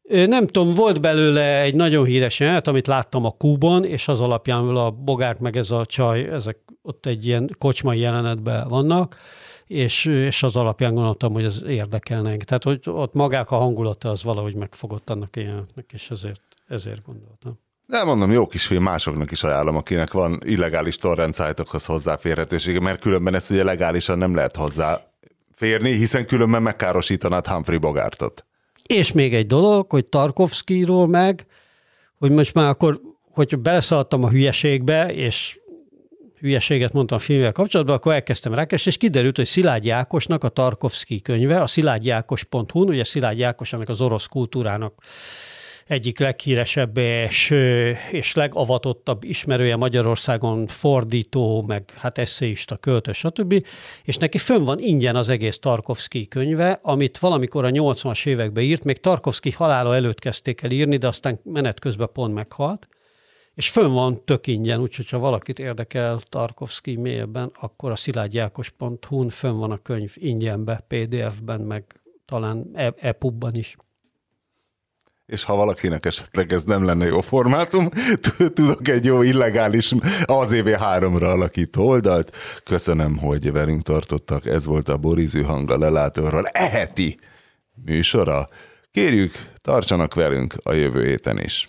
Nem 0.09 0.47
tudom, 0.47 0.75
volt 0.75 1.01
belőle 1.01 1.61
egy 1.61 1.75
nagyon 1.75 2.05
híres 2.05 2.41
jelenet, 2.41 2.67
amit 2.67 2.87
láttam 2.87 3.25
a 3.25 3.31
Kúban, 3.31 3.85
és 3.85 4.09
az 4.09 4.21
alapján 4.21 4.69
a 4.77 4.91
Bogart 4.91 5.41
meg 5.41 5.57
ez 5.57 5.71
a 5.71 5.87
csaj, 5.87 6.29
ezek 6.29 6.59
ott 6.83 7.07
egy 7.07 7.27
ilyen 7.27 7.51
kocsmai 7.59 7.99
jelenetben 7.99 8.69
vannak, 8.69 9.17
és, 9.67 10.05
és 10.05 10.43
az 10.43 10.57
alapján 10.57 10.95
gondoltam, 10.95 11.33
hogy 11.33 11.45
ez 11.45 11.63
érdekelne. 11.67 12.31
engem. 12.31 12.47
Tehát, 12.47 12.65
hogy 12.65 12.81
ott 12.85 13.15
magák 13.15 13.51
a 13.51 13.57
hangulata 13.57 14.11
az 14.11 14.23
valahogy 14.23 14.55
megfogott 14.55 15.11
annak 15.11 15.29
a 15.37 15.41
jelenetnek, 15.41 15.91
és 15.93 16.11
ezért, 16.11 16.41
ezért 16.69 17.05
gondoltam. 17.07 17.59
De 17.87 18.05
mondom, 18.05 18.33
jó 18.33 18.47
kis 18.47 18.67
film, 18.67 18.83
másoknak 18.83 19.31
is 19.31 19.43
ajánlom, 19.43 19.77
akinek 19.77 20.13
van 20.13 20.39
illegális 20.45 20.97
torrent 20.97 21.35
szájtokhoz 21.35 21.85
hozzáférhetősége, 21.85 22.81
mert 22.81 23.01
különben 23.01 23.35
ezt 23.35 23.51
ugye 23.51 23.65
legálisan 23.65 24.19
nem 24.19 24.35
lehet 24.35 24.57
hozzáférni, 24.57 25.93
hiszen 25.93 26.27
különben 26.27 26.63
megkárosítanád 26.63 27.47
Humphrey 27.47 27.79
Bogartot. 27.79 28.48
És 28.89 29.13
még 29.13 29.35
egy 29.35 29.47
dolog, 29.47 29.91
hogy 29.91 30.07
Tarkovszkiról 30.07 31.07
meg, 31.07 31.47
hogy 32.19 32.31
most 32.31 32.55
már 32.55 32.69
akkor, 32.69 33.01
hogy 33.31 33.59
beleszaladtam 33.59 34.25
a 34.25 34.31
hülyeségbe, 34.31 35.15
és 35.15 35.59
hülyeséget 36.41 36.93
mondtam 36.93 37.19
filmvel 37.19 37.53
kapcsolatban, 37.53 37.97
akkor 37.97 38.13
elkezdtem 38.13 38.55
rákeresni, 38.55 38.91
és 38.91 38.97
kiderült, 38.97 39.37
hogy 39.37 39.47
Szilágyi 39.47 39.91
Ákosnak 39.91 40.45
a 40.45 40.49
Tarkovszki 40.49 41.21
könyve, 41.21 41.61
a 41.61 41.67
szilágyákos.hu-n, 41.67 42.89
ugye 42.89 43.05
Szilágyi 43.05 43.43
Ákos 43.43 43.73
ennek 43.73 43.89
az 43.89 44.01
orosz 44.01 44.27
kultúrának 44.27 44.95
egyik 45.89 46.19
leghíresebb 46.19 46.97
és, 46.97 47.51
és 48.11 48.35
legavatottabb 48.35 49.25
ismerője 49.25 49.77
Magyarországon, 49.77 50.67
fordító, 50.67 51.63
meg 51.63 51.91
hát 51.97 52.19
eszéista, 52.19 52.77
költő, 52.77 53.13
stb. 53.13 53.67
És 54.05 54.17
neki 54.17 54.39
fönn 54.39 54.65
van 54.65 54.79
ingyen 54.79 55.17
az 55.17 55.29
egész 55.29 55.59
Tarkovszki 55.59 56.29
könyve, 56.29 56.79
amit 56.83 57.19
valamikor 57.19 57.65
a 57.65 57.71
80-as 57.71 58.27
években 58.27 58.65
írt, 58.65 58.85
még 58.85 59.01
Tarkovszki 59.01 59.51
halála 59.51 59.95
előtt 59.95 60.19
kezdték 60.19 60.63
el 60.63 60.71
írni, 60.71 60.97
de 60.97 61.07
aztán 61.07 61.41
menet 61.45 61.81
közben 61.81 62.09
pont 62.13 62.35
meghalt. 62.35 62.89
És 63.55 63.69
fönn 63.69 63.93
van 63.93 64.25
tök 64.25 64.47
ingyen, 64.47 64.81
úgyhogy 64.81 65.09
ha 65.09 65.19
valakit 65.19 65.59
érdekel 65.59 66.21
Tarkovszki 66.29 66.97
mélyebben, 66.97 67.51
akkor 67.61 67.91
a 67.91 67.97
szilágyákos.hu-n 67.97 69.29
fönn 69.29 69.57
van 69.57 69.71
a 69.71 69.77
könyv 69.77 70.13
ingyenbe, 70.15 70.85
PDF-ben, 70.89 71.61
meg 71.61 72.01
talán 72.27 72.71
e- 72.75 72.95
e-pubban 73.01 73.55
is. 73.55 73.77
És 75.29 75.45
ha 75.45 75.57
valakinek 75.57 76.07
esetleg 76.07 76.53
ez 76.53 76.65
nem 76.65 76.85
lenne 76.85 77.07
jó 77.07 77.21
formátum, 77.21 77.89
tudok 78.55 78.89
egy 78.89 79.05
jó 79.05 79.23
illegális 79.23 79.93
AZV3-ra 80.25 81.23
alakító 81.23 81.87
oldalt. 81.87 82.37
Köszönöm, 82.65 83.17
hogy 83.17 83.53
velünk 83.53 83.83
tartottak. 83.83 84.47
Ez 84.47 84.65
volt 84.65 84.89
a 84.89 84.97
Borizű 84.97 85.43
hang 85.43 85.71
a 85.71 85.79
lelátóról. 85.79 86.47
Eheti 86.47 87.19
műsora. 87.85 88.49
Kérjük, 88.91 89.33
tartsanak 89.61 90.15
velünk 90.15 90.55
a 90.63 90.73
jövő 90.73 91.07
héten 91.07 91.39
is. 91.39 91.69